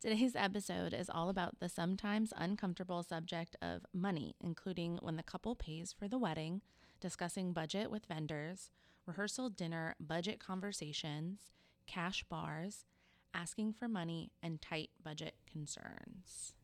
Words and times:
Today's 0.00 0.34
episode 0.34 0.94
is 0.94 1.10
all 1.10 1.28
about 1.28 1.60
the 1.60 1.68
sometimes 1.68 2.32
uncomfortable 2.34 3.02
subject 3.02 3.54
of 3.60 3.84
money, 3.92 4.34
including 4.40 4.98
when 5.02 5.16
the 5.16 5.22
couple 5.22 5.54
pays 5.54 5.92
for 5.92 6.08
the 6.08 6.16
wedding, 6.16 6.62
discussing 7.02 7.52
budget 7.52 7.90
with 7.90 8.06
vendors, 8.06 8.70
rehearsal 9.04 9.50
dinner 9.50 9.94
budget 10.00 10.40
conversations, 10.40 11.50
cash 11.86 12.24
bars, 12.30 12.86
asking 13.34 13.74
for 13.74 13.88
money, 13.88 14.30
and 14.42 14.62
tight 14.62 14.88
budget 15.04 15.34
concerns. 15.46 16.54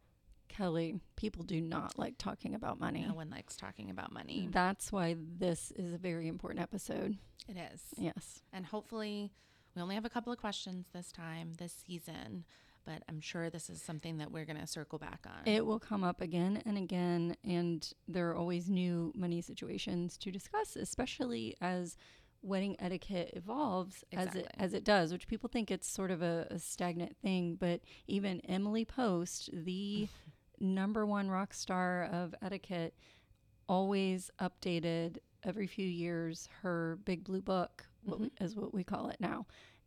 Kelly, 0.49 0.99
people 1.17 1.45
do 1.45 1.61
not 1.61 1.99
like 1.99 2.17
talking 2.17 2.55
about 2.55 2.81
money. 2.81 3.05
No 3.07 3.13
one 3.13 3.29
likes 3.29 3.55
talking 3.55 3.91
about 3.91 4.15
money. 4.15 4.49
That's 4.51 4.91
why 4.91 5.15
this 5.39 5.75
is 5.77 5.93
a 5.93 5.99
very 5.99 6.27
important 6.27 6.63
episode. 6.63 7.19
It 7.47 7.59
is. 7.59 7.83
Yes. 7.99 8.41
And 8.51 8.65
hopefully, 8.65 9.31
we 9.75 9.83
only 9.83 9.95
have 9.95 10.07
a 10.07 10.11
couple 10.11 10.33
of 10.33 10.39
questions 10.39 10.87
this 10.95 11.13
time, 11.13 11.53
this 11.59 11.85
season, 11.87 12.47
but 12.87 13.03
I'm 13.09 13.21
sure 13.21 13.51
this 13.51 13.69
is 13.69 13.83
something 13.83 14.19
that 14.19 14.31
we're 14.31 14.47
going 14.47 14.61
to 14.61 14.67
circle 14.67 14.99
back 14.99 15.27
on. 15.27 15.47
It 15.53 15.67
will 15.67 15.81
come 15.81 16.05
up 16.05 16.21
again 16.23 16.63
and 16.65 16.79
again, 16.79 17.37
and 17.45 17.87
there 18.09 18.31
are 18.31 18.37
always 18.37 18.71
new 18.71 19.13
money 19.15 19.43
situations 19.43 20.17
to 20.19 20.31
discuss, 20.31 20.77
especially 20.77 21.57
as 21.61 21.97
wedding 22.43 22.77
etiquette 22.79 23.33
evolves 23.35 24.05
as 24.13 24.35
it 24.37 24.47
as 24.57 24.73
it 24.73 24.85
does, 24.85 25.13
which 25.13 25.27
people 25.27 25.49
think 25.49 25.71
it's 25.71 25.89
sort 25.89 26.11
of 26.11 26.23
a, 26.23 26.47
a 26.51 26.59
stagnant 26.59 27.17
thing, 27.21 27.57
but 27.59 27.81
even 28.07 28.41
Emily 28.43 28.85
Post, 28.85 29.51
the 29.53 30.09
number 30.61 31.05
one 31.05 31.29
rock 31.29 31.53
star 31.53 32.05
of 32.05 32.35
etiquette, 32.41 32.95
always 33.69 34.31
updated 34.41 35.17
every 35.43 35.67
few 35.67 35.87
years 35.87 36.49
her 36.63 36.99
big 37.05 37.25
blue 37.25 37.43
book, 37.43 37.87
what 38.05 38.21
we, 38.21 38.27
mm-hmm. 38.27 38.45
is 38.45 38.55
what 38.55 38.73
we 38.73 38.85
call 38.85 39.09
it 39.09 39.17
now. 39.21 39.47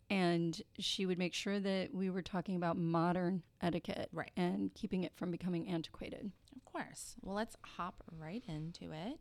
And 0.10 0.60
she 0.80 1.06
would 1.06 1.20
make 1.20 1.34
sure 1.34 1.60
that 1.60 1.94
we 1.94 2.10
were 2.10 2.22
talking 2.24 2.56
about 2.56 2.78
modern 2.78 3.44
etiquette 3.62 4.10
Right. 4.12 4.32
and 4.36 4.74
keeping 4.74 5.04
it 5.04 5.14
from 5.16 5.30
becoming 5.32 5.68
antiquated. 5.70 6.32
Of 6.56 6.66
course. 6.66 7.16
Well, 7.22 7.36
let's 7.36 7.56
hop 7.62 8.04
right 8.18 8.44
into 8.48 8.92
it. 8.92 9.20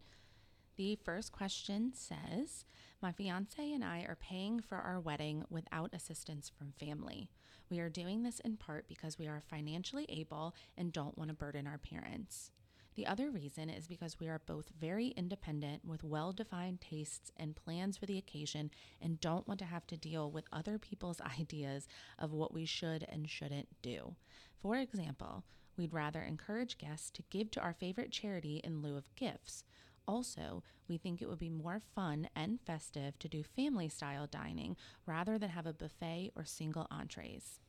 The 0.76 0.96
first 0.96 1.32
question 1.32 1.92
says 1.92 2.64
My 3.02 3.12
fiance 3.12 3.72
and 3.72 3.84
I 3.84 4.00
are 4.02 4.16
paying 4.16 4.60
for 4.60 4.78
our 4.78 4.98
wedding 5.00 5.44
without 5.50 5.92
assistance 5.92 6.48
from 6.48 6.72
family. 6.78 7.30
We 7.68 7.80
are 7.80 7.90
doing 7.90 8.22
this 8.22 8.40
in 8.40 8.56
part 8.56 8.88
because 8.88 9.18
we 9.18 9.26
are 9.26 9.42
financially 9.50 10.06
able 10.08 10.54
and 10.76 10.92
don't 10.92 11.18
want 11.18 11.28
to 11.28 11.34
burden 11.34 11.66
our 11.66 11.78
parents. 11.78 12.50
The 12.98 13.06
other 13.06 13.30
reason 13.30 13.70
is 13.70 13.86
because 13.86 14.18
we 14.18 14.26
are 14.26 14.40
both 14.44 14.72
very 14.80 15.10
independent 15.16 15.84
with 15.84 16.02
well 16.02 16.32
defined 16.32 16.80
tastes 16.80 17.30
and 17.36 17.54
plans 17.54 17.96
for 17.96 18.06
the 18.06 18.18
occasion 18.18 18.72
and 19.00 19.20
don't 19.20 19.46
want 19.46 19.60
to 19.60 19.66
have 19.66 19.86
to 19.86 19.96
deal 19.96 20.32
with 20.32 20.48
other 20.52 20.80
people's 20.80 21.20
ideas 21.38 21.86
of 22.18 22.32
what 22.32 22.52
we 22.52 22.64
should 22.64 23.06
and 23.08 23.30
shouldn't 23.30 23.68
do. 23.82 24.16
For 24.60 24.74
example, 24.74 25.44
we'd 25.76 25.92
rather 25.92 26.22
encourage 26.22 26.76
guests 26.76 27.08
to 27.12 27.22
give 27.30 27.52
to 27.52 27.60
our 27.60 27.72
favorite 27.72 28.10
charity 28.10 28.60
in 28.64 28.82
lieu 28.82 28.96
of 28.96 29.14
gifts. 29.14 29.62
Also, 30.08 30.64
we 30.88 30.98
think 30.98 31.22
it 31.22 31.28
would 31.28 31.38
be 31.38 31.50
more 31.50 31.80
fun 31.94 32.28
and 32.34 32.58
festive 32.62 33.16
to 33.20 33.28
do 33.28 33.44
family 33.44 33.88
style 33.88 34.26
dining 34.26 34.76
rather 35.06 35.38
than 35.38 35.50
have 35.50 35.66
a 35.66 35.72
buffet 35.72 36.32
or 36.34 36.44
single 36.44 36.88
entrees. 36.90 37.60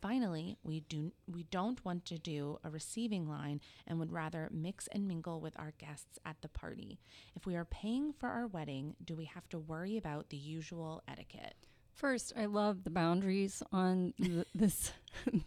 Finally, 0.00 0.56
we 0.62 0.80
do 0.80 1.12
we 1.30 1.42
don't 1.44 1.84
want 1.84 2.04
to 2.06 2.18
do 2.18 2.58
a 2.64 2.70
receiving 2.70 3.28
line 3.28 3.60
and 3.86 3.98
would 3.98 4.12
rather 4.12 4.48
mix 4.50 4.86
and 4.92 5.06
mingle 5.06 5.40
with 5.40 5.58
our 5.58 5.72
guests 5.78 6.18
at 6.24 6.36
the 6.40 6.48
party. 6.48 6.98
If 7.36 7.44
we 7.46 7.54
are 7.54 7.66
paying 7.66 8.12
for 8.12 8.28
our 8.28 8.46
wedding, 8.46 8.94
do 9.04 9.14
we 9.14 9.26
have 9.26 9.48
to 9.50 9.58
worry 9.58 9.96
about 9.98 10.30
the 10.30 10.36
usual 10.38 11.02
etiquette? 11.06 11.54
First, 11.92 12.32
I 12.34 12.46
love 12.46 12.84
the 12.84 12.90
boundaries 12.90 13.62
on 13.72 14.14
th- 14.22 14.46
this 14.54 14.92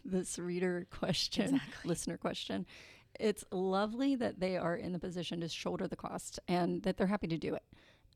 this 0.05 0.37
reader 0.37 0.85
question, 0.91 1.55
Exactly. 1.55 1.89
listener 1.89 2.17
question. 2.17 2.67
It's 3.19 3.43
lovely 3.51 4.15
that 4.15 4.39
they 4.39 4.57
are 4.57 4.75
in 4.75 4.91
the 4.91 4.99
position 4.99 5.39
to 5.41 5.47
shoulder 5.47 5.87
the 5.87 5.95
cost 5.95 6.39
and 6.47 6.81
that 6.83 6.97
they're 6.97 7.07
happy 7.07 7.27
to 7.27 7.37
do 7.37 7.55
it. 7.55 7.63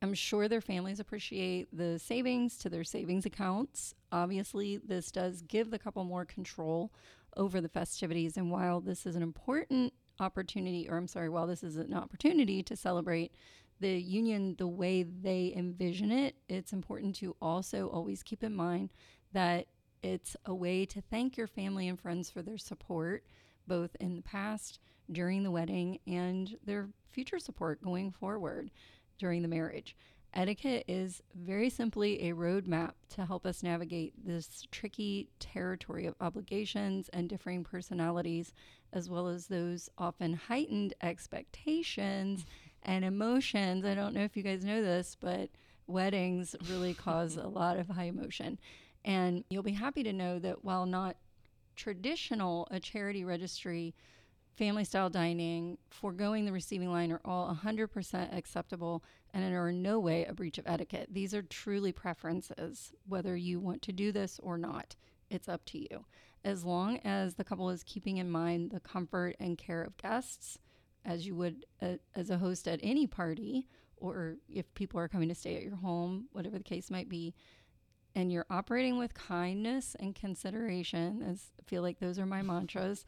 I'm 0.01 0.13
sure 0.13 0.47
their 0.47 0.61
families 0.61 0.99
appreciate 0.99 1.75
the 1.75 1.97
savings 1.97 2.57
to 2.59 2.69
their 2.69 2.83
savings 2.83 3.25
accounts. 3.25 3.95
Obviously, 4.11 4.77
this 4.77 5.11
does 5.11 5.41
give 5.41 5.71
the 5.71 5.79
couple 5.79 6.03
more 6.03 6.25
control 6.25 6.91
over 7.35 7.61
the 7.61 7.69
festivities. 7.69 8.37
And 8.37 8.51
while 8.51 8.79
this 8.79 9.05
is 9.05 9.15
an 9.15 9.23
important 9.23 9.93
opportunity, 10.19 10.87
or 10.89 10.97
I'm 10.97 11.07
sorry, 11.07 11.29
while 11.29 11.47
this 11.47 11.63
is 11.63 11.77
an 11.77 11.93
opportunity 11.93 12.61
to 12.63 12.75
celebrate 12.75 13.33
the 13.79 13.99
union 13.99 14.55
the 14.57 14.67
way 14.67 15.03
they 15.03 15.53
envision 15.55 16.11
it, 16.11 16.35
it's 16.47 16.73
important 16.73 17.15
to 17.15 17.35
also 17.41 17.87
always 17.87 18.23
keep 18.23 18.43
in 18.43 18.55
mind 18.55 18.91
that 19.33 19.67
it's 20.03 20.35
a 20.45 20.53
way 20.53 20.85
to 20.85 21.01
thank 21.01 21.37
your 21.37 21.47
family 21.47 21.87
and 21.87 21.99
friends 21.99 22.29
for 22.29 22.41
their 22.41 22.57
support, 22.57 23.23
both 23.67 23.95
in 23.99 24.15
the 24.15 24.21
past, 24.21 24.79
during 25.11 25.43
the 25.43 25.51
wedding, 25.51 25.99
and 26.07 26.55
their 26.65 26.89
future 27.07 27.39
support 27.39 27.81
going 27.81 28.11
forward 28.11 28.69
during 29.17 29.41
the 29.41 29.47
marriage. 29.47 29.95
Etiquette 30.33 30.83
is 30.87 31.23
very 31.33 31.69
simply 31.69 32.29
a 32.29 32.33
roadmap 32.33 32.91
to 33.09 33.25
help 33.25 33.45
us 33.45 33.63
navigate 33.63 34.13
this 34.23 34.67
tricky 34.71 35.29
territory 35.39 36.05
of 36.05 36.15
obligations 36.21 37.09
and 37.09 37.27
differing 37.27 37.63
personalities, 37.63 38.53
as 38.93 39.09
well 39.09 39.27
as 39.27 39.47
those 39.47 39.89
often 39.97 40.33
heightened 40.33 40.93
expectations 41.01 42.45
and 42.83 43.03
emotions. 43.03 43.83
I 43.83 43.95
don't 43.95 44.13
know 44.13 44.23
if 44.23 44.37
you 44.37 44.43
guys 44.43 44.63
know 44.63 44.81
this, 44.81 45.17
but 45.19 45.49
weddings 45.87 46.55
really 46.69 46.93
cause 47.05 47.37
a 47.37 47.47
lot 47.47 47.77
of 47.77 47.87
high 47.87 48.03
emotion. 48.05 48.59
And 49.03 49.43
you'll 49.49 49.63
be 49.63 49.71
happy 49.71 50.03
to 50.03 50.13
know 50.13 50.37
that 50.39 50.63
while 50.63 50.85
not 50.85 51.15
traditional, 51.75 52.67
a 52.69 52.79
charity 52.79 53.23
registry, 53.23 53.95
family 54.57 54.83
style 54.83 55.09
dining, 55.09 55.77
foregoing 55.89 56.45
the 56.45 56.51
receiving 56.51 56.91
line 56.91 57.11
are 57.11 57.21
all 57.23 57.55
100% 57.63 58.35
acceptable 58.35 59.03
and 59.33 59.53
are 59.53 59.69
in 59.69 59.83
no 59.83 59.99
way 59.99 60.25
a 60.25 60.33
breach 60.33 60.57
of 60.57 60.65
etiquette. 60.67 61.09
These 61.11 61.33
are 61.33 61.43
truly 61.43 61.91
preferences, 61.91 62.91
whether 63.07 63.35
you 63.35 63.59
want 63.59 63.83
to 63.83 63.91
do 63.91 64.11
this 64.11 64.39
or 64.41 64.57
not. 64.57 64.95
It's 65.29 65.47
up 65.47 65.63
to 65.65 65.77
you. 65.77 66.05
As 66.43 66.65
long 66.65 66.97
as 67.03 67.35
the 67.35 67.43
couple 67.43 67.69
is 67.69 67.83
keeping 67.83 68.17
in 68.17 68.31
mind 68.31 68.71
the 68.71 68.79
comfort 68.79 69.35
and 69.39 69.57
care 69.57 69.83
of 69.83 69.97
guests, 69.97 70.57
as 71.05 71.27
you 71.27 71.35
would 71.35 71.65
uh, 71.81 71.97
as 72.15 72.29
a 72.29 72.37
host 72.37 72.67
at 72.67 72.79
any 72.81 73.05
party, 73.05 73.67
or 73.97 74.37
if 74.49 74.73
people 74.73 74.99
are 74.99 75.07
coming 75.07 75.29
to 75.29 75.35
stay 75.35 75.55
at 75.55 75.63
your 75.63 75.75
home, 75.75 76.27
whatever 76.31 76.57
the 76.57 76.63
case 76.63 76.89
might 76.89 77.09
be, 77.09 77.35
and 78.15 78.31
you're 78.31 78.45
operating 78.49 78.97
with 78.97 79.13
kindness 79.13 79.95
and 79.99 80.15
consideration, 80.15 81.21
as 81.21 81.51
I 81.59 81.69
feel 81.69 81.81
like 81.81 81.99
those 81.99 82.17
are 82.17 82.25
my 82.25 82.41
mantras, 82.41 83.05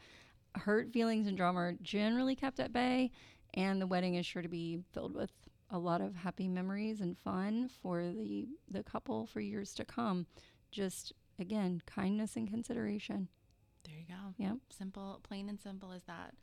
hurt 0.55 0.91
feelings 0.91 1.27
and 1.27 1.37
drama 1.37 1.59
are 1.59 1.75
generally 1.81 2.35
kept 2.35 2.59
at 2.59 2.73
bay, 2.73 3.11
and 3.53 3.81
the 3.81 3.87
wedding 3.87 4.15
is 4.15 4.25
sure 4.25 4.41
to 4.41 4.49
be 4.49 4.79
filled 4.93 5.15
with 5.15 5.31
a 5.71 5.77
lot 5.77 6.01
of 6.01 6.15
happy 6.15 6.47
memories 6.47 7.01
and 7.01 7.17
fun 7.17 7.69
for 7.81 8.01
the 8.01 8.47
the 8.69 8.83
couple 8.83 9.25
for 9.25 9.39
years 9.39 9.73
to 9.75 9.85
come. 9.85 10.25
Just 10.71 11.13
again, 11.39 11.81
kindness 11.85 12.35
and 12.35 12.49
consideration. 12.49 13.27
There 13.85 13.95
you 13.95 14.05
go. 14.07 14.33
Yep. 14.37 14.57
Simple, 14.77 15.19
plain 15.23 15.49
and 15.49 15.59
simple 15.59 15.91
as 15.91 16.03
that. 16.03 16.33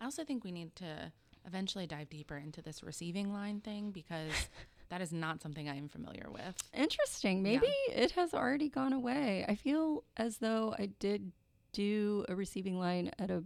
I 0.00 0.04
also 0.04 0.24
think 0.24 0.44
we 0.44 0.52
need 0.52 0.74
to 0.76 1.12
eventually 1.46 1.86
dive 1.86 2.08
deeper 2.08 2.36
into 2.36 2.62
this 2.62 2.82
receiving 2.82 3.32
line 3.32 3.60
thing 3.60 3.90
because 3.90 4.32
that 4.88 5.00
is 5.00 5.12
not 5.12 5.42
something 5.42 5.68
I 5.68 5.76
am 5.76 5.88
familiar 5.88 6.28
with. 6.30 6.56
Interesting. 6.72 7.42
Maybe 7.42 7.72
it 7.90 8.12
has 8.12 8.32
already 8.32 8.68
gone 8.68 8.92
away. 8.92 9.44
I 9.48 9.54
feel 9.54 10.04
as 10.16 10.38
though 10.38 10.74
I 10.78 10.86
did 10.98 11.32
do 11.72 12.24
a 12.28 12.36
receiving 12.36 12.78
line 12.78 13.10
at 13.18 13.30
a 13.30 13.42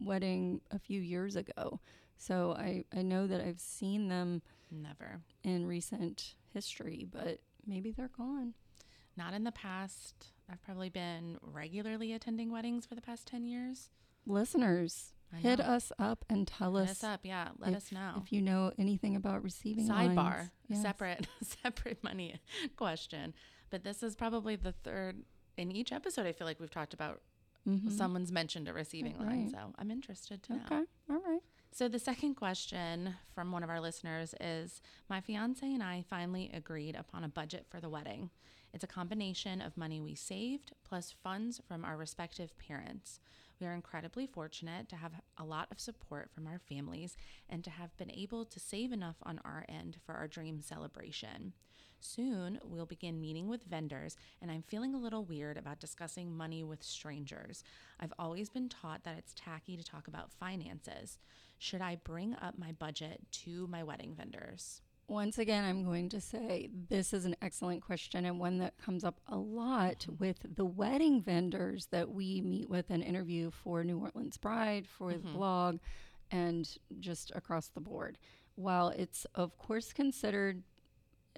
wedding 0.00 0.60
a 0.70 0.78
few 0.78 1.00
years 1.00 1.36
ago. 1.36 1.80
So 2.16 2.56
I, 2.58 2.84
I 2.96 3.02
know 3.02 3.26
that 3.26 3.40
I've 3.40 3.60
seen 3.60 4.08
them 4.08 4.42
Never. 4.70 5.20
in 5.44 5.66
recent 5.66 6.34
history, 6.52 7.06
but 7.10 7.40
maybe 7.66 7.90
they're 7.92 8.10
gone. 8.16 8.54
Not 9.16 9.34
in 9.34 9.44
the 9.44 9.52
past. 9.52 10.28
I've 10.50 10.62
probably 10.62 10.88
been 10.88 11.38
regularly 11.42 12.12
attending 12.12 12.50
weddings 12.50 12.86
for 12.86 12.94
the 12.94 13.00
past 13.02 13.26
10 13.28 13.46
years. 13.46 13.90
Listeners, 14.26 15.14
hit 15.36 15.60
us 15.60 15.92
up 15.98 16.24
and 16.28 16.46
tell 16.46 16.76
Hit 16.76 16.84
us, 16.84 16.90
us 16.90 17.04
up. 17.04 17.20
Yeah. 17.22 17.48
Let 17.58 17.70
if, 17.70 17.76
us 17.76 17.92
know. 17.92 18.14
if 18.22 18.32
you 18.32 18.42
know 18.42 18.72
anything 18.78 19.16
about 19.16 19.42
receiving 19.42 19.88
Sidebar, 19.88 20.16
lines. 20.16 20.50
Yes. 20.68 20.82
separate, 20.82 21.26
separate 21.62 22.02
money 22.02 22.40
question. 22.76 23.34
But 23.70 23.84
this 23.84 24.02
is 24.02 24.16
probably 24.16 24.56
the 24.56 24.72
third 24.72 25.22
in 25.56 25.70
each 25.72 25.92
episode. 25.92 26.26
I 26.26 26.32
feel 26.32 26.46
like 26.46 26.60
we've 26.60 26.70
talked 26.70 26.94
about 26.94 27.20
Mm-hmm. 27.68 27.90
someone's 27.90 28.32
mentioned 28.32 28.66
a 28.68 28.72
receiving 28.72 29.18
line. 29.18 29.50
So 29.50 29.58
I'm 29.78 29.90
interested 29.90 30.42
to 30.44 30.54
know. 30.54 30.60
Okay, 30.66 30.84
all 31.10 31.20
right. 31.26 31.40
So, 31.70 31.86
the 31.86 31.98
second 31.98 32.34
question 32.34 33.14
from 33.34 33.52
one 33.52 33.62
of 33.62 33.70
our 33.70 33.80
listeners 33.80 34.34
is 34.40 34.80
My 35.08 35.20
fiance 35.20 35.64
and 35.64 35.82
I 35.82 36.04
finally 36.08 36.50
agreed 36.52 36.96
upon 36.96 37.24
a 37.24 37.28
budget 37.28 37.66
for 37.68 37.80
the 37.80 37.90
wedding. 37.90 38.30
It's 38.72 38.84
a 38.84 38.88
combination 38.88 39.60
of 39.60 39.76
money 39.76 40.00
we 40.00 40.14
saved 40.14 40.72
plus 40.84 41.14
funds 41.22 41.60
from 41.66 41.84
our 41.84 41.96
respective 41.96 42.58
parents. 42.58 43.20
We 43.60 43.66
are 43.66 43.74
incredibly 43.74 44.26
fortunate 44.26 44.88
to 44.88 44.96
have 44.96 45.12
a 45.36 45.44
lot 45.44 45.68
of 45.70 45.80
support 45.80 46.30
from 46.32 46.46
our 46.46 46.58
families 46.58 47.16
and 47.48 47.64
to 47.64 47.70
have 47.70 47.96
been 47.96 48.10
able 48.10 48.44
to 48.44 48.60
save 48.60 48.92
enough 48.92 49.16
on 49.22 49.40
our 49.44 49.64
end 49.68 49.96
for 50.04 50.14
our 50.14 50.28
dream 50.28 50.60
celebration. 50.60 51.54
Soon, 52.00 52.58
we'll 52.62 52.86
begin 52.86 53.20
meeting 53.20 53.48
with 53.48 53.64
vendors, 53.64 54.16
and 54.40 54.50
I'm 54.50 54.62
feeling 54.62 54.94
a 54.94 54.98
little 54.98 55.24
weird 55.24 55.56
about 55.56 55.80
discussing 55.80 56.36
money 56.36 56.62
with 56.62 56.82
strangers. 56.82 57.64
I've 57.98 58.12
always 58.18 58.48
been 58.48 58.68
taught 58.68 59.04
that 59.04 59.16
it's 59.18 59.34
tacky 59.34 59.76
to 59.76 59.84
talk 59.84 60.08
about 60.08 60.32
finances. 60.32 61.18
Should 61.58 61.82
I 61.82 61.96
bring 62.04 62.36
up 62.40 62.56
my 62.56 62.72
budget 62.72 63.20
to 63.44 63.66
my 63.66 63.82
wedding 63.82 64.14
vendors? 64.14 64.80
Once 65.08 65.38
again, 65.38 65.64
I'm 65.64 65.84
going 65.84 66.10
to 66.10 66.20
say 66.20 66.68
this 66.88 67.14
is 67.14 67.24
an 67.24 67.34
excellent 67.40 67.82
question 67.82 68.26
and 68.26 68.38
one 68.38 68.58
that 68.58 68.76
comes 68.76 69.04
up 69.04 69.20
a 69.26 69.36
lot 69.36 70.06
with 70.18 70.36
the 70.54 70.66
wedding 70.66 71.22
vendors 71.22 71.86
that 71.86 72.10
we 72.10 72.42
meet 72.42 72.68
with 72.68 72.90
and 72.90 73.02
interview 73.02 73.50
for 73.50 73.82
New 73.82 73.98
Orleans 73.98 74.36
Bride, 74.36 74.86
for 74.86 75.12
the 75.12 75.18
mm-hmm. 75.18 75.36
blog, 75.36 75.78
and 76.30 76.76
just 77.00 77.32
across 77.34 77.68
the 77.68 77.80
board. 77.80 78.18
While 78.54 78.90
it's, 78.90 79.26
of 79.34 79.56
course, 79.56 79.94
considered 79.94 80.62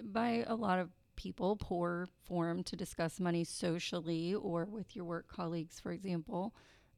by 0.04 0.44
a 0.46 0.54
lot 0.54 0.78
of 0.78 0.90
people 1.16 1.56
poor 1.56 2.08
form 2.24 2.62
to 2.64 2.76
discuss 2.76 3.20
money 3.20 3.44
socially 3.44 4.34
or 4.34 4.64
with 4.64 4.96
your 4.96 5.04
work 5.04 5.28
colleagues, 5.28 5.78
for 5.78 5.92
example, 5.92 6.54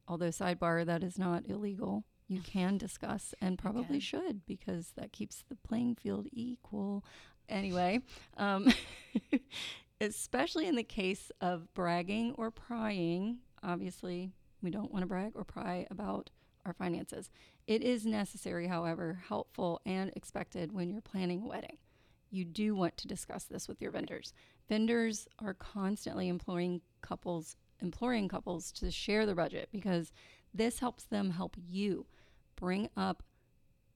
although, 0.07 0.29
sidebar, 0.29 0.85
that 0.85 1.03
is 1.03 1.17
not 1.17 1.43
illegal 1.47 2.05
you 2.27 2.39
can 2.41 2.77
discuss 2.77 3.33
and 3.41 3.57
probably 3.57 3.99
can. 3.99 3.99
should 3.99 4.45
because 4.45 4.93
that 4.95 5.11
keeps 5.11 5.43
the 5.49 5.55
playing 5.55 5.95
field 5.95 6.27
equal. 6.31 7.03
Anyway, 7.49 8.01
um, 8.37 8.73
especially 10.01 10.67
in 10.67 10.75
the 10.75 10.83
case 10.83 11.31
of 11.41 11.73
bragging 11.73 12.33
or 12.37 12.51
prying, 12.51 13.39
obviously, 13.61 14.31
we 14.61 14.69
don't 14.69 14.91
want 14.91 15.03
to 15.03 15.07
brag 15.07 15.33
or 15.35 15.43
pry 15.43 15.85
about 15.91 16.29
our 16.65 16.73
finances. 16.73 17.29
It 17.67 17.81
is 17.81 18.05
necessary, 18.05 18.67
however, 18.67 19.19
helpful 19.27 19.81
and 19.85 20.11
expected 20.15 20.71
when 20.71 20.89
you're 20.89 21.01
planning 21.01 21.43
a 21.43 21.47
wedding. 21.47 21.77
You 22.33 22.45
do 22.45 22.75
want 22.75 22.97
to 22.97 23.07
discuss 23.07 23.43
this 23.43 23.67
with 23.67 23.79
your 23.79 23.91
vendors. 23.91 24.33
Vendors 24.67 25.27
are 25.37 25.53
constantly 25.53 26.27
imploring 26.27 26.81
couples 27.01 27.55
imploring 27.79 28.29
couples 28.29 28.71
to 28.71 28.89
share 28.89 29.25
their 29.25 29.35
budget 29.35 29.67
because 29.71 30.11
this 30.53 30.79
helps 30.79 31.03
them 31.03 31.31
help 31.31 31.55
you 31.59 32.05
bring 32.55 32.89
up 32.95 33.21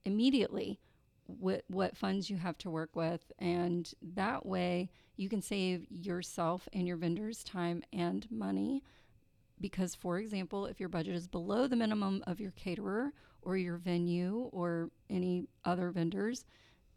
immediately 0.04 0.80
what, 1.26 1.64
what 1.68 1.98
funds 1.98 2.30
you 2.30 2.38
have 2.38 2.58
to 2.60 2.70
work 2.70 2.96
with. 2.96 3.32
And 3.40 3.92
that 4.02 4.46
way 4.46 4.90
you 5.16 5.30
can 5.30 5.42
save 5.42 5.88
yourself 5.90 6.68
and 6.74 6.88
your 6.88 6.98
vendors 6.98 7.44
time 7.44 7.82
and 7.92 8.28
money. 8.30 8.84
Because, 9.60 9.96
for 9.96 10.20
example, 10.20 10.68
if 10.68 10.80
your 10.80 10.90
budget 10.90 11.16
is 11.16 11.28
below 11.28 11.66
the 11.66 11.76
minimum 11.76 12.24
of 12.28 12.40
your 12.40 12.52
caterer 12.52 13.14
or 13.42 13.58
your 13.58 13.78
venue 13.78 14.50
or 14.52 14.92
any 15.10 15.48
other 15.66 15.90
vendors, 15.92 16.46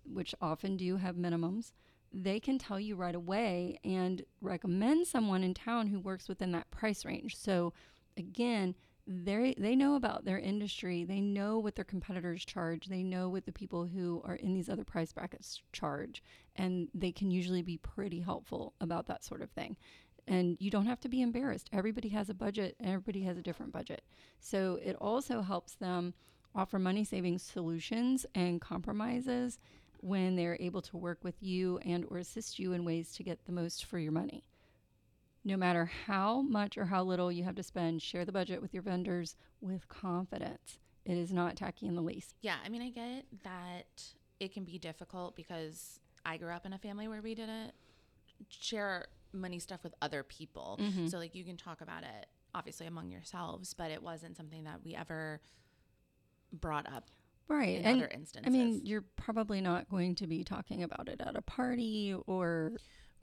which 0.04 0.34
often 0.40 0.76
do 0.76 0.96
have 0.96 1.16
minimums, 1.16 1.72
they 2.12 2.40
can 2.40 2.58
tell 2.58 2.80
you 2.80 2.96
right 2.96 3.14
away 3.14 3.78
and 3.84 4.24
recommend 4.40 5.06
someone 5.06 5.44
in 5.44 5.54
town 5.54 5.86
who 5.86 6.00
works 6.00 6.28
within 6.28 6.52
that 6.52 6.70
price 6.70 7.04
range. 7.04 7.36
So, 7.36 7.72
again, 8.16 8.74
they 9.06 9.54
they 9.58 9.74
know 9.74 9.96
about 9.96 10.24
their 10.24 10.38
industry. 10.38 11.04
They 11.04 11.20
know 11.20 11.58
what 11.58 11.74
their 11.74 11.84
competitors 11.84 12.44
charge. 12.44 12.86
They 12.86 13.02
know 13.02 13.28
what 13.28 13.44
the 13.44 13.52
people 13.52 13.86
who 13.86 14.22
are 14.24 14.36
in 14.36 14.54
these 14.54 14.68
other 14.68 14.84
price 14.84 15.12
brackets 15.12 15.62
charge, 15.72 16.22
and 16.56 16.88
they 16.94 17.12
can 17.12 17.30
usually 17.30 17.62
be 17.62 17.78
pretty 17.78 18.20
helpful 18.20 18.74
about 18.80 19.06
that 19.06 19.24
sort 19.24 19.42
of 19.42 19.50
thing. 19.50 19.76
And 20.28 20.56
you 20.60 20.70
don't 20.70 20.86
have 20.86 21.00
to 21.00 21.08
be 21.08 21.22
embarrassed. 21.22 21.70
Everybody 21.72 22.10
has 22.10 22.28
a 22.28 22.34
budget, 22.34 22.76
and 22.78 22.88
everybody 22.88 23.22
has 23.22 23.36
a 23.36 23.42
different 23.42 23.72
budget. 23.72 24.02
So 24.38 24.78
it 24.82 24.94
also 24.96 25.42
helps 25.42 25.74
them 25.74 26.14
offer 26.54 26.78
money 26.78 27.04
saving 27.04 27.38
solutions 27.38 28.26
and 28.34 28.60
compromises 28.60 29.58
when 30.02 30.36
they're 30.36 30.56
able 30.60 30.82
to 30.82 30.96
work 30.96 31.22
with 31.22 31.34
you 31.40 31.78
and 31.78 32.04
or 32.10 32.18
assist 32.18 32.58
you 32.58 32.72
in 32.72 32.84
ways 32.84 33.12
to 33.12 33.22
get 33.22 33.44
the 33.44 33.52
most 33.52 33.84
for 33.84 33.98
your 33.98 34.12
money. 34.12 34.44
No 35.44 35.56
matter 35.56 35.90
how 36.06 36.42
much 36.42 36.76
or 36.76 36.86
how 36.86 37.02
little 37.02 37.32
you 37.32 37.44
have 37.44 37.54
to 37.56 37.62
spend, 37.62 38.02
share 38.02 38.24
the 38.24 38.32
budget 38.32 38.60
with 38.60 38.74
your 38.74 38.82
vendors 38.82 39.36
with 39.60 39.88
confidence. 39.88 40.78
It 41.04 41.16
is 41.16 41.32
not 41.32 41.56
tacky 41.56 41.86
in 41.86 41.94
the 41.94 42.02
least. 42.02 42.34
Yeah, 42.42 42.56
I 42.64 42.68
mean, 42.68 42.82
I 42.82 42.90
get 42.90 43.24
that 43.42 44.02
it 44.38 44.52
can 44.52 44.64
be 44.64 44.78
difficult 44.78 45.36
because 45.36 46.00
I 46.26 46.36
grew 46.36 46.50
up 46.50 46.66
in 46.66 46.72
a 46.72 46.78
family 46.78 47.08
where 47.08 47.22
we 47.22 47.34
didn't 47.34 47.72
share 48.48 49.06
money 49.32 49.58
stuff 49.58 49.82
with 49.82 49.94
other 50.02 50.22
people. 50.22 50.78
Mm-hmm. 50.80 51.06
So, 51.06 51.18
like, 51.18 51.34
you 51.34 51.44
can 51.44 51.56
talk 51.56 51.80
about 51.80 52.02
it 52.02 52.26
obviously 52.54 52.86
among 52.86 53.10
yourselves, 53.10 53.74
but 53.74 53.90
it 53.90 54.02
wasn't 54.02 54.36
something 54.36 54.64
that 54.64 54.80
we 54.84 54.94
ever 54.94 55.40
brought 56.52 56.86
up 56.92 57.10
Right. 57.48 57.78
in 57.78 57.84
and 57.84 58.02
other 58.02 58.10
instances. 58.12 58.46
I 58.46 58.50
mean, 58.50 58.80
you're 58.84 59.04
probably 59.16 59.60
not 59.60 59.88
going 59.88 60.14
to 60.16 60.26
be 60.26 60.44
talking 60.44 60.82
about 60.82 61.08
it 61.08 61.20
at 61.20 61.36
a 61.36 61.42
party 61.42 62.14
or, 62.26 62.72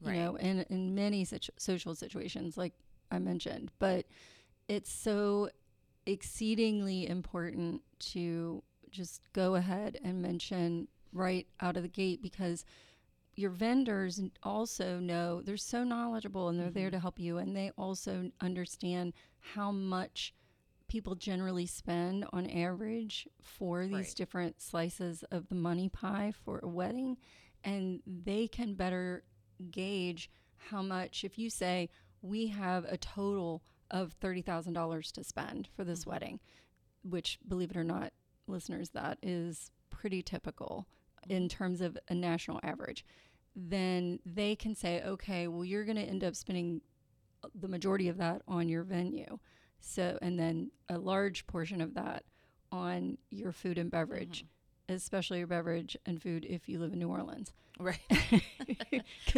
you 0.02 0.10
Right. 0.10 0.18
know, 0.18 0.36
in, 0.36 0.66
in 0.70 0.94
many 0.94 1.24
such 1.26 1.50
social 1.58 1.96
situations, 1.96 2.58
like 2.58 2.74
I 3.10 3.20
mentioned. 3.20 3.72
But 3.80 4.06
it's 4.68 4.92
so 4.92 5.50
exceedingly 6.06 7.08
important 7.08 7.82
to 8.00 8.64
just 8.90 9.22
go 9.34 9.56
ahead 9.56 10.00
and 10.04 10.22
mention 10.22 10.88
right 11.14 11.48
out 11.62 11.78
of 11.78 11.84
the 11.84 11.90
gate 11.90 12.22
because 12.22 12.66
your 13.36 13.52
vendors 13.52 14.20
also 14.44 15.00
know 15.00 15.42
they're 15.42 15.58
so 15.58 15.84
knowledgeable 15.84 16.50
and 16.50 16.60
they're 16.60 16.70
there 16.70 16.88
mm-hmm. 16.88 16.96
to 16.96 17.00
help 17.00 17.20
you 17.20 17.38
and 17.38 17.56
they 17.56 17.72
also 17.78 18.32
understand 18.42 19.14
how 19.40 19.72
much 19.72 20.34
people 20.88 21.16
generally 21.16 21.66
spend 21.66 22.26
on 22.32 22.50
average 22.50 23.28
for 23.42 23.86
these 23.86 23.94
Right. 23.94 24.16
different 24.16 24.62
slices 24.62 25.24
of 25.32 25.50
the 25.50 25.56
money 25.56 25.90
pie 25.90 26.32
for 26.32 26.60
a 26.64 26.68
wedding 26.68 27.18
and 27.64 28.02
they 28.06 28.48
can 28.48 28.76
better 28.76 29.24
gauge 29.72 30.30
how 30.58 30.82
much 30.82 31.24
if 31.24 31.38
you 31.38 31.50
say 31.50 31.90
we 32.22 32.48
have 32.48 32.86
a 32.86 32.98
total 32.98 33.64
of 33.92 34.18
$30,000 34.20 35.12
to 35.12 35.24
spend 35.24 35.68
for 35.76 35.84
this 35.84 36.02
mm-hmm. 36.02 36.12
wedding 36.12 36.40
which 37.04 37.40
believe 37.48 37.72
it 37.72 37.78
or 37.78 37.84
not 37.84 38.14
listeners 38.48 38.90
that 38.92 39.18
is 39.22 39.72
pretty 39.90 40.22
typical 40.22 40.88
in 41.28 41.44
mm-hmm. 41.44 41.48
terms 41.48 41.82
of 41.82 41.98
a 42.10 42.16
national 42.16 42.60
average. 42.64 43.06
Then 43.56 44.20
they 44.26 44.56
can 44.56 44.76
say 44.76 45.02
okay 45.04 45.48
well 45.48 45.66
you're 45.66 45.86
going 45.86 45.98
to 45.98 46.04
end 46.04 46.24
up 46.24 46.36
spending 46.36 46.82
uh, 47.44 47.50
the 47.56 47.68
majority 47.68 48.08
of 48.08 48.18
that 48.18 48.42
on 48.48 48.70
your 48.70 48.84
venue 48.84 49.40
so 49.80 50.18
and 50.22 50.40
then 50.40 50.72
a 50.90 50.98
large 50.98 51.46
portion 51.48 51.82
of 51.82 51.94
that 51.94 52.24
on 52.72 53.18
your 53.30 53.52
food 53.52 53.78
and 53.78 53.90
beverage 53.92 54.46
especially 54.90 55.40
your 55.40 55.48
beverage 55.48 55.98
and 56.06 56.22
food 56.22 56.46
if 56.50 56.68
you 56.70 56.80
live 56.80 56.94
in 56.94 57.00
new 57.00 57.10
orleans 57.10 57.52
right. 57.80 58.00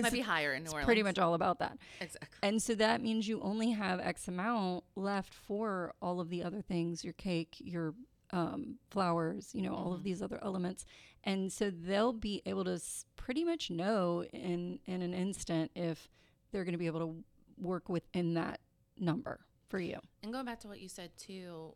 Might 0.02 0.12
be 0.14 0.22
higher 0.22 0.54
in 0.54 0.62
New 0.62 0.66
it's 0.66 0.74
Orleans. 0.74 0.86
pretty 0.86 1.04
much 1.04 1.20
all 1.20 1.34
about 1.34 1.60
that 1.60 1.78
Exactly. 2.00 2.38
and 2.42 2.62
so 2.62 2.74
that 2.76 3.02
means 3.02 3.28
you 3.28 3.42
only 3.42 3.72
have 3.72 4.00
X 4.00 4.28
amount 4.28 4.84
left 4.96 5.34
for 5.34 5.94
all 6.02 6.20
of 6.20 6.30
the 6.30 6.44
other 6.44 6.62
things 6.62 7.04
your 7.04 7.14
cake, 7.14 7.56
your 7.60 7.94
um, 8.32 8.76
flowers, 8.90 9.50
you 9.54 9.62
know, 9.64 9.74
all 9.76 9.92
of 9.94 10.04
these 10.04 10.22
other 10.22 10.40
elements. 10.44 10.86
And 11.24 11.52
so 11.52 11.70
they'll 11.72 12.14
be 12.14 12.42
able 12.46 12.64
to 12.66 12.74
s- 12.74 13.06
pretty 13.16 13.44
much 13.44 13.70
know 13.72 14.24
in, 14.32 14.80
in 14.86 15.02
an 15.02 15.14
instant 15.16 15.72
if 15.76 16.08
they're 16.52 16.64
going 16.64 16.74
to 16.74 16.78
be 16.80 16.86
able 16.86 17.00
to 17.00 17.16
work 17.58 17.90
within 17.90 18.36
that 18.36 18.60
number 19.00 19.40
for 19.70 19.80
you. 19.80 19.98
And 20.24 20.34
going 20.34 20.46
back 20.46 20.60
to 20.62 20.68
what 20.68 20.80
you 20.80 20.90
said 20.90 21.12
too, 21.18 21.76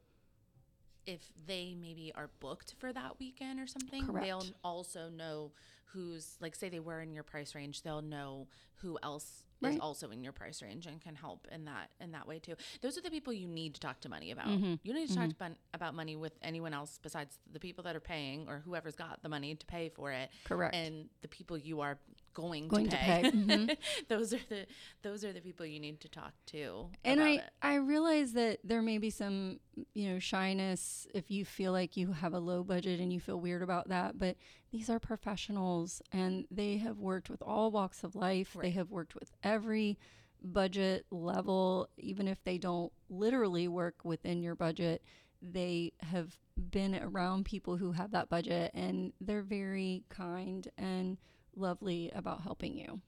if 1.05 1.21
they 1.47 1.75
maybe 1.79 2.11
are 2.15 2.29
booked 2.39 2.75
for 2.79 2.93
that 2.93 3.19
weekend 3.19 3.59
or 3.59 3.67
something, 3.67 4.07
they'll 4.13 4.45
also 4.63 5.09
know 5.09 5.51
who's 5.85 6.35
like 6.41 6.55
say 6.55 6.69
they 6.69 6.79
were 6.79 7.01
in 7.01 7.13
your 7.13 7.23
price 7.23 7.55
range, 7.55 7.83
they'll 7.83 8.01
know 8.01 8.47
who 8.75 8.97
else 9.03 9.43
is 9.61 9.79
also 9.79 10.09
in 10.09 10.23
your 10.23 10.33
price 10.33 10.61
range 10.61 10.87
and 10.87 11.01
can 11.01 11.15
help 11.15 11.47
in 11.51 11.65
that 11.65 11.89
in 12.01 12.11
that 12.11 12.27
way 12.27 12.39
too. 12.39 12.55
Those 12.81 12.97
are 12.97 13.01
the 13.01 13.09
people 13.09 13.31
you 13.31 13.47
need 13.47 13.75
to 13.75 13.79
talk 13.79 14.01
to 14.01 14.09
money 14.09 14.31
about. 14.31 14.47
Mm-hmm. 14.47 14.75
You 14.83 14.93
don't 14.93 15.01
need 15.01 15.09
to 15.09 15.15
talk 15.15 15.29
to 15.29 15.35
mon- 15.39 15.55
about 15.73 15.95
money 15.95 16.15
with 16.15 16.33
anyone 16.41 16.73
else 16.73 16.99
besides 17.01 17.37
the 17.51 17.59
people 17.59 17.83
that 17.85 17.95
are 17.95 18.01
paying 18.01 18.45
or 18.49 18.61
whoever's 18.65 18.95
got 18.95 19.21
the 19.23 19.29
money 19.29 19.55
to 19.55 19.65
pay 19.65 19.89
for 19.89 20.11
it. 20.11 20.29
Correct. 20.43 20.75
And 20.75 21.05
the 21.21 21.27
people 21.29 21.57
you 21.57 21.81
are 21.81 21.97
going, 22.33 22.67
Going 22.67 22.85
to 22.85 22.91
to 22.91 22.97
pay. 22.97 23.21
pay, 23.23 23.31
mhm. 23.31 23.77
those 24.07 24.33
are 24.33 24.39
the 24.49 24.65
those 25.01 25.23
are 25.23 25.33
the 25.33 25.41
people 25.41 25.65
you 25.65 25.79
need 25.79 25.99
to 26.01 26.09
talk 26.09 26.33
to. 26.47 26.89
and 27.03 27.21
I, 27.21 27.29
it. 27.35 27.43
I 27.61 27.75
realize 27.75 28.33
that 28.33 28.59
there 28.63 28.81
may 28.81 28.97
be 28.97 29.09
some 29.09 29.59
you 29.93 30.09
know 30.09 30.19
shyness 30.19 31.07
if 31.13 31.31
you 31.31 31.45
feel 31.45 31.71
like 31.71 31.97
you 31.97 32.11
have 32.13 32.33
a 32.33 32.39
low 32.39 32.63
budget 32.63 32.99
and 32.99 33.11
you 33.11 33.19
feel 33.19 33.39
weird 33.39 33.63
about 33.63 33.89
that 33.89 34.19
but 34.19 34.35
these 34.71 34.89
are 34.89 34.99
professionals 34.99 36.01
and 36.11 36.45
they 36.51 36.77
have 36.77 36.99
worked 36.99 37.29
with 37.29 37.41
all 37.41 37.71
walks 37.71 38.03
of 38.03 38.15
life 38.15 38.55
they 38.61 38.69
have 38.71 38.91
worked 38.91 39.15
with 39.15 39.31
every 39.43 39.97
budget 40.43 41.05
level 41.09 41.87
even 41.97 42.27
if 42.27 42.43
they 42.43 42.57
don't 42.57 42.91
literally 43.09 43.67
work 43.67 43.95
within 44.03 44.43
your 44.43 44.55
budget 44.55 45.01
they 45.41 45.91
have 46.01 46.37
been 46.69 46.95
around 46.95 47.45
people 47.45 47.77
who 47.77 47.93
have 47.93 48.11
that 48.11 48.29
budget 48.29 48.69
and 48.73 49.11
they're 49.19 49.41
very 49.41 50.03
kind 50.09 50.67
and 50.77 51.17
lovely 51.55 52.11
about 52.13 52.41
helping 52.41 52.77
you 52.77 53.01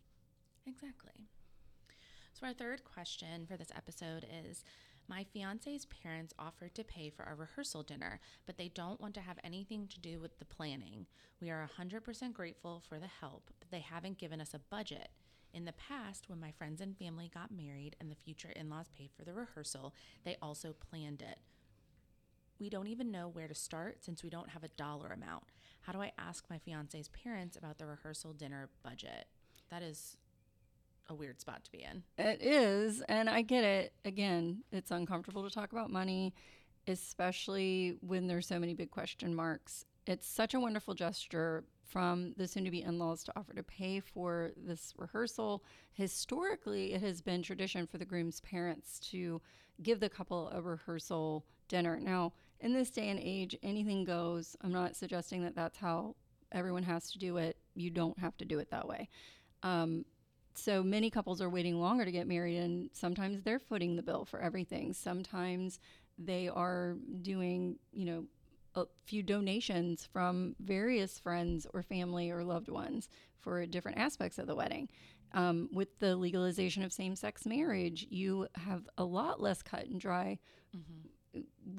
Exactly. 0.67 1.11
So, 2.33 2.45
our 2.47 2.53
third 2.53 2.83
question 2.83 3.45
for 3.45 3.55
this 3.55 3.71
episode 3.75 4.25
is 4.29 4.63
My 5.07 5.23
fiance's 5.23 5.85
parents 5.85 6.33
offered 6.39 6.73
to 6.75 6.83
pay 6.83 7.09
for 7.09 7.23
our 7.23 7.35
rehearsal 7.35 7.83
dinner, 7.83 8.19
but 8.45 8.57
they 8.57 8.69
don't 8.69 8.99
want 8.99 9.13
to 9.15 9.21
have 9.21 9.37
anything 9.43 9.87
to 9.87 9.99
do 9.99 10.19
with 10.19 10.37
the 10.39 10.45
planning. 10.45 11.05
We 11.39 11.49
are 11.51 11.69
100% 11.79 12.33
grateful 12.33 12.81
for 12.89 12.99
the 12.99 13.07
help, 13.07 13.51
but 13.59 13.69
they 13.71 13.79
haven't 13.81 14.17
given 14.17 14.41
us 14.41 14.53
a 14.53 14.59
budget. 14.59 15.09
In 15.53 15.65
the 15.65 15.73
past, 15.73 16.29
when 16.29 16.39
my 16.39 16.51
friends 16.51 16.81
and 16.81 16.97
family 16.97 17.31
got 17.33 17.51
married 17.51 17.95
and 18.01 18.11
the 18.11 18.15
future 18.15 18.49
in 18.49 18.69
laws 18.69 18.89
paid 18.97 19.11
for 19.15 19.23
the 19.23 19.33
rehearsal, 19.33 19.93
they 20.25 20.35
also 20.41 20.73
planned 20.73 21.21
it. 21.21 21.39
We 22.59 22.69
don't 22.69 22.87
even 22.87 23.11
know 23.11 23.27
where 23.27 23.47
to 23.47 23.55
start 23.55 24.03
since 24.03 24.23
we 24.23 24.29
don't 24.29 24.49
have 24.49 24.63
a 24.63 24.69
dollar 24.69 25.09
amount. 25.09 25.43
How 25.85 25.93
do 25.93 26.01
I 26.01 26.11
ask 26.17 26.45
my 26.49 26.57
fiance's 26.57 27.09
parents 27.09 27.55
about 27.55 27.77
the 27.77 27.85
rehearsal 27.85 28.33
dinner 28.33 28.69
budget? 28.83 29.27
That 29.69 29.83
is 29.83 30.17
a 31.07 31.13
weird 31.13 31.39
spot 31.39 31.63
to 31.63 31.71
be 31.71 31.83
in. 31.83 32.01
It 32.17 32.41
is, 32.41 33.03
and 33.07 33.29
I 33.29 33.43
get 33.43 33.63
it. 33.63 33.93
Again, 34.03 34.63
it's 34.71 34.89
uncomfortable 34.89 35.47
to 35.47 35.53
talk 35.53 35.73
about 35.73 35.91
money, 35.91 36.33
especially 36.87 37.97
when 38.01 38.25
there's 38.25 38.47
so 38.47 38.57
many 38.57 38.73
big 38.73 38.89
question 38.89 39.35
marks. 39.35 39.85
It's 40.07 40.27
such 40.27 40.55
a 40.55 40.59
wonderful 40.59 40.95
gesture 40.95 41.65
from 41.83 42.33
the 42.35 42.47
soon 42.47 42.65
to 42.65 42.71
be 42.71 42.81
in 42.81 42.97
laws 42.97 43.23
to 43.25 43.33
offer 43.35 43.53
to 43.53 43.61
pay 43.61 43.99
for 43.99 44.53
this 44.57 44.91
rehearsal. 44.97 45.63
Historically, 45.93 46.93
it 46.93 47.01
has 47.01 47.21
been 47.21 47.43
tradition 47.43 47.85
for 47.85 47.99
the 47.99 48.05
groom's 48.05 48.41
parents 48.41 48.99
to 49.11 49.39
give 49.83 49.99
the 49.99 50.09
couple 50.09 50.49
a 50.49 50.63
rehearsal 50.63 51.45
dinner. 51.67 51.99
Now, 51.99 52.33
in 52.65 52.73
this 52.73 52.89
day 52.89 53.09
and 53.09 53.19
age, 53.21 53.55
anything 53.61 54.03
goes. 54.03 54.57
I'm 54.61 54.71
not 54.71 54.95
suggesting 54.95 55.43
that 55.43 55.55
that's 55.55 55.77
how 55.77 56.15
everyone 56.51 56.81
has 56.81 57.11
to 57.11 57.19
do 57.19 57.37
it. 57.37 57.57
You 57.75 57.91
don't 57.91 58.17
have 58.17 58.35
to 58.37 58.45
do 58.45 58.57
it 58.57 58.71
that 58.71 58.87
way. 58.87 59.07
Um, 59.61 60.03
so 60.55 60.81
many 60.81 61.11
couples 61.11 61.43
are 61.43 61.49
waiting 61.49 61.79
longer 61.79 62.05
to 62.05 62.11
get 62.11 62.27
married, 62.27 62.57
and 62.57 62.89
sometimes 62.91 63.43
they're 63.43 63.59
footing 63.59 63.95
the 63.95 64.01
bill 64.01 64.25
for 64.25 64.41
everything. 64.41 64.93
Sometimes 64.93 65.79
they 66.17 66.47
are 66.47 66.95
doing, 67.21 67.77
you 67.93 68.05
know, 68.05 68.25
a 68.73 68.85
few 69.05 69.21
donations 69.21 70.09
from 70.11 70.55
various 70.59 71.19
friends 71.19 71.67
or 71.71 71.83
family 71.83 72.31
or 72.31 72.43
loved 72.43 72.69
ones 72.69 73.09
for 73.37 73.63
different 73.67 73.99
aspects 73.99 74.39
of 74.39 74.47
the 74.47 74.55
wedding. 74.55 74.89
Um, 75.33 75.69
with 75.71 75.99
the 75.99 76.15
legalization 76.15 76.81
of 76.81 76.91
same 76.91 77.15
sex 77.15 77.45
marriage, 77.45 78.07
you 78.09 78.47
have 78.55 78.87
a 78.97 79.03
lot 79.03 79.39
less 79.39 79.61
cut 79.61 79.85
and 79.85 80.01
dry 80.01 80.39
mm-hmm. 80.75 81.09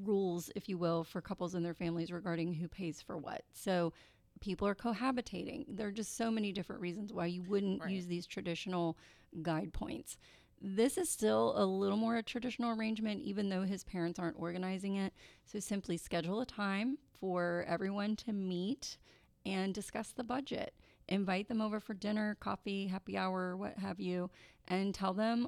Rules, 0.03 0.49
if 0.55 0.67
you 0.69 0.77
will, 0.77 1.03
for 1.03 1.21
couples 1.21 1.55
and 1.55 1.65
their 1.65 1.73
families 1.73 2.11
regarding 2.11 2.53
who 2.53 2.67
pays 2.67 3.01
for 3.01 3.17
what. 3.17 3.43
So 3.53 3.93
people 4.39 4.67
are 4.67 4.75
cohabitating. 4.75 5.65
There 5.67 5.87
are 5.87 5.91
just 5.91 6.17
so 6.17 6.29
many 6.31 6.51
different 6.51 6.81
reasons 6.81 7.13
why 7.13 7.27
you 7.27 7.43
wouldn't 7.43 7.81
right. 7.81 7.91
use 7.91 8.07
these 8.07 8.25
traditional 8.25 8.97
guide 9.41 9.73
points. 9.73 10.17
This 10.61 10.97
is 10.97 11.09
still 11.09 11.53
a 11.55 11.65
little 11.65 11.97
more 11.97 12.17
a 12.17 12.23
traditional 12.23 12.77
arrangement, 12.77 13.21
even 13.21 13.49
though 13.49 13.63
his 13.63 13.83
parents 13.83 14.19
aren't 14.19 14.39
organizing 14.39 14.95
it. 14.95 15.13
So 15.45 15.59
simply 15.59 15.97
schedule 15.97 16.41
a 16.41 16.45
time 16.45 16.97
for 17.19 17.65
everyone 17.67 18.15
to 18.17 18.33
meet 18.33 18.97
and 19.45 19.73
discuss 19.73 20.11
the 20.11 20.23
budget. 20.23 20.73
Invite 21.07 21.47
them 21.47 21.61
over 21.61 21.79
for 21.79 21.93
dinner, 21.93 22.35
coffee, 22.39 22.87
happy 22.87 23.17
hour, 23.17 23.55
what 23.55 23.77
have 23.77 23.99
you, 23.99 24.29
and 24.67 24.93
tell 24.93 25.13
them 25.13 25.47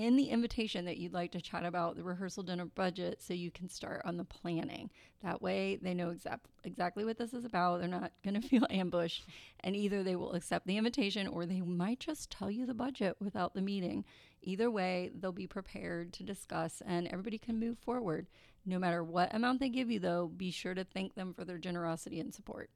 in 0.00 0.16
the 0.16 0.30
invitation 0.30 0.86
that 0.86 0.96
you'd 0.96 1.12
like 1.12 1.30
to 1.30 1.42
chat 1.42 1.62
about 1.62 1.94
the 1.94 2.02
rehearsal 2.02 2.42
dinner 2.42 2.64
budget 2.64 3.20
so 3.20 3.34
you 3.34 3.50
can 3.50 3.68
start 3.68 4.00
on 4.06 4.16
the 4.16 4.24
planning. 4.24 4.88
That 5.22 5.42
way 5.42 5.78
they 5.82 5.92
know 5.92 6.08
exact, 6.08 6.46
exactly 6.64 7.04
what 7.04 7.18
this 7.18 7.34
is 7.34 7.44
about. 7.44 7.80
They're 7.80 7.88
not 7.88 8.10
going 8.24 8.40
to 8.40 8.48
feel 8.48 8.66
ambushed. 8.70 9.26
And 9.62 9.76
either 9.76 10.02
they 10.02 10.16
will 10.16 10.32
accept 10.32 10.66
the 10.66 10.78
invitation 10.78 11.26
or 11.26 11.44
they 11.44 11.60
might 11.60 12.00
just 12.00 12.30
tell 12.30 12.50
you 12.50 12.64
the 12.64 12.72
budget 12.72 13.16
without 13.20 13.52
the 13.52 13.60
meeting. 13.60 14.06
Either 14.40 14.70
way, 14.70 15.10
they'll 15.14 15.32
be 15.32 15.46
prepared 15.46 16.14
to 16.14 16.22
discuss 16.22 16.80
and 16.86 17.06
everybody 17.08 17.36
can 17.36 17.60
move 17.60 17.76
forward. 17.78 18.26
No 18.64 18.78
matter 18.78 19.04
what 19.04 19.34
amount 19.34 19.60
they 19.60 19.68
give 19.68 19.90
you, 19.90 19.98
though, 19.98 20.28
be 20.34 20.50
sure 20.50 20.72
to 20.72 20.84
thank 20.84 21.14
them 21.14 21.34
for 21.34 21.44
their 21.44 21.58
generosity 21.58 22.20
and 22.20 22.34
support. 22.34 22.70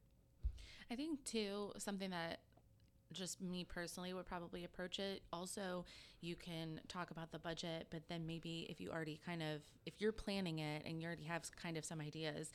I 0.91 0.95
think, 0.95 1.23
too, 1.23 1.71
something 1.79 2.11
that 2.11 2.41
just 3.13 3.41
me 3.41 3.63
personally 3.63 4.13
would 4.13 4.25
probably 4.25 4.63
approach 4.63 4.99
it. 4.99 5.21
Also, 5.31 5.85
you 6.21 6.35
can 6.35 6.81
talk 6.87 7.11
about 7.11 7.31
the 7.31 7.39
budget, 7.39 7.87
but 7.89 8.01
then 8.09 8.25
maybe 8.25 8.67
if 8.69 8.79
you 8.81 8.89
already 8.89 9.19
kind 9.25 9.41
of, 9.41 9.61
if 9.85 9.93
you're 9.99 10.11
planning 10.11 10.59
it 10.59 10.83
and 10.85 10.99
you 10.99 11.07
already 11.07 11.23
have 11.23 11.49
kind 11.55 11.77
of 11.77 11.85
some 11.85 12.01
ideas, 12.01 12.51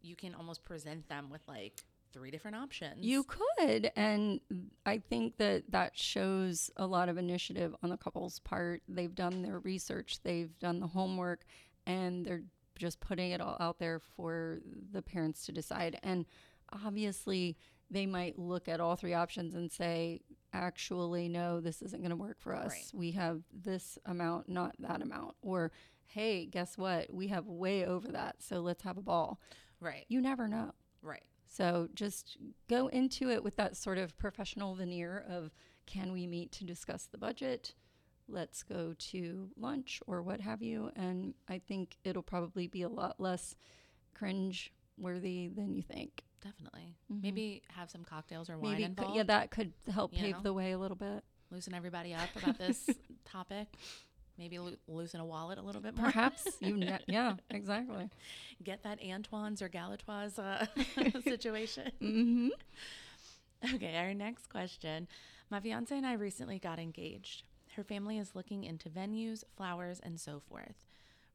you 0.00 0.16
can 0.16 0.34
almost 0.34 0.64
present 0.64 1.08
them 1.08 1.30
with 1.30 1.42
like, 1.48 1.82
three 2.12 2.30
different 2.30 2.56
options. 2.56 3.02
You 3.04 3.24
could. 3.24 3.90
And 3.96 4.40
I 4.84 4.98
think 4.98 5.38
that 5.38 5.70
that 5.70 5.96
shows 5.96 6.70
a 6.76 6.86
lot 6.86 7.08
of 7.08 7.16
initiative 7.16 7.74
on 7.82 7.88
the 7.88 7.96
couple's 7.96 8.38
part. 8.40 8.82
They've 8.86 9.14
done 9.14 9.40
their 9.40 9.60
research, 9.60 10.18
they've 10.22 10.56
done 10.58 10.80
the 10.80 10.88
homework, 10.88 11.44
and 11.86 12.24
they're 12.24 12.42
just 12.78 13.00
putting 13.00 13.30
it 13.30 13.40
all 13.40 13.56
out 13.60 13.78
there 13.78 13.98
for 13.98 14.60
the 14.92 15.00
parents 15.00 15.46
to 15.46 15.52
decide. 15.52 15.98
And 16.02 16.26
obviously, 16.84 17.56
they 17.92 18.06
might 18.06 18.38
look 18.38 18.68
at 18.68 18.80
all 18.80 18.96
three 18.96 19.12
options 19.12 19.54
and 19.54 19.70
say, 19.70 20.22
actually, 20.52 21.28
no, 21.28 21.60
this 21.60 21.82
isn't 21.82 22.00
going 22.00 22.10
to 22.10 22.16
work 22.16 22.40
for 22.40 22.54
us. 22.54 22.70
Right. 22.70 22.90
We 22.94 23.10
have 23.12 23.42
this 23.52 23.98
amount, 24.06 24.48
not 24.48 24.74
that 24.78 25.02
amount. 25.02 25.34
Or, 25.42 25.70
hey, 26.06 26.46
guess 26.46 26.78
what? 26.78 27.12
We 27.12 27.28
have 27.28 27.46
way 27.46 27.84
over 27.84 28.08
that. 28.08 28.36
So 28.42 28.60
let's 28.60 28.82
have 28.82 28.96
a 28.96 29.02
ball. 29.02 29.40
Right. 29.78 30.06
You 30.08 30.22
never 30.22 30.48
know. 30.48 30.72
Right. 31.02 31.24
So 31.46 31.88
just 31.94 32.38
go 32.68 32.86
into 32.86 33.28
it 33.28 33.44
with 33.44 33.56
that 33.56 33.76
sort 33.76 33.98
of 33.98 34.16
professional 34.16 34.74
veneer 34.74 35.24
of 35.28 35.52
can 35.84 36.12
we 36.12 36.26
meet 36.26 36.50
to 36.52 36.64
discuss 36.64 37.04
the 37.04 37.18
budget? 37.18 37.74
Let's 38.26 38.62
go 38.62 38.94
to 38.96 39.50
lunch 39.58 40.00
or 40.06 40.22
what 40.22 40.40
have 40.40 40.62
you. 40.62 40.90
And 40.96 41.34
I 41.48 41.58
think 41.58 41.98
it'll 42.04 42.22
probably 42.22 42.68
be 42.68 42.82
a 42.82 42.88
lot 42.88 43.20
less 43.20 43.54
cringe 44.14 44.72
worthy 44.96 45.48
than 45.48 45.74
you 45.74 45.82
think. 45.82 46.22
Definitely. 46.42 46.96
Mm-hmm. 47.12 47.22
Maybe 47.22 47.62
have 47.68 47.90
some 47.90 48.04
cocktails 48.04 48.50
or 48.50 48.58
wine 48.58 48.72
Maybe 48.72 48.84
involved. 48.84 49.10
Could, 49.12 49.16
yeah, 49.16 49.22
that 49.24 49.50
could 49.50 49.72
help 49.92 50.12
pave 50.12 50.36
know? 50.36 50.42
the 50.42 50.52
way 50.52 50.72
a 50.72 50.78
little 50.78 50.96
bit. 50.96 51.22
Loosen 51.50 51.74
everybody 51.74 52.14
up 52.14 52.28
about 52.36 52.58
this 52.58 52.88
topic. 53.24 53.68
Maybe 54.38 54.58
lo- 54.58 54.72
loosen 54.88 55.20
a 55.20 55.24
wallet 55.24 55.58
a 55.58 55.62
little 55.62 55.82
bit 55.82 55.96
more. 55.96 56.06
Perhaps 56.06 56.48
you, 56.60 56.76
ne- 56.76 56.98
yeah, 57.06 57.34
exactly. 57.50 58.08
Get 58.64 58.82
that 58.82 59.02
Antoine's 59.02 59.62
or 59.62 59.68
Galatoire's 59.68 60.38
uh, 60.38 60.66
situation. 61.24 61.92
Mm-hmm. 62.00 62.48
Okay, 63.74 63.96
our 63.96 64.14
next 64.14 64.48
question. 64.48 65.06
My 65.50 65.60
fiance 65.60 65.96
and 65.96 66.06
I 66.06 66.14
recently 66.14 66.58
got 66.58 66.78
engaged. 66.78 67.44
Her 67.76 67.84
family 67.84 68.18
is 68.18 68.34
looking 68.34 68.64
into 68.64 68.88
venues, 68.88 69.44
flowers, 69.56 70.00
and 70.02 70.18
so 70.18 70.40
forth. 70.48 70.84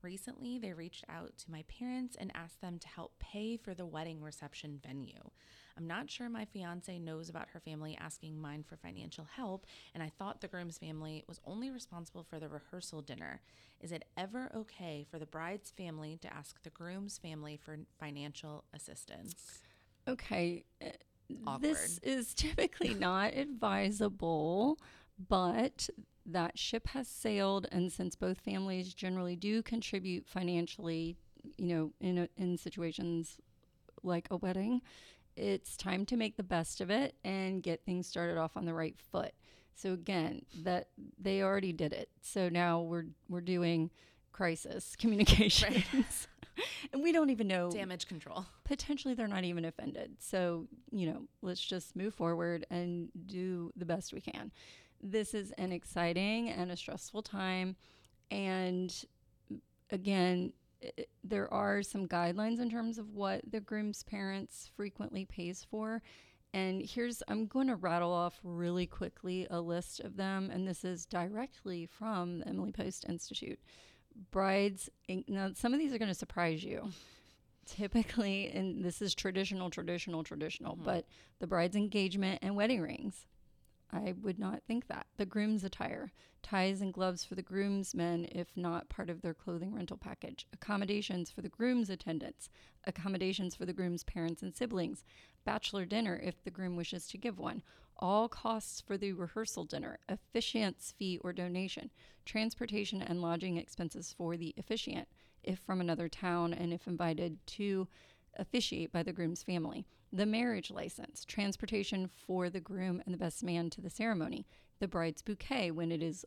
Recently, 0.08 0.58
they 0.58 0.72
reached 0.72 1.04
out 1.10 1.34
to 1.40 1.52
my 1.52 1.66
parents 1.68 2.16
and 2.18 2.32
asked 2.34 2.62
them 2.62 2.80
to 2.80 2.88
help 2.88 3.20
pay 3.20 3.58
for 3.58 3.74
the 3.74 3.86
wedding 3.86 4.22
reception 4.22 4.80
venue. 4.82 5.32
I'm 5.78 5.86
not 5.86 6.10
sure 6.10 6.30
my 6.30 6.46
fiance 6.46 6.98
knows 6.98 7.28
about 7.28 7.50
her 7.50 7.60
family 7.60 7.98
asking 8.00 8.40
mine 8.40 8.64
for 8.64 8.78
financial 8.78 9.28
help, 9.36 9.66
and 9.94 10.02
I 10.02 10.10
thought 10.18 10.40
the 10.40 10.48
groom's 10.48 10.78
family 10.78 11.26
was 11.28 11.42
only 11.44 11.72
responsible 11.72 12.24
for 12.24 12.40
the 12.40 12.48
rehearsal 12.48 13.02
dinner. 13.02 13.42
Is 13.82 13.92
it 13.92 14.06
ever 14.16 14.50
okay 14.56 15.06
for 15.12 15.20
the 15.20 15.26
bride's 15.26 15.72
family 15.72 16.18
to 16.22 16.34
ask 16.34 16.64
the 16.64 16.70
groom's 16.70 17.18
family 17.18 17.60
for 17.62 17.78
financial 18.00 18.64
assistance? 18.74 19.60
Okay. 20.08 20.64
Uh, 20.82 20.92
Awkward. 21.46 21.64
This 21.64 22.00
is 22.04 22.34
typically 22.34 22.94
not 22.94 23.34
advisable, 23.34 24.80
but 25.30 25.90
that 26.26 26.58
ship 26.60 26.88
has 26.88 27.08
sailed, 27.08 27.68
and 27.72 27.92
since 27.92 28.16
both 28.16 28.42
families 28.42 28.94
generally 28.94 29.36
do 29.36 29.64
contribute 29.64 30.28
financially, 30.28 31.18
you 31.58 31.68
know, 31.68 31.92
in 32.02 32.18
a, 32.18 32.30
in 32.38 32.58
situations 32.58 33.38
like 34.04 34.28
a 34.30 34.38
wedding, 34.38 34.82
it's 35.36 35.78
time 35.78 36.06
to 36.08 36.18
make 36.18 36.36
the 36.36 36.44
best 36.44 36.82
of 36.82 36.90
it 36.90 37.16
and 37.24 37.64
get 37.64 37.86
things 37.86 38.08
started 38.08 38.38
off 38.38 38.58
on 38.58 38.66
the 38.66 38.74
right 38.74 38.96
foot. 39.12 39.34
So 39.76 39.94
again, 39.94 40.42
that 40.64 40.88
they 41.20 41.44
already 41.44 41.72
did 41.72 41.94
it. 41.94 42.10
So 42.22 42.50
now 42.50 42.82
we're 42.82 43.06
we're 43.30 43.42
doing 43.42 43.92
crisis 44.32 44.96
communications. 45.00 45.86
Right. 45.94 46.66
and 46.94 47.04
we 47.04 47.12
don't 47.12 47.30
even 47.30 47.48
know 47.48 47.70
damage 47.70 48.08
control. 48.08 48.46
Potentially 48.64 49.14
they're 49.14 49.28
not 49.28 49.44
even 49.44 49.66
offended. 49.66 50.16
So, 50.20 50.68
you 50.92 51.08
know, 51.08 51.28
let's 51.42 51.62
just 51.62 51.96
move 51.96 52.16
forward 52.16 52.66
and 52.72 53.10
do 53.28 53.72
the 53.76 53.86
best 53.86 54.14
we 54.14 54.22
can. 54.22 54.52
This 55.02 55.34
is 55.34 55.52
an 55.58 55.72
exciting 55.72 56.50
and 56.50 56.72
a 56.72 56.78
stressful 56.78 57.22
time 57.22 57.76
and 58.32 58.94
again, 59.92 60.54
it, 60.82 61.10
there 61.24 61.52
are 61.54 61.82
some 61.82 62.08
guidelines 62.08 62.60
in 62.60 62.70
terms 62.70 62.98
of 62.98 63.14
what 63.14 63.42
the 63.50 63.60
groom's 63.60 64.04
parents 64.04 64.70
frequently 64.76 65.26
pays 65.26 65.66
for. 65.70 66.02
And 66.54 66.82
here's, 66.82 67.22
I'm 67.28 67.46
going 67.46 67.68
to 67.68 67.76
rattle 67.76 68.12
off 68.12 68.40
really 68.44 68.88
quickly 68.88 69.48
a 69.50 69.60
list 69.60 70.00
of 70.00 70.18
them. 70.18 70.50
And 70.52 70.68
this 70.68 70.84
is 70.84 71.06
directly 71.06 71.86
from 71.86 72.40
the 72.40 72.48
Emily 72.48 72.72
Post 72.72 73.06
Institute. 73.08 73.60
Brides, 74.32 74.90
now 75.28 75.52
some 75.54 75.74
of 75.74 75.80
these 75.80 75.94
are 75.94 76.00
going 76.00 76.08
to 76.08 76.16
surprise 76.16 76.64
you. 76.64 76.90
Typically, 77.66 78.50
and 78.50 78.84
this 78.84 79.02
is 79.02 79.14
traditional, 79.14 79.70
traditional, 79.70 80.24
traditional, 80.24 80.76
mm-hmm. 80.76 80.86
but 80.86 81.06
the 81.40 81.48
bride's 81.48 81.76
engagement 81.76 82.40
and 82.42 82.56
wedding 82.56 82.82
rings 82.82 83.26
I 83.92 84.14
would 84.22 84.38
not 84.38 84.64
think 84.64 84.88
that. 84.88 85.08
The 85.18 85.26
groom's 85.26 85.64
attire, 85.64 86.12
ties 86.44 86.82
and 86.82 86.94
gloves 86.94 87.24
for 87.24 87.36
the 87.36 87.42
groomsmen 87.42 88.26
if 88.32 88.56
not 88.56 88.90
part 88.90 89.10
of 89.10 89.22
their 89.22 89.34
clothing 89.34 89.74
rental 89.74 89.98
package, 89.98 90.46
accommodations 90.52 91.32
for 91.32 91.42
the 91.42 91.50
groom's 91.50 91.90
attendants, 91.90 92.50
accommodations 92.86 93.56
for 93.56 93.66
the 93.66 93.74
groom's 93.74 94.04
parents 94.04 94.42
and 94.42 94.56
siblings, 94.56 95.04
bachelor 95.46 95.86
dinner 95.86 96.20
if 96.22 96.44
the 96.44 96.52
groom 96.52 96.76
wishes 96.76 97.08
to 97.08 97.18
give 97.18 97.40
one, 97.40 97.64
all 98.00 98.28
costs 98.28 98.82
for 98.82 98.98
the 98.98 99.14
rehearsal 99.14 99.64
dinner, 99.64 100.00
officiant's 100.08 100.92
fee 100.92 101.18
or 101.24 101.34
donation, 101.34 101.90
transportation 102.26 103.02
and 103.02 103.22
lodging 103.22 103.58
expenses 103.58 104.14
for 104.16 104.38
the 104.38 104.54
officiant 104.58 105.08
if 105.44 105.60
from 105.60 105.80
another 105.80 106.10
town 106.10 106.54
and 106.54 106.74
if 106.74 106.88
invited 106.88 107.38
to 107.48 107.88
officiate 108.38 108.92
by 108.92 109.02
the 109.02 109.14
groom's 109.14 109.44
family, 109.44 109.86
the 110.12 110.26
marriage 110.26 110.72
license, 110.72 111.26
transportation 111.26 112.08
for 112.08 112.50
the 112.50 112.60
groom 112.60 113.02
and 113.06 113.14
the 113.14 113.20
best 113.20 113.44
man 113.44 113.70
to 113.72 113.82
the 113.82 113.90
ceremony, 113.90 114.46
the 114.80 114.88
bride's 114.88 115.22
bouquet 115.22 115.72
when 115.72 115.92
it 115.92 116.02
is 116.02 116.26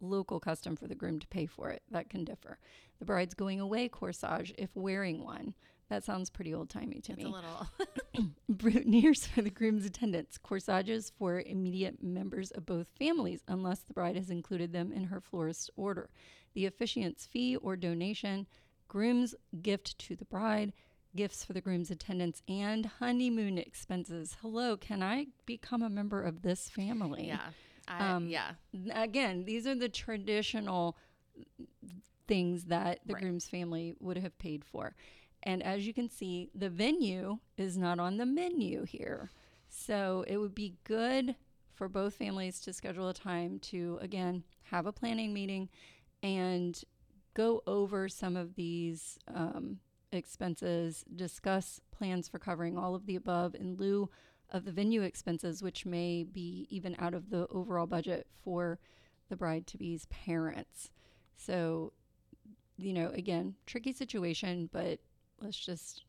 local 0.00 0.38
custom 0.40 0.76
for 0.76 0.86
the 0.86 0.94
groom 0.94 1.18
to 1.18 1.26
pay 1.26 1.46
for 1.46 1.70
it. 1.70 1.82
That 1.90 2.10
can 2.10 2.24
differ. 2.24 2.58
The 2.98 3.04
bride's 3.04 3.34
going 3.34 3.60
away 3.60 3.88
corsage 3.88 4.52
if 4.58 4.70
wearing 4.74 5.24
one. 5.24 5.54
That 5.88 6.02
sounds 6.02 6.30
pretty 6.30 6.52
old 6.52 6.68
timey 6.68 7.00
to 7.00 7.12
It's 7.12 7.22
me 7.22 7.24
a 7.24 7.28
little. 7.28 7.68
boutonnieres 8.50 9.26
for 9.28 9.42
the 9.42 9.50
groom's 9.50 9.86
attendants, 9.86 10.36
corsages 10.36 11.12
for 11.16 11.40
immediate 11.40 12.02
members 12.02 12.50
of 12.50 12.66
both 12.66 12.88
families, 12.98 13.42
unless 13.46 13.80
the 13.80 13.92
bride 13.92 14.16
has 14.16 14.30
included 14.30 14.72
them 14.72 14.92
in 14.92 15.04
her 15.04 15.20
florist's 15.20 15.70
order, 15.76 16.10
the 16.54 16.66
officiant's 16.66 17.24
fee 17.26 17.56
or 17.56 17.76
donation, 17.76 18.46
groom's 18.88 19.34
gift 19.62 19.96
to 20.00 20.16
the 20.16 20.24
bride, 20.24 20.72
gifts 21.16 21.44
for 21.44 21.52
the 21.52 21.60
groom's 21.60 21.90
attendants, 21.90 22.42
and 22.48 22.86
honeymoon 22.86 23.58
expenses. 23.58 24.36
Hello, 24.42 24.76
can 24.76 25.02
I 25.02 25.28
become 25.46 25.82
a 25.82 25.90
member 25.90 26.22
of 26.22 26.42
this 26.42 26.68
family? 26.68 27.26
yeah. 27.28 27.40
I, 27.88 28.08
Um, 28.10 28.28
yeah. 28.28 28.52
Again, 28.92 29.44
these 29.44 29.66
are 29.66 29.74
the 29.74 29.88
traditional 29.88 30.96
things 32.26 32.64
that 32.64 33.00
the 33.06 33.14
Right. 33.14 33.22
groom's 33.22 33.48
family 33.48 33.94
would 34.00 34.18
have 34.18 34.36
paid 34.38 34.64
for. 34.64 34.94
And 35.42 35.62
as 35.62 35.86
you 35.86 35.94
can 35.94 36.08
see, 36.08 36.50
the 36.54 36.68
venue 36.68 37.38
is 37.56 37.76
not 37.78 38.00
on 38.00 38.16
the 38.16 38.26
menu 38.26 38.84
here. 38.84 39.30
So 39.68 40.24
it 40.26 40.38
would 40.38 40.54
be 40.54 40.76
good 40.84 41.36
for 41.72 41.88
both 41.88 42.14
families 42.14 42.58
to 42.60 42.72
schedule 42.72 43.08
a 43.08 43.14
time 43.14 43.58
to, 43.60 43.98
again, 44.00 44.42
have 44.64 44.86
a 44.86 44.92
planning 44.92 45.32
meeting 45.32 45.68
and 46.22 46.82
go 47.34 47.62
over 47.66 48.08
some 48.08 48.34
of 48.34 48.54
these 48.56 49.18
um, 49.32 49.78
expenses, 50.12 51.04
discuss 51.14 51.80
plans 51.90 52.28
for 52.28 52.38
covering 52.38 52.78
all 52.78 52.94
of 52.94 53.06
the 53.06 53.16
above 53.16 53.54
in 53.54 53.76
lieu 53.76 54.08
of 54.50 54.64
the 54.64 54.72
venue 54.72 55.02
expenses, 55.02 55.62
which 55.62 55.84
may 55.84 56.22
be 56.22 56.66
even 56.70 56.96
out 56.98 57.14
of 57.14 57.30
the 57.30 57.46
overall 57.48 57.86
budget 57.86 58.26
for 58.44 58.78
the 59.28 59.36
bride 59.36 59.66
to 59.66 59.78
be's 59.78 60.06
parents. 60.06 60.90
So, 61.36 61.92
you 62.76 62.92
know, 62.92 63.10
again, 63.12 63.54
tricky 63.66 63.92
situation, 63.92 64.70
but 64.72 65.00
let's 65.40 65.58
just 65.58 66.04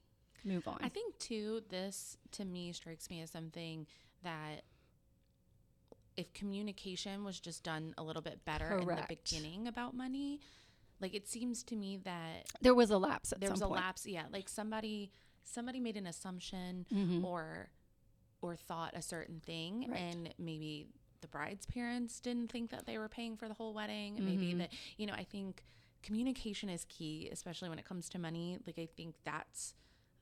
move 0.46 0.68
on. 0.68 0.77
I 0.82 0.89
think 0.89 1.18
too, 1.18 1.62
this 1.70 2.18
to 2.34 2.46
me 2.46 2.72
strikes 2.74 3.10
me 3.10 3.22
as 3.22 3.32
something 3.32 3.88
that 4.24 4.63
if 6.16 6.34
communication 6.34 7.24
was 7.24 7.39
just 7.39 7.63
done 7.63 7.94
a 7.98 8.04
little 8.04 8.22
bit 8.22 8.44
better 8.46 8.77
in 8.77 8.88
the 8.88 9.06
beginning 9.08 9.68
about 9.68 9.96
money, 9.96 10.39
like 11.00 11.13
it 11.13 11.27
seems 11.27 11.63
to 11.63 11.75
me 11.75 11.98
that 12.04 12.48
there 12.62 12.74
was 12.75 12.89
a 12.92 12.98
lapse 12.98 13.32
at 13.32 13.39
there 13.42 13.51
was 13.51 13.62
a 13.62 13.68
lapse. 13.68 14.06
Yeah, 14.06 14.25
like 14.32 14.50
somebody 14.50 15.12
somebody 15.44 15.80
made 15.80 15.96
an 15.98 16.08
assumption 16.08 16.86
Mhm. 16.92 17.24
or 17.24 17.70
or 18.42 18.56
thought 18.56 18.94
a 18.96 19.01
certain 19.01 19.39
thing, 19.39 19.89
Right. 19.89 20.00
and 20.00 20.34
maybe 20.38 20.88
the 21.22 21.27
bride's 21.27 21.66
parents 21.66 22.20
didn't 22.20 22.51
think 22.51 22.70
that 22.70 22.86
they 22.86 22.98
were 22.98 23.10
paying 23.10 23.36
for 23.38 23.48
the 23.48 23.54
whole 23.56 23.74
wedding. 23.74 24.24
Maybe 24.24 24.54
Mhm. 24.54 24.58
that 24.60 24.74
you 24.98 25.06
know, 25.08 25.13
I 25.13 25.24
think 25.24 25.63
communication 26.04 26.70
is 26.70 26.86
key, 26.86 27.27
especially 27.32 27.70
when 27.70 27.80
it 27.80 27.86
comes 27.86 28.08
to 28.10 28.20
money. 28.20 28.60
Like 28.66 28.77
I 28.77 28.86
think 28.86 29.16
that's 29.24 29.74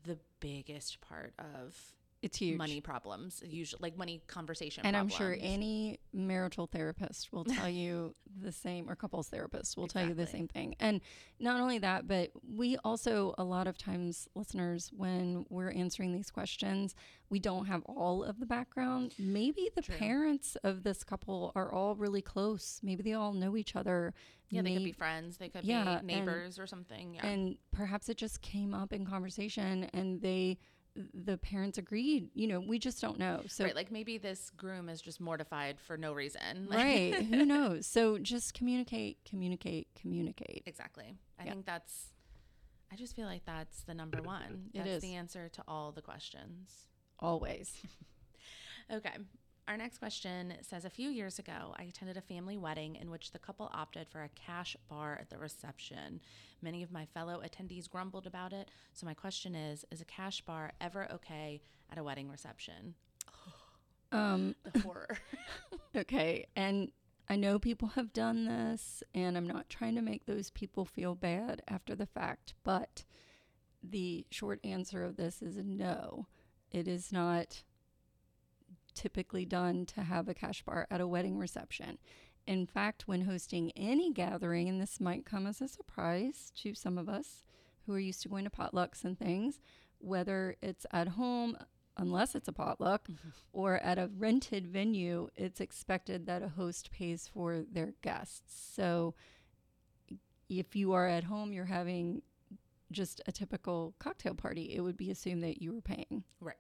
the 0.04 0.20
biggest 0.40 1.02
part 1.02 1.34
of 1.40 1.96
It's 2.26 2.38
huge. 2.38 2.58
money 2.58 2.82
problems. 2.82 3.42
Usually, 3.46 3.80
like 3.82 3.98
money 3.98 4.22
conversation. 4.28 4.86
And 4.86 4.98
I'm 4.98 5.10
sure 5.10 5.38
any 5.40 6.00
marital 6.12 6.66
therapist 6.68 7.32
will 7.32 7.46
tell 7.46 7.70
you 7.70 8.16
the 8.42 8.52
same, 8.52 8.90
or 8.90 8.96
couples 8.96 9.30
therapist 9.30 9.78
will 9.78 9.88
tell 9.88 10.06
you 10.08 10.14
the 10.14 10.26
same 10.28 10.48
thing. 10.48 10.76
And 10.80 11.02
not 11.40 11.62
only 11.62 11.78
that, 11.80 12.08
but 12.08 12.32
we 12.52 12.78
also, 12.84 13.34
a 13.38 13.44
lot 13.44 13.68
of 13.68 13.78
times, 13.78 14.28
listeners, 14.36 14.92
when 14.96 15.46
we're 15.50 15.72
answering 15.72 16.12
these 16.14 16.32
questions, 16.32 16.96
we 17.30 17.40
don't 17.40 17.66
have 17.66 17.84
all 17.86 18.24
of 18.24 18.40
the 18.40 18.46
background. 18.46 19.14
Maybe 19.20 19.70
the 19.76 19.82
True. 19.84 19.96
parents 19.96 20.58
of 20.64 20.84
this 20.84 21.04
couple 21.04 21.52
are 21.56 21.72
all 21.72 21.96
really 21.96 22.22
close. 22.22 22.80
Maybe 22.84 23.04
they 23.04 23.14
all 23.14 23.34
know 23.34 23.56
each 23.56 23.76
other. 23.76 24.14
yeah, 24.50 24.62
they 24.64 24.74
could 24.74 24.84
be 24.84 24.92
friends. 24.92 25.38
They 25.38 25.50
could 25.50 25.64
Yeah, 25.64 25.84
be 25.84 25.90
and- 25.90 26.08
neighbors 26.08 26.58
or 26.60 26.66
something. 26.68 27.14
Yeah, 27.16 27.26
and 27.26 27.58
perhaps 27.72 28.10
it 28.10 28.18
just 28.18 28.42
came 28.42 28.74
up 28.74 28.92
in 28.94 29.06
conversation 29.06 29.86
and 29.94 30.22
they 30.22 30.58
the 31.14 31.38
parents 31.38 31.78
agreed 31.78 32.30
you 32.34 32.48
know 32.48 32.60
we 32.60 32.80
just 32.80 33.02
don't 33.02 33.20
know 33.20 33.42
so 33.48 33.64
right. 33.66 33.76
Like 33.76 33.92
maybe 33.92 34.18
this 34.18 34.50
groom 34.56 34.88
is 34.88 35.02
just 35.02 35.20
mortified 35.20 35.80
for 35.80 35.98
no 35.98 36.14
reason. 36.14 36.68
Like- 36.70 36.78
right 36.84 37.16
who 37.26 37.46
knows 37.46 37.86
so 37.86 38.18
just 38.18 38.54
communicate 38.54 39.18
communicate 39.26 39.88
communicate 40.00 40.64
Exactly. 40.66 41.18
I 41.40 41.44
Yeah. 41.46 41.52
think 41.52 41.66
that's. 41.66 42.12
I 42.92 42.96
just 42.96 43.16
feel 43.16 43.26
like 43.26 43.44
that's 43.46 43.82
the 43.82 43.94
number 43.94 44.22
one. 44.22 44.70
It 44.74 44.78
That's 44.78 44.90
is. 44.90 45.02
the 45.04 45.16
answer 45.16 45.50
to 45.50 45.64
all 45.68 45.92
the 45.92 46.02
questions. 46.02 46.70
always 47.20 47.74
Okay. 48.92 49.16
Our 49.68 49.78
next 49.78 49.98
question 49.98 50.54
says 50.62 50.86
A 50.86 50.90
few 50.92 51.10
years 51.10 51.40
ago, 51.40 51.74
I 51.78 51.84
attended 51.84 52.18
a 52.18 52.22
family 52.22 52.56
wedding 52.56 52.96
in 52.98 53.10
which 53.10 53.32
the 53.32 53.40
couple 53.40 53.72
opted 53.74 54.08
for 54.08 54.22
a 54.22 54.30
cash 54.30 54.78
bar 54.90 55.18
at 55.20 55.30
the 55.32 55.40
reception. 55.40 56.22
Many 56.62 56.84
of 56.84 56.92
my 56.92 57.06
fellow 57.06 57.42
attendees 57.44 57.90
grumbled 57.90 58.28
about 58.28 58.54
it. 58.54 58.70
So, 58.94 59.06
my 59.08 59.16
question 59.16 59.56
is 59.56 59.84
Is 59.92 60.02
a 60.02 60.06
cash 60.06 60.42
bar 60.42 60.74
ever 60.80 61.12
okay 61.12 61.62
at 61.92 61.98
a 61.98 62.04
wedding 62.04 62.30
reception? 62.30 62.94
um 64.12 64.56
The 64.74 64.80
horror. 64.82 65.18
okay 65.96 66.46
and 66.56 66.92
i 67.28 67.36
know 67.36 67.58
people 67.58 67.88
have 67.90 68.14
done 68.14 68.46
this 68.46 69.02
and 69.16 69.36
i'm 69.36 69.48
not 69.48 69.68
trying 69.68 69.96
to 69.96 70.02
make 70.02 70.26
those 70.26 70.52
people 70.52 70.86
feel 70.86 71.16
bad 71.16 71.64
after 71.68 71.96
the 71.96 72.06
fact 72.06 72.54
but 72.64 73.04
the 73.84 74.28
short 74.30 74.60
answer 74.64 75.04
of 75.04 75.16
this 75.18 75.42
is 75.42 75.58
no 75.58 76.28
it 76.72 76.88
is 76.88 77.12
not 77.12 77.64
typically 78.96 79.46
done 79.46 79.86
to 79.88 80.02
have 80.02 80.28
a 80.28 80.34
cash 80.34 80.64
bar 80.64 80.88
at 80.90 81.02
a 81.02 81.08
wedding 81.08 81.38
reception. 81.38 81.98
In 82.48 82.66
fact, 82.66 83.08
when 83.08 83.22
hosting 83.22 83.72
any 83.76 84.12
gathering, 84.12 84.70
and 84.70 84.80
this 84.80 85.00
might 85.00 85.26
come 85.26 85.48
as 85.48 85.62
a 85.62 85.68
surprise 85.68 86.52
to 86.58 86.74
some 86.74 86.98
of 86.98 87.10
us 87.10 87.44
who 87.86 87.94
are 87.94 88.00
used 88.00 88.22
to 88.24 88.30
going 88.30 88.46
to 88.46 88.50
potlucks 88.50 89.04
and 89.04 89.18
things, 89.18 89.60
whether 90.00 90.56
it's 90.62 90.86
at 90.92 91.10
home, 91.10 91.58
unless 91.98 92.36
it's 92.36 92.48
a 92.48 92.54
potluck, 92.54 93.08
or 93.54 93.78
at 93.78 93.98
a 93.98 94.10
rented 94.18 94.68
venue, 94.68 95.30
it's 95.36 95.60
expected 95.60 96.26
that 96.26 96.44
a 96.44 96.50
host 96.50 96.92
pays 96.92 97.28
for 97.28 97.64
their 97.72 97.94
guests. 98.02 98.72
So 98.76 99.16
if 100.50 100.76
you 100.76 100.94
are 100.94 101.08
at 101.08 101.24
home, 101.24 101.52
you're 101.52 101.66
having 101.66 102.22
just 102.92 103.22
a 103.28 103.32
typical 103.32 103.94
cocktail 104.00 104.36
party, 104.36 104.74
it 104.76 104.82
would 104.82 104.98
be 104.98 105.12
assumed 105.12 105.44
that 105.44 105.62
you 105.62 105.74
were 105.74 105.82
paying. 105.82 106.24
Right. 106.40 106.56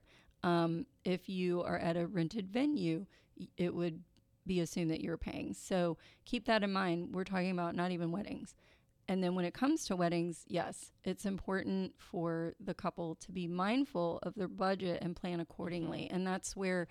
Um, 0.45 0.85
if 1.03 1.27
you 1.27 1.63
are 1.63 1.79
at 1.79 1.97
a 1.97 2.05
rented 2.05 2.51
venue, 2.51 3.07
it 3.57 3.73
would 3.73 4.03
be 4.45 4.59
assumed 4.59 4.91
that 4.91 5.01
you're 5.01 5.17
paying. 5.17 5.55
So 5.55 5.97
keep 6.23 6.45
that 6.45 6.63
in 6.63 6.71
mind. 6.71 7.09
We're 7.13 7.23
talking 7.23 7.49
about 7.49 7.75
not 7.75 7.91
even 7.91 8.11
weddings. 8.11 8.53
And 9.07 9.23
then 9.23 9.33
when 9.33 9.45
it 9.45 9.55
comes 9.55 9.85
to 9.85 9.95
weddings, 9.95 10.45
yes, 10.47 10.91
it's 11.03 11.25
important 11.25 11.93
for 11.97 12.53
the 12.63 12.75
couple 12.75 13.15
to 13.15 13.31
be 13.31 13.47
mindful 13.47 14.19
of 14.21 14.35
their 14.35 14.47
budget 14.47 14.99
and 15.01 15.15
plan 15.15 15.39
accordingly. 15.39 16.07
And 16.11 16.25
that's 16.25 16.55
where 16.55 16.87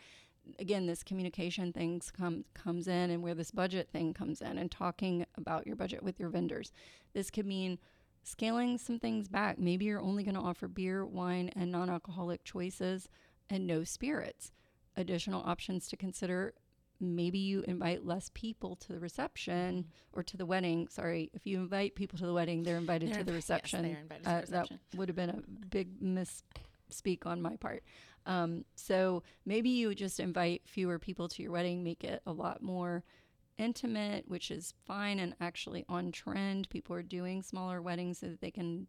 again 0.58 0.86
this 0.86 1.02
communication 1.02 1.72
things 1.72 2.10
come 2.10 2.44
comes 2.52 2.86
in 2.86 3.10
and 3.10 3.22
where 3.22 3.34
this 3.34 3.50
budget 3.50 3.88
thing 3.90 4.12
comes 4.12 4.42
in 4.42 4.58
and 4.58 4.70
talking 4.70 5.24
about 5.38 5.66
your 5.66 5.76
budget 5.76 6.02
with 6.02 6.18
your 6.18 6.28
vendors. 6.28 6.72
This 7.14 7.30
could 7.30 7.46
mean 7.46 7.78
scaling 8.24 8.78
some 8.78 8.98
things 8.98 9.28
back. 9.28 9.58
Maybe 9.58 9.84
you're 9.84 10.00
only 10.00 10.24
going 10.24 10.34
to 10.34 10.40
offer 10.40 10.66
beer, 10.66 11.06
wine, 11.06 11.50
and 11.54 11.70
non-alcoholic 11.70 12.42
choices 12.42 13.08
and 13.50 13.66
no 13.66 13.84
spirits. 13.84 14.52
Additional 14.96 15.42
options 15.44 15.88
to 15.88 15.96
consider 15.96 16.54
maybe 17.00 17.38
you 17.38 17.62
invite 17.66 18.06
less 18.06 18.30
people 18.34 18.76
to 18.76 18.92
the 18.92 19.00
reception 19.00 19.86
or 20.12 20.22
to 20.22 20.36
the 20.36 20.46
wedding. 20.46 20.86
Sorry, 20.88 21.30
if 21.34 21.46
you 21.46 21.58
invite 21.58 21.96
people 21.96 22.18
to 22.18 22.26
the 22.26 22.32
wedding, 22.32 22.62
they're 22.62 22.76
invited 22.76 23.10
They're 23.10 23.18
to 23.18 23.24
the 23.24 23.32
yes, 23.32 23.36
reception. 23.36 23.84
are 23.84 23.98
invited 24.00 24.22
to 24.24 24.30
the 24.30 24.36
Uh, 24.36 24.40
reception. 24.40 24.80
That 24.90 24.98
would 24.98 25.08
have 25.08 25.16
been 25.16 25.30
a 25.30 25.42
big 25.66 26.00
misspeak 26.00 27.26
on 27.26 27.42
my 27.42 27.56
part. 27.56 27.82
Um, 28.26 28.64
so 28.74 29.22
maybe 29.44 29.68
you 29.68 29.94
just 29.94 30.18
invite 30.20 30.62
fewer 30.66 30.98
people 30.98 31.28
to 31.28 31.42
your 31.42 31.52
wedding, 31.52 31.82
make 31.82 32.04
it 32.04 32.22
a 32.24 32.32
lot 32.32 32.62
more 32.62 33.04
intimate, 33.58 34.26
which 34.28 34.50
is 34.50 34.72
fine 34.84 35.18
and 35.18 35.34
actually 35.40 35.84
on 35.88 36.10
trend. 36.12 36.68
People 36.70 36.96
are 36.96 37.02
doing 37.02 37.42
smaller 37.42 37.82
weddings 37.82 38.18
so 38.18 38.28
that 38.28 38.40
they 38.40 38.50
can 38.50 38.86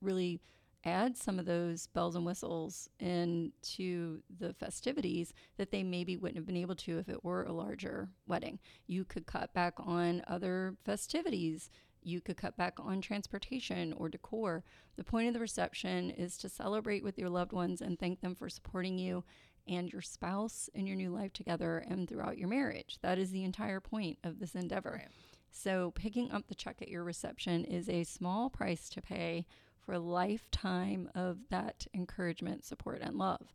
really 0.00 0.40
add 0.84 1.16
some 1.16 1.38
of 1.38 1.46
those 1.46 1.86
bells 1.88 2.16
and 2.16 2.26
whistles 2.26 2.88
into 2.98 4.20
the 4.38 4.52
festivities 4.54 5.32
that 5.56 5.70
they 5.70 5.82
maybe 5.82 6.16
wouldn't 6.16 6.36
have 6.36 6.46
been 6.46 6.56
able 6.56 6.74
to 6.74 6.98
if 6.98 7.08
it 7.08 7.24
were 7.24 7.44
a 7.44 7.52
larger 7.52 8.08
wedding. 8.26 8.58
You 8.86 9.04
could 9.04 9.26
cut 9.26 9.54
back 9.54 9.74
on 9.78 10.22
other 10.26 10.76
festivities. 10.84 11.70
You 12.02 12.20
could 12.20 12.36
cut 12.36 12.56
back 12.56 12.78
on 12.78 13.00
transportation 13.00 13.92
or 13.92 14.08
decor. 14.08 14.64
The 14.96 15.04
point 15.04 15.28
of 15.28 15.34
the 15.34 15.40
reception 15.40 16.10
is 16.10 16.36
to 16.38 16.48
celebrate 16.48 17.04
with 17.04 17.18
your 17.18 17.30
loved 17.30 17.52
ones 17.52 17.80
and 17.80 17.98
thank 17.98 18.20
them 18.20 18.34
for 18.34 18.48
supporting 18.48 18.98
you 18.98 19.24
and 19.68 19.92
your 19.92 20.02
spouse 20.02 20.68
in 20.74 20.86
your 20.86 20.96
new 20.96 21.10
life 21.10 21.32
together 21.32 21.84
and 21.88 22.08
throughout 22.08 22.38
your 22.38 22.48
marriage. 22.48 22.98
That 23.02 23.18
is 23.18 23.30
the 23.30 23.44
entire 23.44 23.80
point 23.80 24.18
of 24.24 24.40
this 24.40 24.56
endeavor. 24.56 24.98
Right. 24.98 25.08
So, 25.54 25.92
picking 25.92 26.32
up 26.32 26.48
the 26.48 26.54
check 26.54 26.80
at 26.80 26.88
your 26.88 27.04
reception 27.04 27.64
is 27.64 27.88
a 27.88 28.04
small 28.04 28.48
price 28.48 28.88
to 28.88 29.02
pay 29.02 29.46
for 29.84 29.92
a 29.92 29.98
lifetime 29.98 31.10
of 31.14 31.38
that 31.50 31.86
encouragement, 31.94 32.64
support, 32.64 33.00
and 33.02 33.16
love. 33.16 33.52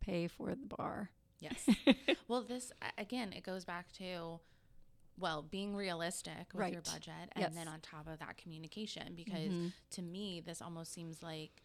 Pay 0.00 0.26
for 0.28 0.50
the 0.54 0.66
bar. 0.66 1.10
Yes. 1.40 1.68
well, 2.28 2.42
this 2.42 2.72
again, 2.98 3.32
it 3.32 3.42
goes 3.42 3.64
back 3.64 3.92
to 3.92 4.40
well, 5.18 5.42
being 5.42 5.76
realistic 5.76 6.46
with 6.54 6.72
your 6.72 6.80
budget 6.80 7.12
and 7.32 7.42
Yes. 7.42 7.54
then 7.54 7.68
on 7.68 7.80
top 7.80 8.08
of 8.08 8.18
that 8.20 8.38
communication 8.38 9.14
because 9.14 9.50
Mhm. 9.52 9.72
to 9.90 10.00
me 10.02 10.40
this 10.40 10.62
almost 10.62 10.92
seems 10.94 11.22
like 11.22 11.62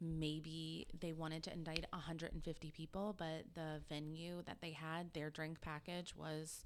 maybe 0.00 0.86
they 1.00 1.12
wanted 1.12 1.42
to 1.44 1.52
indict 1.52 1.84
150 1.92 2.70
people, 2.70 3.12
but 3.18 3.54
the 3.54 3.82
venue 3.88 4.42
that 4.42 4.60
they 4.60 4.70
had, 4.72 5.12
their 5.14 5.30
drink 5.30 5.60
package 5.60 6.14
was 6.14 6.64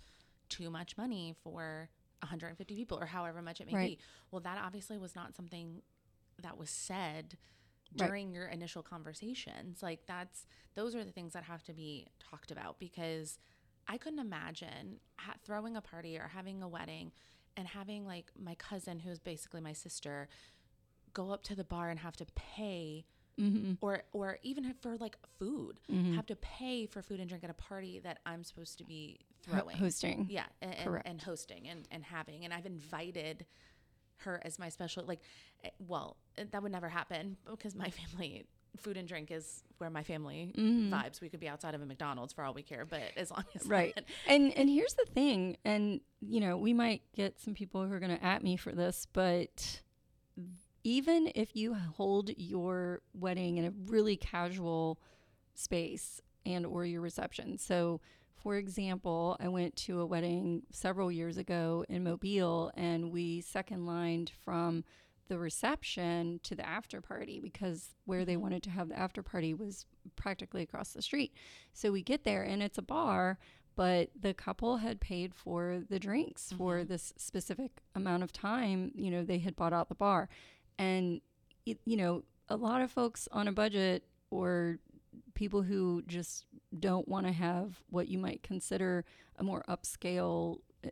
too 0.51 0.71
much 0.71 0.97
money 0.99 1.35
for 1.43 1.89
150 2.23 2.75
people 2.75 2.99
or 2.99 3.07
however 3.07 3.41
much 3.43 3.61
it 3.61 3.67
may 3.67 3.75
Right. 3.75 3.99
be. 3.99 4.05
Well, 4.31 4.41
that 4.41 4.59
obviously 4.59 4.99
was 4.99 5.15
not 5.15 5.35
something 5.35 5.83
that 6.43 6.59
was 6.59 6.71
said 6.71 7.37
Right. 7.99 8.09
during 8.09 8.33
your 8.33 8.49
initial 8.49 8.83
conversations. 8.83 9.81
Like 9.83 10.01
that's 10.07 10.47
those 10.75 10.95
are 10.97 11.05
the 11.05 11.13
things 11.13 11.33
that 11.35 11.45
have 11.45 11.63
to 11.65 11.73
be 11.73 12.09
talked 12.19 12.51
about 12.51 12.79
because 12.81 13.39
I 13.87 13.97
couldn't 13.97 14.19
imagine 14.19 14.99
ha- 15.17 15.37
throwing 15.45 15.77
a 15.77 15.81
party 15.81 16.19
or 16.19 16.29
having 16.35 16.63
a 16.63 16.69
wedding 16.69 17.13
and 17.57 17.67
having 17.69 18.05
like 18.05 18.33
my 18.39 18.57
cousin 18.57 18.99
who 18.99 19.11
is 19.11 19.21
basically 19.21 19.61
my 19.61 19.73
sister 19.73 20.29
go 21.15 21.31
up 21.31 21.45
to 21.45 21.55
the 21.55 21.65
bar 21.65 21.89
and 21.91 22.01
have 22.01 22.17
to 22.17 22.27
pay 22.35 23.07
Mm-hmm. 23.39 23.75
or 23.83 24.03
or 24.15 24.39
even 24.43 24.73
for 24.81 24.97
like 24.97 25.17
food 25.39 25.79
Mhm. 25.93 26.15
have 26.17 26.25
to 26.27 26.37
pay 26.37 26.87
for 26.87 27.03
food 27.03 27.21
and 27.21 27.29
drink 27.29 27.45
at 27.45 27.51
a 27.51 27.55
party 27.55 27.99
that 27.99 28.19
I'm 28.25 28.43
supposed 28.43 28.79
to 28.79 28.85
be 28.85 29.21
throwing 29.43 29.77
hosting. 29.77 30.27
yeah 30.31 30.47
and, 30.63 30.75
and, 30.75 31.03
and 31.05 31.21
hosting 31.21 31.69
and, 31.69 31.87
and 31.91 32.03
having 32.03 32.47
and 32.47 32.55
i've 32.55 32.65
invited 32.65 33.45
her 34.19 34.41
as 34.45 34.59
my 34.59 34.69
special 34.69 35.05
like 35.07 35.21
eh, 35.65 35.71
well 35.79 36.17
eh, 36.39 36.45
that 36.51 36.63
would 36.63 36.73
never 36.73 36.89
happen 36.89 37.37
because 37.51 37.75
my 37.75 37.91
family 37.91 38.45
food 38.79 38.97
and 38.97 39.09
drink 39.09 39.31
is 39.31 39.63
where 39.79 39.89
my 39.89 40.03
family 40.03 40.53
Mhm. 40.57 40.91
vibes 40.91 41.21
we 41.21 41.29
could 41.31 41.41
be 41.41 41.49
outside 41.49 41.75
of 41.75 41.81
a 41.81 41.87
mcdonald's 41.87 42.33
for 42.35 42.45
all 42.45 42.53
we 42.53 42.63
care 42.63 42.85
but 42.85 43.01
as 43.17 43.31
long 43.31 43.45
as 43.55 43.67
Right. 43.67 43.99
And 44.29 44.53
and 44.57 44.69
here's 44.69 44.95
the 44.95 45.07
thing, 45.13 45.57
and 45.65 46.01
you 46.21 46.41
know, 46.41 46.57
we 46.57 46.73
might 46.75 47.03
get 47.15 47.39
some 47.41 47.55
people 47.55 47.87
who 47.87 47.93
are 47.93 48.01
going 48.01 48.17
to 48.17 48.23
at 48.25 48.43
me 48.43 48.57
for 48.57 48.73
this, 48.73 49.07
but 49.13 49.81
even 50.85 51.31
if 51.35 51.55
you 51.57 51.75
hold 51.75 52.31
your 52.37 53.01
wedding 53.15 53.57
in 53.59 53.65
a 53.65 53.73
really 53.87 54.17
casual 54.17 54.99
space 55.55 56.21
and 56.45 56.65
or 56.67 56.85
your 56.85 57.01
reception. 57.01 57.59
So, 57.59 58.01
for 58.47 58.55
example, 58.55 59.37
I 59.41 59.49
went 59.49 59.75
to 59.75 59.99
a 59.99 60.07
wedding 60.07 60.63
several 60.71 61.11
years 61.11 61.37
ago 61.37 61.85
in 61.89 62.05
Mobile 62.05 62.71
and 62.77 63.11
we 63.11 63.41
second 63.41 63.87
lined 63.87 64.31
from 64.45 64.85
the 65.27 65.37
reception 65.37 66.39
to 66.45 66.55
the 66.55 66.65
after 66.65 67.01
party 67.01 67.41
because 67.41 67.97
where 68.05 68.25
they 68.25 68.37
Mhm. 68.37 68.43
wanted 68.43 68.63
to 68.63 68.71
have 68.71 68.89
the 68.89 68.97
after 68.97 69.21
party 69.21 69.53
was 69.53 69.85
practically 70.15 70.63
across 70.63 70.93
the 70.93 71.03
street. 71.03 71.33
So 71.73 71.91
we 71.91 72.05
get 72.05 72.23
there 72.23 72.45
and 72.45 72.63
it's 72.63 72.79
a 72.79 72.83
bar, 72.83 73.41
but 73.75 74.11
the 74.15 74.33
couple 74.33 74.77
had 74.77 75.01
paid 75.01 75.35
for 75.35 75.83
the 75.89 75.99
drinks 75.99 76.53
for 76.53 76.85
Mhm. 76.85 76.87
this 76.87 77.13
specific 77.17 77.83
amount 77.97 78.23
of 78.23 78.31
time. 78.33 78.93
You 78.95 79.11
know, 79.11 79.25
they 79.25 79.39
had 79.41 79.57
bought 79.57 79.73
out 79.73 79.89
the 79.89 79.97
bar. 79.97 80.29
And, 80.79 81.21
it, 81.65 81.81
you 81.85 81.97
know, 81.97 82.23
a 82.49 82.57
lot 82.57 82.81
of 82.81 82.93
folks 82.93 83.27
on 83.33 83.49
a 83.49 83.53
budget 83.53 84.05
or 84.31 84.79
people 85.35 85.63
who 85.63 86.03
just 86.07 86.47
don't 86.79 87.07
want 87.09 87.27
to 87.27 87.33
have 87.33 87.81
what 87.91 88.09
you 88.09 88.19
might 88.19 88.43
consider 88.43 89.05
a 89.39 89.45
more 89.45 89.65
upscale 89.69 90.59
eh, 90.85 90.91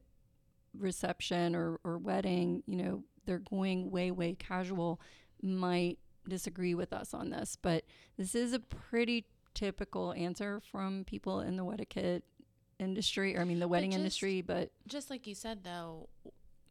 reception 0.79 1.55
or, 1.55 1.81
or 1.85 1.99
wedding, 1.99 2.63
you 2.67 2.77
know, 2.77 3.03
they're 3.27 3.39
going 3.39 3.91
way, 3.91 4.11
way 4.11 4.35
casual, 4.39 5.01
might 5.43 5.99
disagree 6.29 6.75
with 6.75 6.93
us 6.93 7.15
on 7.15 7.31
this. 7.31 7.57
But 7.61 7.85
this 8.17 8.35
is 8.35 8.53
a 8.53 8.59
pretty 8.61 9.27
typical 9.55 10.13
answer 10.15 10.61
from 10.71 11.05
people 11.05 11.41
in 11.41 11.57
the 11.57 11.65
etiquette 11.67 12.25
industry, 12.79 13.37
or 13.37 13.41
I 13.41 13.45
mean, 13.45 13.61
the 13.61 13.69
wedding 13.69 13.91
just- 13.91 13.99
industry. 13.99 14.43
But 14.43 14.71
just 14.87 15.11
like 15.11 15.27
you 15.27 15.35
said 15.35 15.65
though 15.65 16.09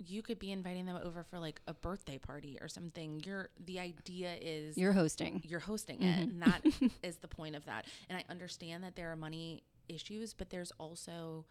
you 0.07 0.21
could 0.21 0.39
be 0.39 0.51
inviting 0.51 0.85
them 0.85 0.97
over 1.03 1.23
for 1.23 1.39
like 1.39 1.61
a 1.67 1.73
birthday 1.73 2.17
party 2.17 2.57
or 2.61 2.67
something 2.67 3.21
you're 3.25 3.49
the 3.65 3.79
idea 3.79 4.35
is 4.41 4.77
you're 4.77 4.93
hosting. 4.93 5.41
you're 5.45 5.59
hosting 5.59 5.99
Mhm. 5.99 6.19
it 6.23 6.29
and 6.29 6.41
that 6.41 6.61
is 7.03 7.17
the 7.17 7.27
point 7.27 7.55
of 7.55 7.65
that 7.65 7.85
and 8.09 8.17
i 8.17 8.23
understand 8.31 8.83
that 8.83 8.95
there 8.95 9.11
are 9.11 9.15
money 9.15 9.63
issues 9.89 10.33
but 10.33 10.49
there's 10.49 10.71
also 10.79 11.45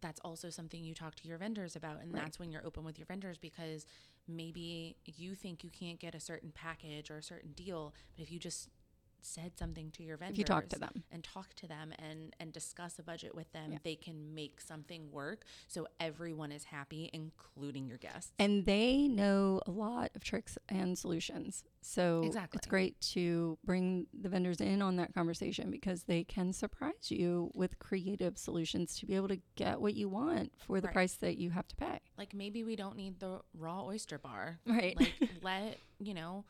that's 0.00 0.20
also 0.20 0.50
something 0.50 0.84
you 0.84 0.94
talk 0.94 1.14
to 1.16 1.26
your 1.28 1.38
vendors 1.38 1.76
about 1.76 2.00
and 2.02 2.12
Right. 2.12 2.22
that's 2.22 2.38
when 2.38 2.50
you're 2.50 2.64
open 2.66 2.84
with 2.84 2.98
your 2.98 3.06
vendors 3.06 3.38
because 3.38 3.86
maybe 4.28 4.96
you 5.06 5.34
think 5.34 5.64
you 5.64 5.70
can't 5.70 5.98
get 5.98 6.14
a 6.14 6.20
certain 6.20 6.52
package 6.54 7.10
or 7.10 7.16
a 7.18 7.22
certain 7.22 7.52
deal 7.52 7.94
but 8.16 8.22
if 8.22 8.30
you 8.32 8.38
just 8.38 8.68
said 9.26 9.52
something 9.58 9.90
to 9.92 10.02
your 10.02 10.16
vendors 10.16 10.34
If 10.34 10.38
you 10.38 10.44
talk 10.44 10.68
to 10.70 10.78
them. 10.78 11.02
and 11.10 11.24
talk 11.24 11.54
to 11.54 11.66
them 11.66 11.92
and 11.98 12.34
and 12.38 12.52
discuss 12.52 12.98
a 12.98 13.02
budget 13.02 13.34
with 13.34 13.50
them 13.52 13.72
Yeah. 13.72 13.78
they 13.82 13.96
can 13.96 14.34
make 14.34 14.60
something 14.60 15.10
work 15.10 15.44
so 15.68 15.86
everyone 15.98 16.52
is 16.52 16.64
happy 16.64 17.10
including 17.12 17.86
your 17.88 17.98
guests 17.98 18.32
And 18.38 18.64
they 18.66 19.08
know 19.08 19.60
a 19.66 19.70
lot 19.70 20.10
of 20.14 20.22
tricks 20.24 20.58
and 20.68 20.98
solutions. 20.98 21.64
So 21.80 22.22
Exactly. 22.24 22.58
it's 22.58 22.66
great 22.66 23.00
to 23.12 23.58
bring 23.64 24.06
the 24.18 24.28
vendors 24.28 24.60
in 24.60 24.80
on 24.82 24.96
that 24.96 25.14
conversation 25.14 25.70
because 25.70 26.04
they 26.04 26.24
can 26.24 26.52
surprise 26.52 27.10
you 27.10 27.50
with 27.54 27.78
creative 27.78 28.38
solutions 28.38 28.96
to 28.98 29.06
be 29.06 29.14
able 29.14 29.28
to 29.28 29.40
get 29.56 29.80
what 29.80 29.94
you 29.94 30.08
want 30.08 30.52
for 30.58 30.80
the 30.80 30.86
Right. 30.88 30.94
price 30.94 31.14
that 31.16 31.36
you 31.38 31.50
have 31.50 31.68
to 31.68 31.76
pay. 31.76 32.00
like 32.18 32.32
maybe 32.34 32.62
we 32.64 32.76
don't 32.76 32.96
need 32.96 33.20
the 33.20 33.40
raw 33.54 33.84
oyster 33.84 34.18
bar 34.18 34.58
Right. 34.66 34.96
like 34.98 35.14
let 35.42 35.78
you 35.98 36.14
know 36.14 36.44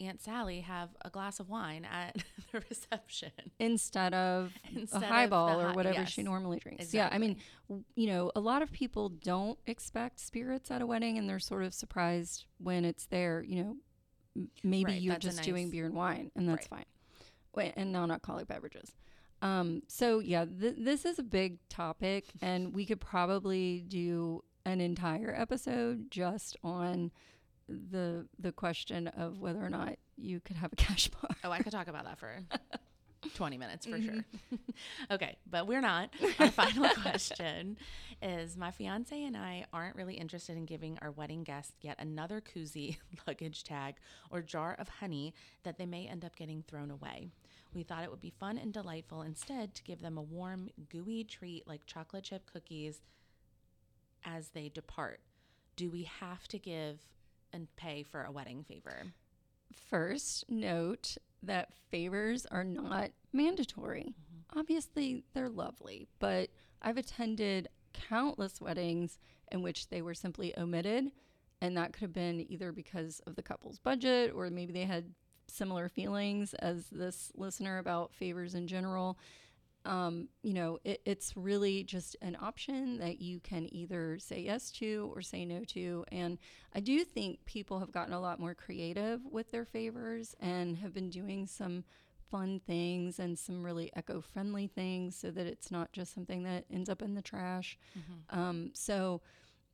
aunt 0.00 0.20
sally 0.20 0.60
have 0.60 0.90
a 1.04 1.10
glass 1.10 1.40
of 1.40 1.48
wine 1.48 1.84
at 1.84 2.16
the 2.52 2.60
reception 2.68 3.30
Instead 3.58 4.14
of 4.14 4.52
Instead 4.74 5.02
a 5.02 5.06
highball 5.06 5.60
or 5.60 5.72
whatever 5.72 6.04
she 6.06 6.22
normally 6.22 6.58
drinks. 6.58 6.92
Yeah. 6.94 7.08
I 7.10 7.18
mean, 7.18 7.36
w- 7.68 7.84
you 7.94 8.06
know, 8.08 8.30
a 8.36 8.40
lot 8.40 8.62
of 8.62 8.70
people 8.72 9.08
don't 9.10 9.58
expect 9.66 10.20
spirits 10.20 10.70
at 10.70 10.82
a 10.82 10.86
wedding 10.86 11.18
and 11.18 11.28
they're 11.28 11.38
sort 11.38 11.62
of 11.64 11.74
surprised 11.74 12.44
when 12.58 12.84
it's 12.84 13.06
there. 13.06 13.42
You 13.46 13.62
know, 13.64 13.76
m- 14.36 14.50
maybe 14.62 14.92
Right, 14.92 15.00
you're 15.02 15.16
just 15.18 15.42
doing 15.42 15.70
beer 15.70 15.86
and 15.86 15.94
wine, 15.94 16.30
and 16.36 16.48
that's 16.48 16.70
Right. 16.70 16.80
fine. 16.80 16.84
Wait, 17.54 17.72
and 17.76 17.90
non-alcoholic 17.92 18.46
beverages. 18.48 18.92
Um, 19.42 19.82
so 19.88 20.18
yeah, 20.18 20.44
th- 20.44 20.76
this 20.78 21.04
is 21.04 21.18
a 21.18 21.22
big 21.22 21.58
topic, 21.68 22.24
and 22.42 22.74
we 22.74 22.84
could 22.86 23.00
probably 23.00 23.84
do 23.88 24.42
an 24.64 24.80
entire 24.80 25.34
episode 25.36 26.10
just 26.10 26.56
on 26.64 27.12
the 27.68 28.26
the 28.38 28.52
question 28.52 29.08
of 29.08 29.40
whether 29.40 29.64
or 29.64 29.70
not 29.70 29.96
you 30.16 30.40
could 30.40 30.56
have 30.56 30.72
a 30.72 30.76
cash 30.86 31.08
bar. 31.08 31.30
oh 31.44 31.50
i 31.50 31.58
could 31.60 31.72
talk 31.72 31.88
about 31.88 32.04
that 32.04 32.18
for 32.18 32.38
20 33.34 33.58
minutes 33.58 33.84
for 33.86 33.98
Mhm. 33.98 34.04
sure 34.04 34.58
okay 35.10 35.36
but 35.50 35.66
we're 35.66 35.80
not 35.80 36.10
our 36.38 36.48
final 36.50 36.88
question 37.02 37.76
is 38.22 38.56
my 38.56 38.70
fiance 38.70 39.20
and 39.24 39.36
i 39.36 39.64
aren't 39.72 39.96
really 39.96 40.14
interested 40.14 40.56
in 40.56 40.64
giving 40.64 40.96
our 41.02 41.10
wedding 41.10 41.42
guests 41.42 41.72
yet 41.80 41.96
another 41.98 42.40
koozie 42.40 42.98
luggage 43.26 43.64
tag 43.64 43.96
or 44.30 44.42
jar 44.42 44.76
of 44.78 44.88
honey 44.88 45.34
that 45.64 45.76
they 45.76 45.86
may 45.86 46.06
end 46.06 46.24
up 46.24 46.36
getting 46.36 46.62
thrown 46.68 46.90
away 46.90 47.26
we 47.74 47.82
thought 47.82 48.04
it 48.04 48.10
would 48.10 48.20
be 48.20 48.30
fun 48.38 48.56
and 48.58 48.72
delightful 48.72 49.22
instead 49.22 49.74
to 49.74 49.82
give 49.82 50.00
them 50.00 50.16
a 50.16 50.22
warm 50.22 50.68
gooey 50.88 51.24
treat 51.24 51.66
like 51.66 51.84
chocolate 51.84 52.22
chip 52.22 52.48
cookies 52.52 53.00
as 54.24 54.50
they 54.50 54.68
depart 54.68 55.18
do 55.74 55.90
we 55.90 56.04
have 56.04 56.46
to 56.48 56.58
give 56.60 57.00
and 57.56 57.74
pay 57.76 58.04
for 58.04 58.22
a 58.22 58.30
wedding 58.30 58.62
favor 58.62 59.06
First, 59.90 60.44
note 60.48 61.16
that 61.42 61.72
favors 61.90 62.46
are 62.46 62.64
not 62.64 63.10
mandatory. 63.32 64.14
Mm-hmm. 64.14 64.58
Obviously, 64.58 65.24
they're 65.34 65.48
lovely, 65.48 66.06
but 66.18 66.50
I've 66.82 66.96
attended 66.96 67.68
countless 67.92 68.60
weddings 68.60 69.18
in 69.52 69.62
which 69.62 69.88
they 69.88 70.02
were 70.02 70.14
simply 70.14 70.56
omitted, 70.58 71.10
and 71.60 71.76
that 71.76 71.92
could 71.92 72.02
have 72.02 72.12
been 72.12 72.50
either 72.50 72.72
because 72.72 73.20
of 73.26 73.36
the 73.36 73.42
couple's 73.42 73.78
budget 73.78 74.32
or 74.34 74.50
maybe 74.50 74.72
they 74.72 74.84
had 74.84 75.12
similar 75.48 75.88
feelings 75.88 76.54
as 76.54 76.86
this 76.90 77.30
listener 77.36 77.78
about 77.78 78.12
favors 78.12 78.54
in 78.54 78.66
general. 78.66 79.18
Um, 79.86 80.28
you 80.42 80.52
know, 80.52 80.78
it, 80.84 81.00
it's 81.04 81.36
really 81.36 81.84
just 81.84 82.16
an 82.20 82.36
option 82.40 82.98
that 82.98 83.20
you 83.20 83.40
can 83.40 83.72
either 83.72 84.18
say 84.18 84.40
yes 84.40 84.70
to 84.72 85.10
or 85.14 85.22
say 85.22 85.44
no 85.44 85.64
to. 85.68 86.04
And 86.10 86.38
I 86.74 86.80
do 86.80 87.04
think 87.04 87.44
people 87.46 87.78
have 87.78 87.92
gotten 87.92 88.12
a 88.12 88.20
lot 88.20 88.40
more 88.40 88.54
creative 88.54 89.20
with 89.24 89.50
their 89.52 89.64
favors 89.64 90.34
and 90.40 90.76
have 90.78 90.92
been 90.92 91.10
doing 91.10 91.46
some 91.46 91.84
fun 92.30 92.60
things 92.66 93.18
and 93.18 93.38
some 93.38 93.62
really 93.62 93.90
eco 93.96 94.20
friendly 94.20 94.66
things 94.66 95.16
so 95.16 95.30
that 95.30 95.46
it's 95.46 95.70
not 95.70 95.92
just 95.92 96.12
something 96.12 96.42
that 96.42 96.64
ends 96.70 96.88
up 96.88 97.00
in 97.00 97.14
the 97.14 97.22
trash. 97.22 97.78
Mm-hmm. 97.96 98.38
Um, 98.38 98.70
so, 98.74 99.22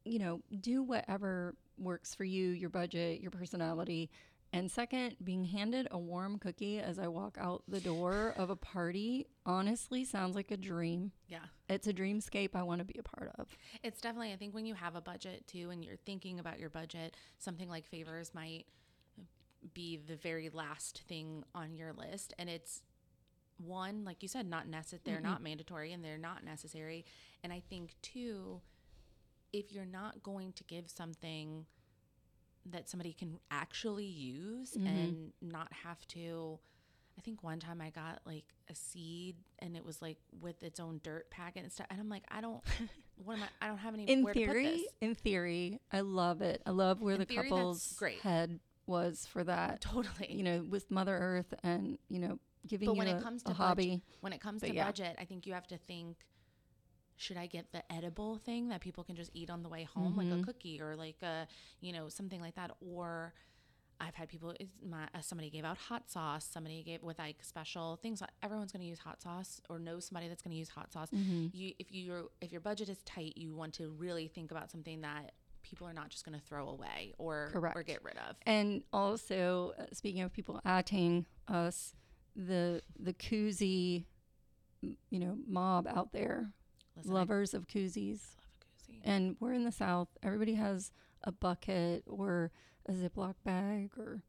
you 0.04 0.18
know, 0.18 0.40
do 0.60 0.82
whatever 0.82 1.54
works 1.78 2.14
for 2.14 2.24
you, 2.24 2.50
your 2.50 2.70
budget, 2.70 3.20
your 3.20 3.30
personality. 3.30 4.10
And 4.54 4.70
second, 4.70 5.16
being 5.24 5.44
handed 5.44 5.88
a 5.90 5.98
warm 5.98 6.38
cookie 6.38 6.78
as 6.78 6.98
I 6.98 7.08
walk 7.08 7.38
out 7.40 7.62
the 7.66 7.80
door 7.80 8.34
of 8.36 8.50
a 8.50 8.56
party 8.56 9.26
honestly 9.46 10.04
sounds 10.04 10.34
like 10.36 10.50
a 10.50 10.58
dream. 10.58 11.12
Yeah. 11.26 11.44
It's 11.70 11.86
a 11.86 11.92
dreamscape 11.94 12.50
I 12.54 12.62
want 12.62 12.80
to 12.80 12.84
be 12.84 12.98
a 12.98 13.02
part 13.02 13.32
of. 13.38 13.48
It's 13.82 14.00
definitely, 14.00 14.32
I 14.32 14.36
think 14.36 14.54
when 14.54 14.66
you 14.66 14.74
have 14.74 14.94
a 14.94 15.00
budget 15.00 15.46
too 15.46 15.70
and 15.70 15.82
you're 15.82 15.96
thinking 15.96 16.38
about 16.38 16.60
your 16.60 16.68
budget, 16.68 17.16
something 17.38 17.68
like 17.68 17.86
favors 17.86 18.34
might 18.34 18.66
be 19.72 19.96
the 19.96 20.16
very 20.16 20.50
last 20.50 21.02
thing 21.08 21.44
on 21.54 21.74
your 21.74 21.94
list. 21.94 22.34
And 22.38 22.50
it's 22.50 22.82
one, 23.56 24.04
like 24.04 24.22
you 24.22 24.28
said, 24.28 24.46
not 24.46 24.68
necessary, 24.68 25.00
they're 25.04 25.16
Mm-mm. 25.18 25.22
not 25.22 25.42
mandatory 25.42 25.92
and 25.92 26.04
they're 26.04 26.18
not 26.18 26.44
necessary. 26.44 27.06
And 27.42 27.52
I 27.54 27.62
think 27.70 27.94
two, 28.02 28.60
if 29.52 29.72
you're 29.72 29.86
not 29.86 30.22
going 30.22 30.52
to 30.54 30.64
give 30.64 30.90
something 30.90 31.64
that 32.66 32.88
somebody 32.88 33.12
can 33.12 33.38
actually 33.50 34.04
use 34.06 34.74
Mhm. 34.74 34.86
and 34.86 35.32
not 35.40 35.72
have 35.72 36.06
to 36.08 36.58
I 37.18 37.20
think 37.20 37.42
one 37.42 37.60
time 37.60 37.82
I 37.82 37.90
got 37.90 38.20
like 38.24 38.46
a 38.70 38.74
seed 38.74 39.36
and 39.58 39.76
it 39.76 39.84
was 39.84 40.00
like 40.00 40.16
with 40.40 40.62
its 40.62 40.80
own 40.80 41.00
dirt 41.04 41.28
packet 41.30 41.62
and 41.62 41.70
stuff 41.72 41.86
and 41.90 42.00
I'm 42.00 42.08
like 42.08 42.24
I 42.28 42.40
don't 42.40 42.62
what 43.16 43.36
am 43.36 43.42
I 43.60 43.66
I 43.66 43.68
don't 43.68 43.78
have 43.78 43.92
any 43.94 44.04
In 44.04 44.22
where 44.22 44.32
to 44.32 44.40
put 44.40 44.46
theory, 44.52 44.86
in 45.00 45.14
theory, 45.14 45.80
I 45.92 46.00
love 46.00 46.40
it. 46.40 46.62
I 46.64 46.70
love 46.70 47.02
where 47.02 47.14
In 47.14 47.20
the 47.20 47.26
theory, 47.26 47.48
couple's 47.50 47.92
great. 47.98 48.20
head 48.20 48.60
was 48.86 49.26
for 49.26 49.44
that. 49.44 49.80
Totally. 49.82 50.32
You 50.32 50.42
know, 50.42 50.62
with 50.68 50.90
Mother 50.90 51.16
Earth 51.16 51.52
and, 51.62 51.98
you 52.08 52.18
know, 52.18 52.38
giving 52.66 52.86
But 52.86 52.96
when 52.96 53.06
a, 53.08 53.16
it 53.18 53.22
comes 53.22 53.42
to 53.44 53.52
hobby. 53.52 53.88
budget, 53.88 54.02
when 54.22 54.32
it 54.32 54.40
comes 54.40 54.60
But 54.62 54.68
to 54.68 54.74
yeah. 54.74 54.86
budget, 54.86 55.14
I 55.18 55.24
think 55.26 55.46
you 55.46 55.52
have 55.52 55.66
to 55.68 55.76
think 55.78 56.16
should 57.22 57.36
I 57.36 57.46
get 57.46 57.70
the 57.72 57.82
edible 57.92 58.36
thing 58.38 58.68
that 58.68 58.80
people 58.80 59.04
can 59.04 59.14
just 59.16 59.30
eat 59.32 59.48
on 59.48 59.62
the 59.62 59.68
way 59.68 59.84
home 59.84 60.16
like 60.16 60.26
a 60.28 60.36
Mhm. 60.36 60.44
cookie 60.44 60.80
or 60.80 60.96
like 60.96 61.22
a, 61.22 61.46
you 61.80 61.92
know, 61.92 62.08
something 62.08 62.40
like 62.40 62.56
that 62.56 62.70
or 62.80 63.32
I've 64.00 64.16
had 64.16 64.28
people. 64.28 64.52
My, 64.84 65.04
uh, 65.14 65.20
somebody 65.20 65.48
gave 65.48 65.64
out 65.64 65.78
hot 65.78 66.10
sauce. 66.10 66.44
Somebody 66.44 66.82
gave 66.82 67.04
with 67.04 67.20
like 67.20 67.44
special 67.44 67.94
things. 68.02 68.20
Everyone's 68.42 68.72
going 68.72 68.80
to 68.80 68.86
use 68.88 68.98
hot 68.98 69.22
sauce, 69.22 69.60
or 69.68 69.78
know 69.78 70.00
somebody 70.00 70.26
that's 70.26 70.42
going 70.42 70.50
to 70.50 70.56
use 70.58 70.70
hot 70.70 70.92
sauce. 70.92 71.08
Mhm. 71.10 71.54
You, 71.54 71.72
if 71.78 71.92
you 71.92 72.28
if 72.40 72.50
your 72.50 72.60
budget 72.60 72.88
is 72.88 73.00
tight, 73.04 73.36
you 73.36 73.54
want 73.54 73.74
to 73.74 73.90
really 73.90 74.26
think 74.26 74.50
about 74.50 74.72
something 74.72 75.02
that 75.02 75.34
people 75.62 75.86
are 75.86 75.92
not 75.92 76.08
just 76.08 76.24
going 76.24 76.36
to 76.36 76.44
throw 76.44 76.68
away 76.68 77.14
or 77.18 77.52
or 77.76 77.84
get 77.84 78.02
rid 78.02 78.16
of. 78.28 78.36
And 78.44 78.82
also, 78.92 79.72
uh, 79.78 79.86
speaking 79.92 80.22
of 80.22 80.32
people 80.32 80.60
atting 80.64 81.26
us, 81.46 81.94
the 82.34 82.82
the 82.98 83.12
koozie, 83.14 84.06
you 85.10 85.20
know, 85.20 85.38
mob 85.46 85.86
out 85.86 86.10
there, 86.12 86.52
Listen, 86.96 87.10
I 87.10 87.14
lovers 87.14 87.54
of 87.54 87.66
koozies. 87.66 88.20
love 88.20 88.46
a 88.88 88.92
koozie. 88.92 89.00
And 89.04 89.36
we're 89.40 89.52
in 89.52 89.64
the 89.64 89.72
South. 89.72 90.08
Everybody 90.22 90.54
has 90.54 90.92
a 91.24 91.32
bucket 91.32 92.04
or 92.06 92.50
a 92.86 92.92
Ziploc 92.92 93.34
bag 93.44 93.90
or 93.98 94.22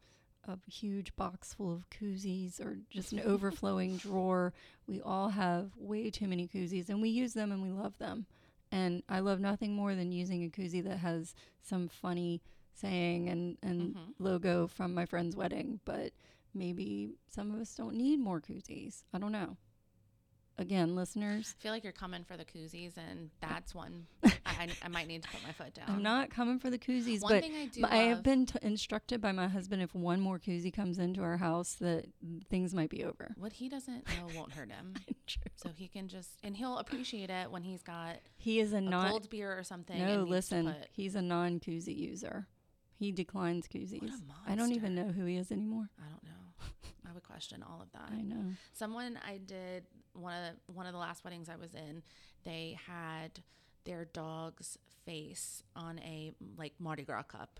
a 0.48 0.58
huge 0.70 1.16
box 1.16 1.54
full 1.54 1.72
of 1.72 1.90
koozies 1.90 2.60
or 2.60 2.78
just 2.90 3.12
an 3.14 3.20
overflowing 3.26 3.98
drawer. 3.98 4.54
We 4.88 5.02
all 5.02 5.30
have 5.30 5.72
way 5.78 6.10
too 6.10 6.28
many 6.28 6.48
koozies 6.48 6.90
and 6.90 7.02
we 7.02 7.10
use 7.10 7.34
them 7.34 7.52
and 7.52 7.62
we 7.64 7.70
love 7.72 7.98
them. 7.98 8.26
And 8.72 9.04
I 9.08 9.20
love 9.20 9.40
nothing 9.40 9.74
more 9.76 9.94
than 9.96 10.12
using 10.12 10.44
a 10.44 10.50
koozie 10.50 10.84
that 10.84 10.98
has 10.98 11.34
some 11.62 11.88
funny 11.88 12.42
saying 12.74 13.30
and, 13.30 13.58
and 13.62 13.96
Mhm. 13.96 14.14
logo 14.20 14.68
from 14.68 14.94
my 14.94 15.06
friend's 15.06 15.36
wedding. 15.36 15.80
But 15.86 16.12
maybe 16.56 17.14
some 17.30 17.52
of 17.54 17.60
us 17.62 17.74
don't 17.76 17.96
need 17.96 18.20
more 18.20 18.42
koozies. 18.42 19.04
I 19.14 19.20
don't 19.20 19.32
know. 19.32 19.58
Again, 20.60 20.96
listeners, 20.96 21.56
I 21.60 21.64
feel 21.64 21.72
like 21.72 21.84
you're 21.84 21.92
coming 21.92 22.24
for 22.24 22.38
the 22.38 22.46
koozies, 22.46 22.94
and 22.98 23.32
that's 23.42 23.74
one 23.74 24.06
I, 24.24 24.30
I, 24.46 24.68
I 24.84 24.88
might 24.88 25.08
need 25.08 25.24
to 25.24 25.30
put 25.30 25.42
my 25.44 25.52
foot 25.52 25.74
down. 25.74 25.86
I'm 25.90 26.04
not 26.04 26.30
coming 26.30 26.60
for 26.60 26.70
the 26.70 26.78
koozies, 26.78 27.22
One 27.22 27.32
but 27.34 27.42
thing 27.42 27.56
I 27.56 27.66
do 27.66 27.82
But 27.82 27.92
I 27.92 27.98
have 28.04 28.22
been 28.22 28.46
t- 28.46 28.60
instructed 28.62 29.20
by 29.20 29.32
my 29.32 29.48
husband 29.48 29.82
if 29.82 29.96
one 29.96 30.20
more 30.20 30.38
koozie 30.38 30.72
comes 30.74 31.00
into 31.00 31.22
our 31.24 31.38
house 31.38 31.74
that 31.82 32.06
things 32.50 32.74
might 32.76 32.90
be 32.90 33.04
over. 33.04 33.34
What 33.38 33.54
he 33.54 33.68
doesn't 33.68 34.08
know 34.08 34.28
won't 34.36 34.54
hurt 34.54 34.72
him. 34.72 34.94
So 35.56 35.70
he 35.74 35.88
can 35.88 36.10
just, 36.10 36.32
and 36.44 36.58
he'll 36.58 36.78
appreciate 36.78 37.30
it 37.30 37.50
when 37.50 37.64
he's 37.64 37.82
got 37.82 38.18
He 38.38 38.60
is 38.60 38.74
a 38.74 38.78
a 38.78 38.82
non- 38.82 39.10
cold 39.10 39.30
beer 39.30 39.58
or 39.58 39.64
something. 39.64 39.98
No, 39.98 40.24
listen, 40.24 40.76
he's 40.92 41.16
a 41.16 41.22
non 41.22 41.62
koozie 41.62 41.98
user. 41.98 42.48
He 43.00 43.14
declines 43.14 43.68
koozies. 43.68 44.12
I 44.46 44.56
don't 44.56 44.74
even 44.74 44.94
know 44.94 45.08
who 45.08 45.26
he 45.26 45.38
is 45.38 45.52
anymore. 45.52 45.90
I 45.98 46.10
don't 46.10 46.24
know. 46.24 47.10
I 47.10 47.14
would 47.14 47.24
question 47.24 47.64
all 47.64 47.82
of 47.82 47.92
that. 47.94 48.12
I 48.12 48.22
know. 48.22 48.54
Someone 48.74 49.18
I 49.26 49.38
did 49.38 49.86
one 50.14 50.34
of 50.34 50.54
the, 50.68 50.72
one 50.74 50.86
of 50.86 50.94
the 50.94 51.00
last 51.00 51.24
weddings 51.24 51.50
I 51.50 51.56
was 51.56 51.74
in. 51.74 52.04
They 52.44 52.78
had 52.88 53.40
their 53.86 54.06
dog's 54.06 54.78
face 55.06 55.64
on 55.76 56.00
a 56.00 56.32
like 56.58 56.74
Mardi 56.80 57.04
Gras 57.04 57.24
cup. 57.24 57.60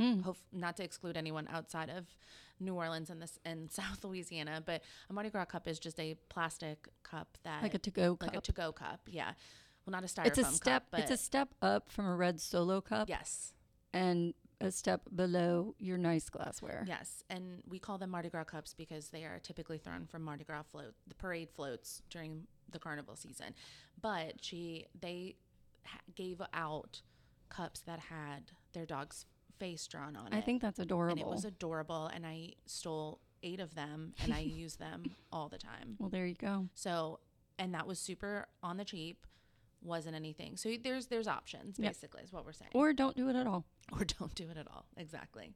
Mm. 0.00 0.22
Hope 0.22 0.36
not 0.52 0.76
to 0.76 0.84
exclude 0.84 1.16
anyone 1.16 1.48
outside 1.50 1.88
of 1.88 2.04
New 2.60 2.74
Orleans 2.74 3.08
and 3.10 3.20
this 3.22 3.38
and 3.44 3.70
South 3.72 4.04
Louisiana, 4.04 4.62
but 4.64 4.82
a 5.08 5.12
Mardi 5.12 5.30
Gras 5.30 5.46
cup 5.46 5.66
is 5.68 5.78
just 5.78 5.98
a 5.98 6.16
plastic 6.28 6.88
cup 7.02 7.38
that 7.44 7.62
Like 7.62 7.74
a 7.74 7.78
to 7.78 7.90
go 7.90 8.16
cup. 8.16 8.28
like 8.28 8.36
a 8.36 8.40
to 8.42 8.52
go 8.52 8.72
cup. 8.72 9.00
Yeah. 9.06 9.32
Well, 9.86 9.92
not 9.92 10.02
a 10.04 10.06
styrofoam 10.06 10.26
it's 10.26 10.38
a 10.38 10.44
step. 10.44 10.82
cup, 10.82 10.86
but 10.90 11.00
it's 11.00 11.10
a 11.12 11.16
step 11.16 11.48
up 11.62 11.88
from 11.90 12.06
a 12.06 12.16
red 12.16 12.40
solo 12.40 12.80
cup, 12.80 13.08
yes, 13.08 13.52
and 13.92 14.34
a 14.60 14.70
step 14.70 15.02
below 15.14 15.74
your 15.78 15.98
nice 15.98 16.28
glassware. 16.30 16.84
yes, 16.88 17.22
and 17.28 17.62
we 17.68 17.78
call 17.78 17.98
them 17.98 18.10
Mardi 18.10 18.28
Gras 18.30 18.44
cups 18.44 18.72
because 18.74 19.08
they 19.08 19.24
are 19.24 19.38
typically 19.42 19.78
thrown 19.78 20.06
from 20.06 20.22
Mardi 20.22 20.44
Gras 20.44 20.62
float, 20.62 20.94
the 21.06 21.14
parade 21.14 21.50
floats 21.50 22.02
during 22.10 22.46
the 22.70 22.78
carnival 22.78 23.16
season. 23.16 23.54
But 24.00 24.34
she, 24.42 24.86
they 24.98 25.36
ha- 25.84 25.98
gave 26.14 26.40
out 26.54 27.02
cups 27.48 27.80
that 27.80 27.98
had 27.98 28.50
their 28.72 28.86
dog's 28.86 29.26
face 29.58 29.86
drawn 29.86 30.16
on 30.16 30.28
it. 30.32 30.34
I 30.36 30.40
think 30.40 30.62
that's 30.62 30.78
adorable. 30.78 31.12
and 31.12 31.20
it 31.20 31.26
was 31.26 31.44
adorable, 31.44 32.06
and 32.06 32.24
I 32.26 32.52
stole 32.66 33.20
eight 33.42 33.60
of 33.60 33.74
them, 33.74 34.14
and 34.22 34.32
I 34.32 34.38
use 34.40 34.76
them 34.76 35.04
all 35.30 35.48
the 35.48 35.58
time. 35.58 35.96
well, 35.98 36.08
there 36.08 36.26
you 36.26 36.34
go. 36.34 36.68
So, 36.74 37.20
and 37.58 37.74
that 37.74 37.86
was 37.86 37.98
super 37.98 38.48
on 38.62 38.78
the 38.78 38.84
cheap. 38.84 39.26
Wasn't 39.82 40.16
anything. 40.16 40.56
So 40.56 40.70
there's 40.82 41.06
there's 41.06 41.28
options 41.28 41.78
Yep. 41.78 41.92
basically 41.92 42.22
is 42.22 42.32
what 42.32 42.44
we're 42.46 42.52
saying. 42.52 42.70
Or 42.74 42.92
don't 42.94 43.14
do 43.16 43.28
it 43.28 43.36
at 43.36 43.46
all. 43.46 43.64
Or 43.92 44.04
don't 44.18 44.34
do 44.34 44.48
it 44.50 44.56
at 44.56 44.68
all. 44.68 44.86
Exactly. 44.96 45.52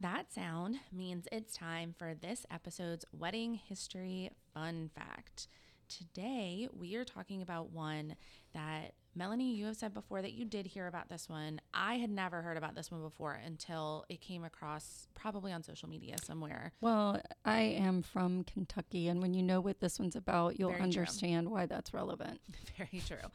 That 0.00 0.32
sound 0.32 0.76
means 0.92 1.26
it's 1.32 1.54
time 1.56 1.94
for 1.98 2.14
this 2.14 2.46
episode's 2.50 3.04
wedding 3.12 3.54
history 3.54 4.30
fun 4.54 4.90
fact. 4.94 5.48
Today, 5.88 6.68
we 6.72 6.94
are 6.94 7.04
talking 7.04 7.42
about 7.42 7.72
one 7.72 8.14
that 8.54 8.92
Melanie, 9.18 9.52
you 9.52 9.66
have 9.66 9.76
said 9.76 9.92
before 9.92 10.22
that 10.22 10.34
you 10.34 10.44
did 10.44 10.64
hear 10.64 10.86
about 10.86 11.08
this 11.08 11.28
one. 11.28 11.60
I 11.74 11.96
had 11.96 12.08
never 12.08 12.40
heard 12.40 12.56
about 12.56 12.76
this 12.76 12.88
one 12.88 13.02
before 13.02 13.32
until 13.44 14.04
it 14.08 14.20
came 14.20 14.44
across 14.44 15.08
probably 15.16 15.52
on 15.52 15.64
social 15.64 15.88
media 15.88 16.14
somewhere. 16.24 16.72
Well, 16.80 17.20
I 17.44 17.62
am 17.62 18.02
from 18.02 18.44
Kentucky, 18.44 19.08
and 19.08 19.20
when 19.20 19.34
you 19.34 19.42
know 19.42 19.60
what 19.60 19.80
this 19.80 19.98
one's 19.98 20.14
about, 20.14 20.60
you'll 20.60 20.70
Very 20.70 20.78
true. 20.78 20.84
understand 21.00 21.50
why 21.50 21.66
that's 21.66 21.92
relevant. 21.92 22.40
Very 22.78 23.02
true. 23.04 23.28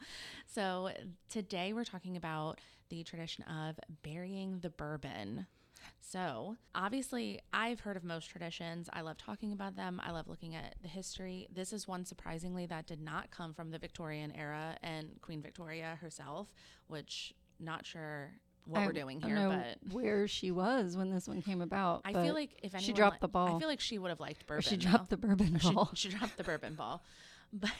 So, 0.46 0.90
today 1.28 1.74
we're 1.74 1.84
talking 1.84 2.16
about 2.16 2.62
the 2.88 3.04
tradition 3.04 3.44
of 3.44 3.78
burying 4.02 4.60
the 4.60 4.70
bourbon. 4.70 5.46
So, 6.00 6.56
obviously, 6.74 7.40
I've 7.52 7.80
heard 7.80 7.96
of 7.96 8.04
most 8.04 8.30
traditions. 8.30 8.88
I 8.92 9.00
love 9.00 9.16
talking 9.18 9.52
about 9.52 9.74
them. 9.76 10.00
I 10.04 10.12
love 10.12 10.28
looking 10.28 10.54
at 10.54 10.76
the 10.82 10.88
history. 10.88 11.48
This 11.52 11.72
is 11.72 11.88
one 11.88 12.04
surprisingly 12.04 12.66
that 12.66 12.86
did 12.86 13.00
not 13.00 13.30
come 13.30 13.52
from 13.52 13.70
the 13.70 13.78
Victorian 13.78 14.32
era 14.32 14.76
and 14.82 15.20
Queen 15.22 15.42
Victoria 15.42 15.98
herself, 16.00 16.52
which 16.86 17.34
not 17.58 17.84
sure 17.84 18.32
what 18.66 18.80
I 18.82 18.86
we're 18.86 18.92
doing 18.92 19.20
here, 19.20 19.36
but 19.48 19.92
where 19.92 20.26
she 20.26 20.50
was 20.50 20.96
when 20.96 21.10
this 21.10 21.28
one 21.28 21.42
came 21.42 21.60
about. 21.60 22.02
I 22.04 22.12
feel 22.12 22.34
like 22.34 22.58
if 22.62 22.74
anyone 22.74 22.86
she 22.86 22.92
dropped 22.92 23.16
li- 23.16 23.18
the 23.22 23.28
ball. 23.28 23.56
I 23.56 23.58
feel 23.58 23.68
like 23.68 23.80
she 23.80 23.98
would 23.98 24.08
have 24.10 24.20
liked 24.20 24.42
or 24.44 24.56
bourbon. 24.56 24.62
she 24.62 24.76
though. 24.76 24.90
dropped 24.90 25.10
the 25.10 25.16
bourbon 25.16 25.58
She- 25.58 25.72
ball. 25.72 25.90
She, 25.94 26.08
dropped 26.08 26.36
the 26.36 26.44
bourbon 26.44 26.74
ball. 26.74 27.02
But 27.52 27.70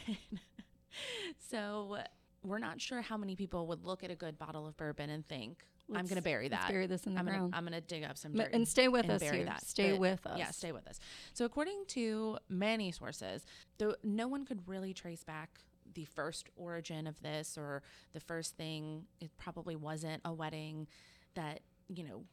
so 1.49 1.97
we're 2.45 2.59
not 2.59 2.79
sure 2.81 3.01
how 3.01 3.17
many 3.17 3.35
people 3.35 3.67
would 3.67 3.83
look 3.85 4.03
at 4.03 4.11
a 4.11 4.15
good 4.15 4.37
bottle 4.37 4.65
of 4.67 4.75
bourbon 4.77 5.09
and 5.09 5.27
think, 5.27 5.63
I'm 5.93 6.05
going 6.05 6.15
to 6.15 6.21
bury 6.21 6.49
let's 6.49 6.63
that. 6.63 6.71
bury 6.71 6.87
this 6.87 7.05
in 7.05 7.13
the 7.13 7.19
I'm 7.19 7.25
gonna, 7.25 7.37
ground. 7.37 7.53
I'm 7.55 7.63
gonna 7.63 7.81
dig 7.81 8.03
up 8.03 8.17
some 8.17 8.33
dirt 8.33 8.49
and 8.53 8.67
stay 8.67 8.87
with 8.87 9.03
and 9.03 9.11
us 9.13 9.21
bury 9.21 9.37
here. 9.37 9.45
that. 9.45 9.65
Stay 9.65 9.91
But- 9.91 9.99
with 9.99 10.25
us. 10.25 10.39
Yeah, 10.39 10.51
stay 10.51 10.71
with 10.71 10.87
us. 10.87 10.99
So 11.33 11.45
according 11.45 11.83
to 11.89 12.37
many 12.49 12.91
sources, 12.91 13.45
though 13.77 13.95
no 14.03 14.27
one 14.27 14.45
could 14.45 14.67
really 14.67 14.93
trace 14.93 15.23
back 15.23 15.59
the 15.93 16.05
first 16.05 16.49
origin 16.55 17.07
of 17.07 17.21
this 17.21 17.57
or 17.57 17.81
the 18.13 18.19
first 18.19 18.57
thing. 18.57 19.05
It 19.21 19.31
probably 19.37 19.75
wasn't 19.75 20.21
a 20.25 20.33
wedding 20.33 20.87
that 21.35 21.61
you 21.87 22.03
know 22.03 22.23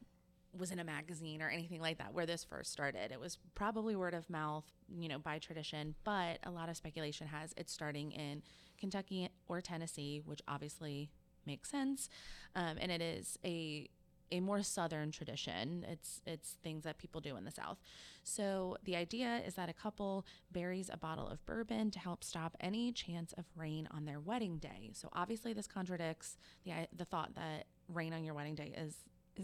was 0.59 0.70
in 0.70 0.79
a 0.79 0.85
magazine 0.85 1.40
or 1.40 1.48
anything 1.48 1.81
like 1.81 1.98
that 1.98 2.12
where 2.12 2.27
this 2.27 2.42
first 2.44 2.72
started. 2.72 3.11
It 3.12 3.20
was 3.20 3.38
probably 3.55 3.94
word 3.96 4.14
of 4.14 4.29
mouth, 4.29 4.64
you 4.98 5.09
know, 5.09 5.18
by 5.18 5.38
tradition, 5.38 5.94
but 6.05 6.38
a 6.42 6.51
lot 6.51 6.68
of 6.68 6.77
speculation 6.77 7.27
has 7.29 7.55
it 7.57 7.70
starting 7.70 8.12
in 8.12 8.42
Kentucky 8.83 9.29
or 9.47 9.61
Tennessee, 9.61 10.21
which 10.25 10.42
obviously 10.49 11.09
makes 11.47 11.71
sense. 11.71 12.09
Um, 12.57 12.79
and 12.81 12.90
it 12.90 13.01
is 13.01 13.38
a 13.45 13.88
a 14.33 14.40
more 14.40 14.62
southern 14.62 15.12
tradition. 15.12 15.87
It's 15.88 16.21
it's 16.27 16.57
things 16.64 16.83
that 16.85 16.99
people 16.99 17.21
do 17.21 17.37
in 17.37 17.45
the 17.45 17.51
South. 17.53 17.79
So 18.25 18.77
the 18.83 18.97
idea 18.97 19.40
is 19.47 19.55
that 19.55 19.68
a 19.68 19.73
couple 19.73 20.27
buries 20.51 20.90
a 20.92 20.97
bottle 20.97 21.29
of 21.29 21.45
bourbon 21.47 21.90
to 21.92 21.99
help 21.99 22.25
stop 22.25 22.57
any 22.59 22.92
chance 22.92 23.33
of 23.35 23.45
rain 23.55 23.87
on 23.92 24.05
their 24.05 24.18
wedding 24.18 24.59
day. 24.59 24.90
So 24.95 25.09
obviously 25.12 25.53
this 25.53 25.68
contradicts 25.68 26.37
the 26.64 26.88
the 26.97 27.05
thought 27.05 27.35
that 27.37 27.66
rain 27.88 28.12
on 28.12 28.25
your 28.25 28.35
wedding 28.35 28.57
day 28.57 28.73
is 28.77 28.97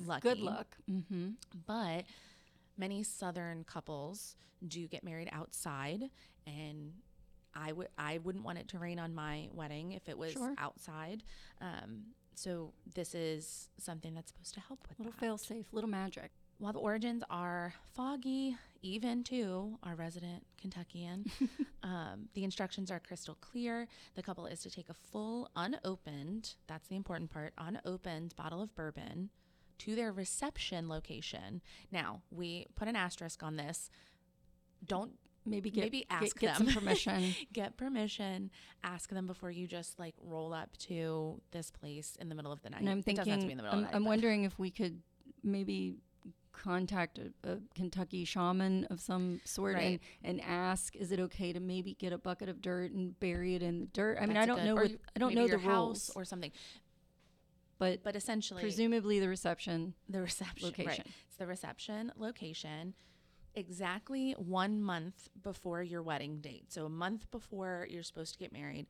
lucky. 0.04 0.28
Good 0.28 0.40
luck. 0.40 0.76
Mm-hmm. 0.90 1.28
But 1.66 2.04
many 2.76 3.02
southern 3.04 3.64
couples 3.64 4.34
do 4.66 4.88
get 4.88 5.04
married 5.04 5.28
outside 5.30 6.10
and 6.46 6.92
I 7.54 7.72
would 7.72 7.88
I 7.98 8.18
wouldn't 8.18 8.44
want 8.44 8.58
it 8.58 8.68
to 8.68 8.78
rain 8.78 8.98
on 8.98 9.14
my 9.14 9.48
wedding 9.52 9.92
if 9.92 10.08
it 10.08 10.16
was 10.18 10.32
Sure. 10.32 10.54
outside. 10.58 11.22
Um, 11.60 12.14
so 12.34 12.72
this 12.94 13.14
is 13.14 13.68
something 13.78 14.14
that's 14.14 14.30
supposed 14.30 14.54
to 14.54 14.60
help 14.60 14.80
with 14.88 14.98
Little 14.98 15.12
that. 15.12 15.20
fail 15.20 15.38
safe, 15.38 15.66
little 15.72 15.90
magic. 15.90 16.30
While 16.60 16.72
the 16.72 16.78
origins 16.80 17.22
are 17.30 17.72
foggy, 17.94 18.56
even 18.82 19.22
to 19.24 19.78
our 19.84 19.94
resident 19.94 20.44
Kentuckian, 20.60 21.26
um, 21.84 22.28
the 22.34 22.42
instructions 22.44 22.90
are 22.90 22.98
crystal 23.00 23.36
clear. 23.40 23.86
The 24.16 24.22
couple 24.24 24.46
is 24.46 24.60
to 24.62 24.70
take 24.70 24.88
a 24.88 24.94
full, 24.94 25.48
unopened, 25.54 26.54
that's 26.66 26.88
the 26.88 26.96
important 26.96 27.30
part, 27.30 27.52
unopened 27.58 28.34
bottle 28.36 28.60
of 28.60 28.74
bourbon 28.74 29.30
to 29.78 29.94
their 29.94 30.10
reception 30.10 30.88
location. 30.88 31.60
Now, 31.92 32.22
we 32.30 32.66
put 32.74 32.88
an 32.88 32.96
asterisk 32.96 33.44
on 33.44 33.54
this. 33.56 33.88
Don't 34.84 35.12
Maybe 35.48 35.70
get 35.70 35.84
Maybe 35.84 36.06
ask 36.10 36.38
get, 36.38 36.56
them. 36.58 36.66
some 36.68 36.74
permission. 36.82 37.34
get 37.52 37.76
permission, 37.76 38.50
ask 38.84 39.10
them 39.10 39.26
before 39.26 39.50
you 39.50 39.66
just 39.66 39.98
like 39.98 40.14
roll 40.22 40.52
up 40.52 40.76
to 40.88 41.40
this 41.50 41.70
place 41.70 42.16
in 42.20 42.28
the 42.28 42.34
middle 42.34 42.52
of 42.52 42.62
the 42.62 42.70
night. 42.70 42.80
and 42.80 42.88
I'm 42.90 42.98
It 43.06 43.16
doesn't 43.16 43.18
have 43.18 43.40
to 43.40 43.46
be 43.46 43.48
thinking, 43.48 43.50
in 43.52 43.56
the 43.58 43.62
middle 43.64 43.78
I'm, 43.78 43.84
night. 43.84 43.94
I'm 43.94 44.04
wondering 44.04 44.44
if 44.44 44.58
we 44.58 44.70
could 44.70 45.00
maybe 45.42 45.96
contact 46.52 47.18
a, 47.18 47.32
a 47.48 47.58
Kentucky 47.76 48.24
shaman 48.24 48.84
of 48.90 49.00
some 49.00 49.40
sort 49.44 49.74
Right. 49.76 50.00
and, 50.24 50.40
and 50.40 50.40
ask, 50.40 50.96
is 50.96 51.12
it 51.12 51.20
okay 51.20 51.52
to 51.52 51.60
maybe 51.60 51.94
get 51.94 52.12
a 52.12 52.18
bucket 52.18 52.48
of 52.48 52.60
dirt 52.60 52.90
and 52.90 53.18
bury 53.20 53.54
it 53.54 53.62
in 53.62 53.80
the 53.80 53.86
dirt? 53.86 54.18
I 54.20 54.26
mean, 54.26 54.34
That's 54.34 54.42
I 54.42 54.46
don't 54.46 54.56
good- 54.58 54.64
know 54.66 54.74
what 54.74 54.90
I 55.14 55.18
don't 55.20 55.34
know 55.34 55.46
the 55.48 55.58
house 55.58 56.08
rules, 56.08 56.10
or 56.16 56.24
something. 56.24 56.50
but 57.78 58.02
But 58.02 58.16
essentially, 58.16 58.60
presumably 58.60 59.20
the 59.20 59.28
reception 59.28 59.94
the 60.08 60.20
reception 60.20 60.68
Right. 60.76 60.78
location. 60.78 61.04
It's 61.28 61.36
the 61.36 61.46
reception 61.46 62.12
location 62.16 62.94
exactly 63.54 64.32
one 64.38 64.80
month 64.80 65.28
before 65.42 65.82
your 65.82 66.02
wedding 66.02 66.40
date. 66.40 66.72
So 66.72 66.86
a 66.86 66.90
month 66.90 67.30
before 67.30 67.86
you're 67.90 68.02
supposed 68.02 68.32
to 68.34 68.38
get 68.38 68.52
married, 68.52 68.86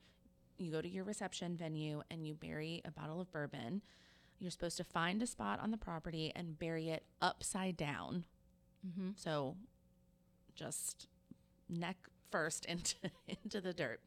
you 0.59 0.73
go 0.73 0.81
to 0.81 0.88
your 0.88 1.05
reception 1.05 1.57
venue 1.57 2.03
and 2.11 2.27
you 2.27 2.35
bury 2.35 2.83
a 2.85 2.90
bottle 2.90 3.21
of 3.21 3.31
bourbon. 3.33 3.83
You're 4.38 4.51
supposed 4.51 4.77
to 4.77 4.85
find 4.85 5.23
a 5.23 5.27
spot 5.27 5.61
on 5.61 5.71
the 5.71 5.77
property 5.77 6.33
and 6.35 6.59
bury 6.59 6.90
it 6.90 7.05
upside 7.21 7.77
down. 7.77 8.25
Mm-hmm. 8.87 9.11
So 9.16 9.57
just 10.55 11.09
neck 11.68 11.97
first 12.31 12.64
into 12.66 12.97
into 13.27 13.61
the 13.61 13.73
dirt. 13.73 14.01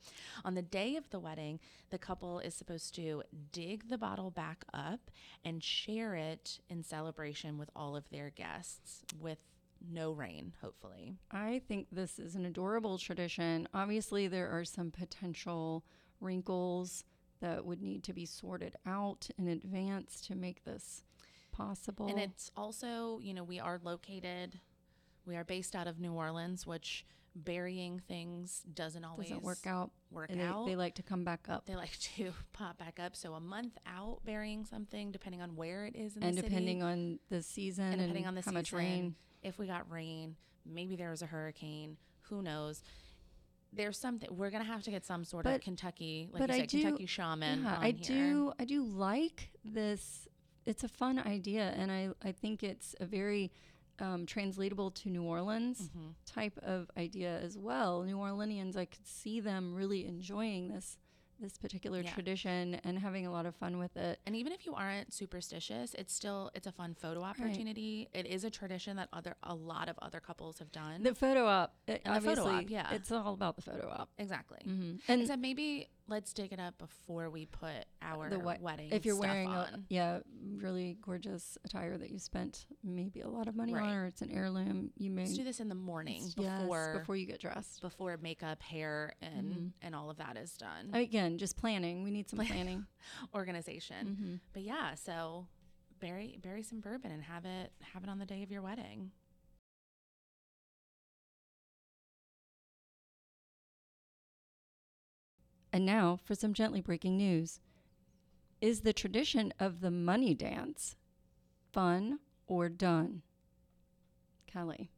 On 0.45 0.55
the 0.55 0.61
day 0.61 0.95
of 0.95 1.09
the 1.09 1.19
wedding, 1.19 1.59
the 1.89 1.97
couple 1.97 2.39
is 2.39 2.53
supposed 2.53 2.95
to 2.95 3.23
dig 3.51 3.89
the 3.89 3.97
bottle 3.97 4.31
back 4.31 4.65
up 4.73 5.11
and 5.43 5.63
share 5.63 6.15
it 6.15 6.59
in 6.69 6.83
celebration 6.83 7.57
with 7.57 7.69
all 7.75 7.95
of 7.95 8.09
their 8.09 8.29
guests 8.29 9.03
with 9.19 9.39
no 9.89 10.11
rain, 10.11 10.53
hopefully. 10.61 11.15
I 11.31 11.61
think 11.67 11.87
this 11.91 12.19
is 12.19 12.35
an 12.35 12.45
adorable 12.45 12.97
tradition. 12.97 13.67
Obviously, 13.73 14.27
there 14.27 14.49
are 14.49 14.65
some 14.65 14.91
potential 14.91 15.83
wrinkles 16.19 17.03
that 17.39 17.65
would 17.65 17.81
need 17.81 18.03
to 18.03 18.13
be 18.13 18.25
sorted 18.25 18.75
out 18.85 19.29
in 19.37 19.47
advance 19.47 20.21
to 20.21 20.35
make 20.35 20.63
this 20.63 21.03
possible. 21.51 22.07
And 22.07 22.19
it's 22.19 22.51
also, 22.55 23.19
you 23.19 23.33
know, 23.33 23.43
we 23.43 23.59
are 23.59 23.79
located 23.83 24.59
we 25.25 25.35
are 25.35 25.43
based 25.43 25.75
out 25.75 25.87
of 25.87 25.99
New 25.99 26.13
Orleans, 26.13 26.65
which 26.65 27.05
burying 27.35 27.99
things 28.07 28.61
doesn't 28.73 29.05
always 29.05 29.29
doesn't 29.29 29.43
work 29.43 29.65
out. 29.65 29.91
work 30.11 30.29
and 30.29 30.39
they, 30.39 30.45
out. 30.45 30.65
they 30.65 30.75
like 30.75 30.95
to 30.95 31.03
come 31.03 31.23
back 31.23 31.47
up. 31.49 31.65
they 31.65 31.75
like 31.75 31.97
to 31.99 32.31
pop 32.53 32.77
back 32.77 32.99
up. 32.99 33.15
So 33.15 33.33
a 33.33 33.39
month 33.39 33.77
out 33.87 34.19
burying 34.25 34.65
something, 34.65 35.11
depending 35.11 35.41
on 35.41 35.55
where 35.55 35.85
it 35.85 35.95
is 35.95 36.15
in 36.15 36.21
the 36.21 36.27
season. 36.27 36.27
and 36.27 36.35
depending 36.35 36.79
city, 36.81 36.91
on 36.91 37.19
the 37.29 37.41
season 37.41 37.83
and 37.85 37.93
and, 37.93 38.01
depending 38.01 38.27
on 38.27 38.35
the 38.35 38.41
how 38.41 38.45
season, 38.51 38.53
much 38.55 38.73
rain. 38.73 39.15
if 39.43 39.57
we 39.57 39.67
got 39.67 39.89
rain, 39.89 40.35
maybe 40.65 40.95
there 40.95 41.09
was 41.09 41.21
a 41.21 41.25
hurricane, 41.27 41.97
who 42.23 42.41
knows? 42.41 42.83
There's 43.73 43.97
something 43.97 44.27
we're 44.35 44.49
gonna 44.49 44.65
have 44.65 44.83
to 44.83 44.91
get 44.91 45.05
some 45.05 45.23
sort 45.23 45.45
of 45.45 45.61
Kentucky, 45.61 46.27
like 46.33 46.41
but 46.41 46.49
you 46.49 46.55
I 46.55 46.59
said, 46.59 46.67
do- 46.69 46.81
Kentucky 46.81 47.05
shaman. 47.05 47.63
Yeah, 47.63 47.77
I 47.79 47.91
here. 47.91 47.93
do. 48.01 48.53
I 48.59 48.65
do 48.65 48.83
like 48.83 49.49
this. 49.63 50.27
It's 50.65 50.83
a 50.83 50.89
fun 50.89 51.17
idea, 51.17 51.73
and 51.77 51.89
I 51.89 52.09
I 52.21 52.33
think 52.33 52.63
it's 52.63 52.95
a 52.99 53.05
very 53.05 53.49
um, 53.99 54.25
translatable 54.25 54.91
to 54.91 55.09
New 55.09 55.23
Orleans 55.23 55.89
Mhm. 55.95 56.13
type 56.25 56.57
of 56.59 56.89
idea 56.97 57.39
as 57.39 57.57
well. 57.57 58.03
New 58.03 58.17
Orleanians, 58.17 58.75
I 58.75 58.85
could 58.85 59.05
see 59.05 59.39
them 59.39 59.73
really 59.75 60.05
enjoying 60.05 60.69
this 60.69 60.97
this 61.39 61.57
particular 61.57 62.01
Yeah. 62.01 62.13
tradition 62.13 62.75
and 62.83 62.99
having 62.99 63.25
a 63.25 63.31
lot 63.31 63.47
of 63.47 63.55
fun 63.55 63.79
with 63.79 63.97
it. 63.97 64.19
And 64.27 64.35
even 64.35 64.53
if 64.53 64.63
you 64.63 64.75
aren't 64.75 65.11
superstitious, 65.11 65.95
it's 65.95 66.13
still 66.13 66.51
it's 66.53 66.67
a 66.67 66.71
fun 66.71 66.93
photo 66.93 67.23
opportunity. 67.23 68.07
It 68.13 68.27
is 68.27 68.43
a 68.43 68.51
tradition 68.51 68.95
that 68.97 69.09
other 69.11 69.35
a 69.41 69.55
lot 69.55 69.89
of 69.89 69.97
other 70.03 70.19
couples 70.19 70.59
have 70.59 70.71
done. 70.71 71.01
The 71.01 71.15
photo 71.15 71.47
op, 71.47 71.73
it, 71.87 72.03
And 72.05 72.15
the 72.15 72.21
photo 72.21 72.41
obviously, 72.43 72.65
op, 72.65 72.69
yeah. 72.69 72.93
it's 72.93 73.11
all 73.11 73.33
about 73.33 73.55
the 73.55 73.63
photo 73.63 73.89
op. 73.89 74.09
exactly. 74.19 74.59
hmm 74.63 74.97
And 75.07 75.21
Except 75.21 75.41
maybe 75.41 75.89
let's 76.11 76.33
dig 76.33 76.53
it 76.53 76.59
up 76.59 76.77
before 76.77 77.29
we 77.31 77.45
put 77.47 77.85
our 78.01 78.29
the 78.29 78.37
wed- 78.37 78.61
wedding. 78.61 78.89
if 78.91 79.05
you're 79.05 79.17
wearing 79.17 79.49
a 79.49 79.79
yeah 79.89 80.19
really 80.57 80.97
gorgeous 81.01 81.57
attire 81.65 81.97
that 81.97 82.11
you 82.11 82.19
spent 82.19 82.67
maybe 82.83 83.21
a 83.21 83.27
lot 83.27 83.47
of 83.47 83.55
money 83.55 83.73
Right. 83.73 83.87
on, 83.87 83.93
or 83.95 84.05
it's 84.05 84.21
an 84.21 84.29
heirloom, 84.29 84.91
you 84.97 85.09
may 85.09 85.23
let's 85.23 85.35
do 85.37 85.43
this 85.43 85.59
in 85.59 85.69
the 85.69 85.75
morning 85.75 86.21
yes, 86.37 86.61
before 86.61 86.97
before 86.99 87.15
you 87.15 87.25
get 87.25 87.39
dressed. 87.39 87.81
before 87.81 88.17
makeup, 88.17 88.61
hair, 88.61 89.13
and 89.21 89.51
Mhm. 89.53 89.71
and 89.81 89.95
all 89.95 90.09
of 90.11 90.17
that 90.17 90.37
is 90.37 90.55
done. 90.57 90.93
Again, 90.93 91.37
just 91.39 91.57
planning. 91.57 92.03
We 92.03 92.11
need 92.11 92.29
some 92.29 92.37
planning. 92.45 92.85
Organization. 93.33 94.15
hmm 94.15 94.35
But 94.53 94.63
yeah, 94.63 94.93
so 94.95 95.47
bury 95.99 96.37
bury 96.41 96.63
some 96.63 96.79
bourbon 96.81 97.11
and 97.11 97.23
have 97.23 97.45
it 97.45 97.71
have 97.93 98.03
it 98.03 98.09
on 98.09 98.19
the 98.19 98.25
day 98.25 98.43
of 98.43 98.51
your 98.51 98.61
wedding. 98.61 99.11
And 105.73 105.85
now 105.85 106.19
for 106.23 106.35
some 106.35 106.53
gently 106.53 106.81
breaking 106.81 107.17
news. 107.17 107.59
Is 108.59 108.81
the 108.81 108.93
tradition 108.93 109.53
of 109.59 109.81
the 109.81 109.89
money 109.91 110.35
dance 110.35 110.95
fun 111.71 112.19
or 112.47 112.69
done? 112.69 113.23
Kelly, 114.45 114.89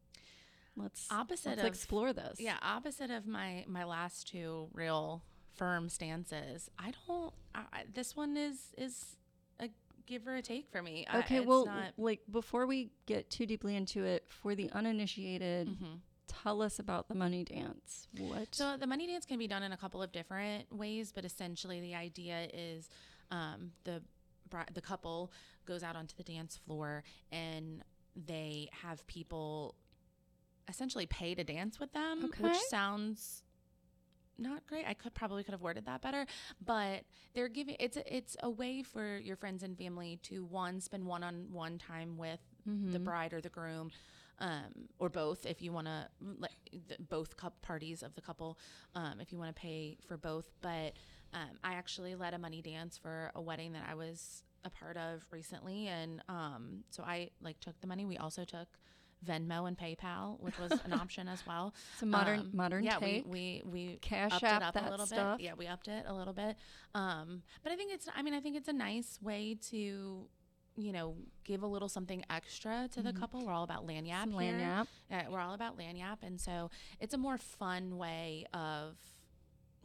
let's 0.75 1.07
Opposite 1.11 1.49
let's 1.51 1.61
of 1.61 1.67
explore 1.67 2.11
this. 2.11 2.39
Yeah, 2.39 2.57
opposite 2.61 3.11
of 3.11 3.25
my 3.27 3.63
my 3.67 3.83
last 3.83 4.27
two 4.27 4.67
real 4.73 5.21
firm 5.53 5.87
stances. 5.89 6.69
I 6.79 6.91
don't. 7.07 7.33
I, 7.53 7.61
I- 7.71 7.83
this 7.93 8.15
one 8.15 8.35
is 8.35 8.73
is 8.77 9.15
a 9.59 9.69
give 10.07 10.27
or 10.27 10.35
a 10.35 10.41
take 10.41 10.67
for 10.69 10.81
me. 10.81 11.05
I- 11.07 11.19
Okay, 11.19 11.37
it's 11.37 11.47
well, 11.47 11.65
not, 11.67 11.93
like 11.97 12.21
before 12.31 12.65
we 12.65 12.89
get 13.05 13.29
too 13.29 13.45
deeply 13.45 13.75
into 13.75 14.03
it, 14.03 14.25
for 14.27 14.55
the 14.55 14.69
uninitiated, 14.71 15.67
Mhm. 15.69 15.99
Tell 16.27 16.61
us 16.61 16.79
about 16.79 17.07
the 17.07 17.15
money 17.15 17.43
dance. 17.43 18.07
What? 18.17 18.53
So 18.55 18.77
the 18.77 18.87
money 18.87 19.07
dance 19.07 19.25
can 19.25 19.37
be 19.39 19.47
done 19.47 19.63
in 19.63 19.71
a 19.71 19.77
couple 19.77 20.01
of 20.01 20.11
different 20.11 20.71
ways, 20.71 21.11
but 21.13 21.25
essentially 21.25 21.79
the 21.81 21.95
idea 21.95 22.47
is 22.53 22.89
um, 23.31 23.71
the 23.83 24.01
the 24.75 24.81
couple 24.81 25.31
goes 25.65 25.81
out 25.81 25.95
onto 25.95 26.15
the 26.15 26.21
dance 26.23 26.57
floor 26.63 27.03
and 27.31 27.81
they 28.15 28.69
have 28.83 29.05
people 29.07 29.73
essentially 30.69 31.07
pay 31.07 31.33
to 31.33 31.43
dance 31.43 31.79
with 31.79 31.91
them, 31.93 32.29
which 32.39 32.55
sounds 32.69 33.41
not 34.37 34.65
great. 34.67 34.85
I 34.87 34.93
could 34.93 35.15
probably 35.15 35.43
could 35.43 35.53
have 35.53 35.61
worded 35.61 35.85
that 35.87 36.01
better, 36.03 36.27
but 36.63 37.01
they're 37.33 37.47
giving 37.49 37.75
it's 37.79 37.97
a, 37.97 38.15
it's 38.15 38.37
a 38.43 38.49
way 38.49 38.83
for 38.83 39.17
your 39.17 39.35
friends 39.37 39.63
and 39.63 39.75
family 39.75 40.19
to 40.23 40.43
one 40.45 40.79
spend 40.81 41.03
one 41.05 41.23
on 41.23 41.47
one 41.51 41.79
time 41.79 42.17
with 42.17 42.39
the 42.65 42.99
Mhm. 42.99 43.03
bride 43.03 43.33
or 43.33 43.41
the 43.41 43.49
groom 43.49 43.89
um, 44.39 44.87
or 44.99 45.09
both 45.09 45.45
if 45.45 45.61
you 45.61 45.71
want 45.71 45.87
to 45.87 46.07
like 46.39 46.51
both 47.09 47.37
cup 47.37 47.61
parties 47.61 48.03
of 48.03 48.15
the 48.15 48.21
couple 48.21 48.57
um, 48.95 49.19
if 49.21 49.31
you 49.31 49.37
want 49.37 49.55
to 49.55 49.59
pay 49.61 49.97
for 50.07 50.17
both. 50.17 50.49
But 50.61 50.93
um, 51.33 51.57
i 51.63 51.73
actually 51.73 52.13
led 52.15 52.33
a 52.33 52.37
money 52.37 52.61
dance 52.61 52.97
for 52.97 53.31
a 53.35 53.41
wedding 53.41 53.73
that 53.73 53.85
i 53.89 53.95
was 53.95 54.43
a 54.65 54.69
part 54.69 54.95
of 54.97 55.25
recently. 55.31 55.87
And 55.87 56.21
um, 56.29 56.83
so 56.89 57.03
i 57.03 57.29
like 57.41 57.59
took 57.59 57.79
the 57.81 57.87
money. 57.87 58.05
We 58.05 58.17
also 58.17 58.43
took 58.45 58.67
venmo 59.25 59.69
and 59.69 59.77
paypal 59.77 60.37
which 60.41 60.59
was 60.59 60.71
an 60.83 60.91
option 61.03 61.27
as 61.29 61.45
well. 61.47 61.73
A 62.01 62.05
modern 62.05 62.39
Um, 62.41 62.49
modern 62.53 62.83
yeah 62.83 62.97
take. 62.97 63.25
we 63.25 63.61
we, 63.65 63.83
we 63.87 63.97
Cash 64.01 64.33
upped 64.33 64.43
app 64.43 64.61
it 64.61 64.65
up 64.65 64.73
that 64.73 64.87
a 64.87 64.91
little 64.91 65.05
stuff. 65.05 65.37
bit 65.37 65.45
yeah 65.45 65.53
we 65.57 65.65
upped 65.67 65.87
it 65.87 66.03
a 66.07 66.13
little 66.13 66.33
bit. 66.33 66.57
Um, 66.93 67.41
but 67.63 67.71
i 67.71 67.75
think 67.75 67.93
it's 67.93 68.07
i 68.15 68.21
mean 68.21 68.33
i 68.33 68.39
think 68.41 68.55
it's 68.57 68.67
a 68.67 68.73
nice 68.73 69.19
way 69.21 69.55
to 69.69 70.27
you 70.75 70.91
know, 70.91 71.15
give 71.43 71.61
a 71.63 71.67
little 71.67 71.89
something 71.89 72.23
extra 72.29 72.87
to 72.93 73.01
the 73.01 73.13
couple. 73.13 73.45
We're 73.45 73.51
all 73.53 73.63
about 73.63 73.85
lagniappe 73.85 74.21
Some 74.21 74.39
here. 74.39 74.53
lagniappe. 74.53 74.87
Uh, 75.11 75.31
we're 75.31 75.39
all 75.39 75.53
about 75.53 75.77
lagniappe, 75.77 76.23
and 76.23 76.39
so 76.39 76.71
it's 76.99 77.13
a 77.13 77.17
more 77.17 77.37
fun 77.37 77.97
way 77.97 78.45
of 78.53 78.97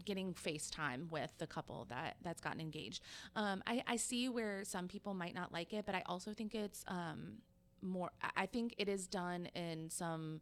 getting 0.04 0.32
FaceTime 0.32 1.10
with 1.10 1.30
the 1.38 1.46
couple 1.46 1.86
that 1.90 2.16
that's 2.22 2.40
gotten 2.40 2.60
engaged. 2.60 3.02
Um, 3.36 3.62
I, 3.66 3.82
I 3.86 3.96
see 3.96 4.28
where 4.28 4.64
some 4.64 4.88
people 4.88 5.12
might 5.12 5.34
not 5.34 5.52
like 5.52 5.72
it, 5.74 5.84
but 5.84 5.94
I 5.94 6.02
also 6.06 6.32
think 6.32 6.54
it's 6.54 6.84
um, 6.88 7.38
more. 7.82 8.10
I- 8.36 8.46
think 8.46 8.74
it 8.78 8.88
is 8.88 9.06
done 9.06 9.46
in 9.54 9.90
some 9.90 10.40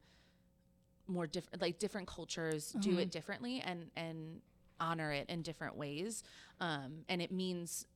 more 1.09 1.27
different, 1.27 1.61
like 1.61 1.79
different 1.79 2.07
cultures 2.07 2.73
do 2.81 2.99
it 2.99 3.11
differently 3.11 3.61
and 3.65 3.91
and 3.97 4.41
honor 4.79 5.11
it 5.11 5.29
in 5.29 5.43
different 5.43 5.75
ways, 5.77 6.23
um, 6.61 6.99
and 7.09 7.21
it 7.23 7.33
means 7.33 7.87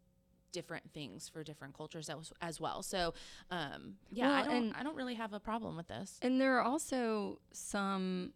different 0.53 0.92
things 0.92 1.28
for 1.28 1.42
different 1.44 1.74
cultures 1.76 2.09
as, 2.09 2.32
as 2.40 2.61
well. 2.61 2.82
So, 2.82 3.14
um, 3.51 3.94
yeah, 4.11 4.32
I 4.32 4.42
don't 4.44 4.55
and- 4.55 4.74
I 4.74 4.82
don't 4.82 4.96
really 4.96 5.14
have 5.14 5.32
a 5.32 5.40
problem 5.40 5.76
with 5.76 5.88
this. 5.88 6.18
And 6.22 6.40
there 6.40 6.57
are 6.59 6.62
also 6.62 7.40
some 7.53 8.32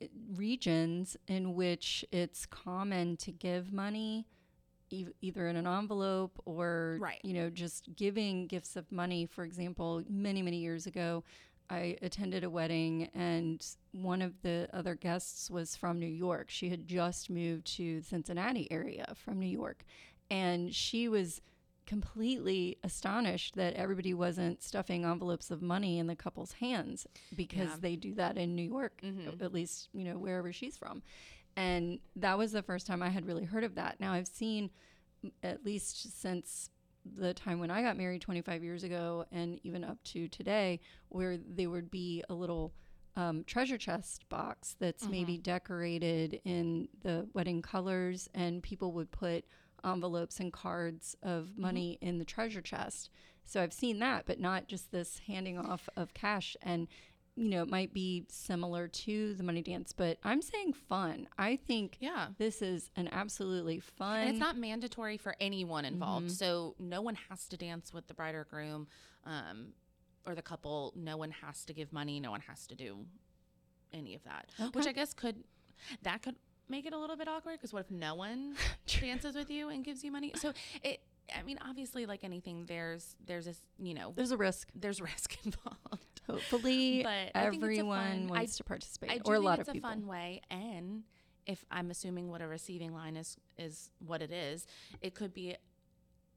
uh, 0.00 0.06
regions 0.36 1.16
in 1.28 1.54
which 1.54 2.04
it's 2.12 2.46
common 2.46 3.16
to 3.18 3.30
give 3.32 3.72
money 3.72 4.26
e- 4.90 5.06
either 5.20 5.46
in 5.48 5.56
an 5.56 5.66
envelope 5.66 6.40
or 6.44 6.98
Right. 7.00 7.20
you 7.22 7.34
know 7.34 7.50
just 7.50 7.94
giving 7.96 8.46
gifts 8.46 8.76
of 8.76 8.90
money 8.90 9.26
for 9.26 9.44
example 9.44 10.02
many 10.08 10.42
many 10.42 10.58
years 10.58 10.86
ago 10.86 11.24
I 11.70 11.96
attended 12.02 12.44
a 12.44 12.50
wedding 12.50 13.08
and 13.14 13.64
one 13.92 14.20
of 14.20 14.42
the 14.42 14.68
other 14.74 14.94
guests 14.94 15.50
was 15.50 15.74
from 15.74 15.98
New 15.98 16.04
York. 16.06 16.50
She 16.50 16.68
had 16.68 16.86
just 16.86 17.30
moved 17.30 17.66
to 17.76 18.00
the 18.00 18.04
Cincinnati 18.04 18.70
area 18.70 19.06
from 19.16 19.38
New 19.38 19.46
York 19.48 19.84
and 20.32 20.74
she 20.74 21.08
was 21.08 21.40
completely 21.84 22.78
astonished 22.84 23.54
that 23.56 23.74
everybody 23.74 24.14
wasn't 24.14 24.62
stuffing 24.62 25.04
envelopes 25.04 25.50
of 25.50 25.60
money 25.60 25.98
in 25.98 26.06
the 26.06 26.16
couple's 26.16 26.52
hands 26.54 27.06
because 27.36 27.68
Yeah. 27.68 27.76
they 27.80 27.96
do 27.96 28.14
that 28.14 28.38
in 28.38 28.54
New 28.56 28.62
York, 28.62 29.00
Mhm. 29.02 29.42
at 29.42 29.52
least, 29.52 29.88
you 29.92 30.04
know, 30.04 30.16
wherever 30.18 30.52
she's 30.52 30.76
from. 30.76 31.02
And 31.54 32.00
that 32.16 32.38
was 32.38 32.52
the 32.52 32.62
first 32.62 32.86
time 32.86 33.02
I 33.02 33.10
had 33.10 33.26
really 33.26 33.44
heard 33.44 33.64
of 33.64 33.74
that. 33.74 34.00
Now 34.00 34.12
I've 34.12 34.28
seen 34.28 34.70
at 35.42 35.64
least 35.64 36.18
since 36.20 36.70
the 37.04 37.34
time 37.34 37.58
when 37.58 37.70
I 37.70 37.82
got 37.82 37.96
married 37.96 38.22
25 38.22 38.62
years 38.64 38.84
ago 38.84 39.26
and 39.32 39.58
even 39.64 39.84
up 39.84 40.02
to 40.04 40.28
today, 40.28 40.80
where 41.08 41.36
there 41.36 41.68
would 41.68 41.90
be 41.90 42.22
a 42.30 42.34
little 42.34 42.72
um, 43.16 43.44
treasure 43.44 43.76
chest 43.76 44.26
box 44.30 44.74
that's 44.78 45.06
maybe 45.06 45.36
decorated 45.36 46.40
in 46.44 46.88
the 47.02 47.28
wedding 47.34 47.60
colors, 47.60 48.30
and 48.32 48.62
people 48.62 48.92
would 48.92 49.10
put 49.10 49.44
envelopes 49.84 50.38
and 50.40 50.52
cards 50.52 51.16
of 51.22 51.56
money 51.56 51.98
in 52.00 52.18
the 52.18 52.24
treasure 52.24 52.60
chest. 52.62 53.10
So 53.44 53.60
I've 53.62 53.72
seen 53.72 53.98
that, 53.98 54.24
but 54.26 54.38
not 54.40 54.68
just 54.68 54.92
this 54.92 55.20
handing 55.26 55.58
off 55.58 55.88
of 55.96 56.14
cash. 56.14 56.56
And, 56.62 56.86
you 57.34 57.48
know, 57.48 57.62
it 57.62 57.68
might 57.68 57.92
be 57.92 58.24
similar 58.28 58.86
to 58.88 59.34
the 59.34 59.42
money 59.42 59.62
dance, 59.62 59.92
but 59.92 60.18
I'm 60.22 60.40
saying 60.42 60.74
fun. 60.74 61.28
I 61.38 61.56
think 61.56 61.96
Yeah. 62.00 62.28
this 62.38 62.62
is 62.62 62.90
an 62.94 63.08
absolutely 63.10 63.80
fun. 63.80 64.20
And 64.20 64.30
it's 64.30 64.38
not 64.38 64.56
mandatory 64.56 65.16
for 65.16 65.34
anyone 65.40 65.84
involved. 65.84 66.26
Mm-hmm. 66.26 66.34
So 66.34 66.76
no 66.78 67.02
one 67.02 67.16
has 67.28 67.48
to 67.48 67.56
dance 67.56 67.92
with 67.92 68.06
the 68.06 68.14
bride 68.14 68.34
or 68.36 68.44
groom 68.44 68.86
um, 69.24 69.72
or 70.24 70.34
the 70.36 70.42
couple. 70.42 70.92
No 70.94 71.16
one 71.16 71.32
has 71.32 71.64
to 71.64 71.72
give 71.72 71.92
money. 71.92 72.20
No 72.20 72.30
one 72.30 72.42
has 72.42 72.66
to 72.68 72.74
do 72.76 72.98
any 73.92 74.14
of 74.14 74.22
that. 74.24 74.48
Which 74.72 74.86
I 74.86 74.92
guess 74.92 75.12
could, 75.12 75.42
that 76.02 76.22
could 76.22 76.36
make 76.68 76.86
it 76.86 76.92
a 76.92 76.98
little 76.98 77.16
bit 77.16 77.28
awkward 77.28 77.54
because 77.58 77.72
what 77.72 77.80
if 77.80 77.90
no 77.90 78.14
one 78.14 78.54
dances 79.00 79.34
with 79.36 79.50
you 79.50 79.68
and 79.68 79.84
gives 79.84 80.02
you 80.04 80.10
money? 80.12 80.32
So 80.36 80.52
it, 80.82 81.00
I 81.36 81.42
mean, 81.42 81.58
obviously, 81.66 82.06
like 82.06 82.24
anything, 82.24 82.64
there's, 82.66 83.16
there's 83.26 83.46
this, 83.46 83.60
you 83.78 83.94
know, 83.94 84.12
There's 84.16 84.32
a 84.32 84.36
risk. 84.36 84.68
there's 84.74 85.00
risk 85.00 85.36
involved. 85.44 86.20
Hopefully, 86.28 87.02
But 87.02 87.10
I 87.10 87.22
it's 87.24 87.34
a 87.34 87.38
everyone 87.44 88.28
fun- 88.28 88.36
I- 88.36 88.40
wants 88.40 88.56
to 88.58 88.64
participate, 88.64 89.10
I 89.10 89.18
do 89.18 89.22
or 89.30 89.34
a 89.34 89.40
lot 89.40 89.58
it's 89.58 89.68
of 89.68 89.74
people. 89.74 89.90
a 89.90 89.92
fun 89.92 90.06
way, 90.06 90.40
and 90.50 91.02
if 91.46 91.64
I'm 91.70 91.90
assuming 91.90 92.30
what 92.30 92.40
a 92.42 92.46
receiving 92.46 92.92
line 92.94 93.16
is 93.16 93.36
is 93.58 93.90
what 94.06 94.22
it 94.22 94.30
is, 94.32 94.66
it 95.00 95.14
could 95.14 95.34
be 95.34 95.56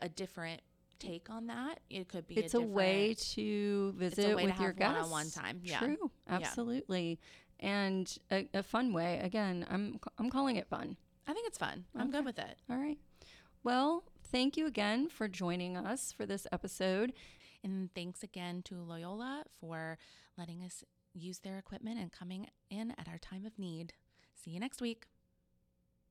a 0.01 0.09
different 0.09 0.61
take 0.97 1.29
on 1.29 1.47
that. 1.47 1.79
It 1.89 2.07
could 2.09 2.25
be. 2.25 2.35
It's 2.35 2.55
a, 2.55 2.57
a 2.57 2.61
way 2.61 3.15
to 3.33 3.91
visit 3.97 4.35
way 4.35 4.43
to 4.43 4.49
with 4.49 4.59
your 4.59 4.69
have 4.69 4.77
guests. 4.77 4.93
one-on-one 4.95 5.29
time. 5.29 5.59
Yeah. 5.63 5.79
True, 5.79 6.09
absolutely, 6.27 7.19
and 7.59 8.17
a, 8.31 8.47
a 8.53 8.63
fun 8.63 8.93
way. 8.93 9.19
Again, 9.23 9.65
I'm 9.69 9.99
I'm 10.17 10.29
calling 10.29 10.55
it 10.55 10.67
fun. 10.67 10.97
I 11.27 11.33
think 11.33 11.47
it's 11.47 11.57
fun. 11.57 11.85
I'm 11.95 12.11
good 12.11 12.25
with 12.25 12.37
it. 12.37 12.57
All 12.69 12.77
right. 12.77 12.97
Well, 13.63 14.03
thank 14.31 14.57
you 14.57 14.67
again 14.67 15.09
for 15.09 15.27
joining 15.27 15.75
us 15.75 16.13
for 16.15 16.25
this 16.25 16.45
episode. 16.51 17.13
And 17.63 17.89
thanks 17.95 18.21
again 18.21 18.61
to 18.65 18.75
Loyola 18.75 19.43
for 19.59 19.97
letting 20.37 20.61
us 20.61 20.83
use 21.15 21.39
their 21.39 21.57
equipment 21.57 21.97
and 21.99 22.11
coming 22.11 22.47
in 22.69 22.91
at 22.91 23.07
our 23.07 23.17
time 23.17 23.45
of 23.45 23.57
need. 23.57 23.93
See 24.35 24.51
you 24.51 24.59
next 24.59 24.81
week. 24.81 25.07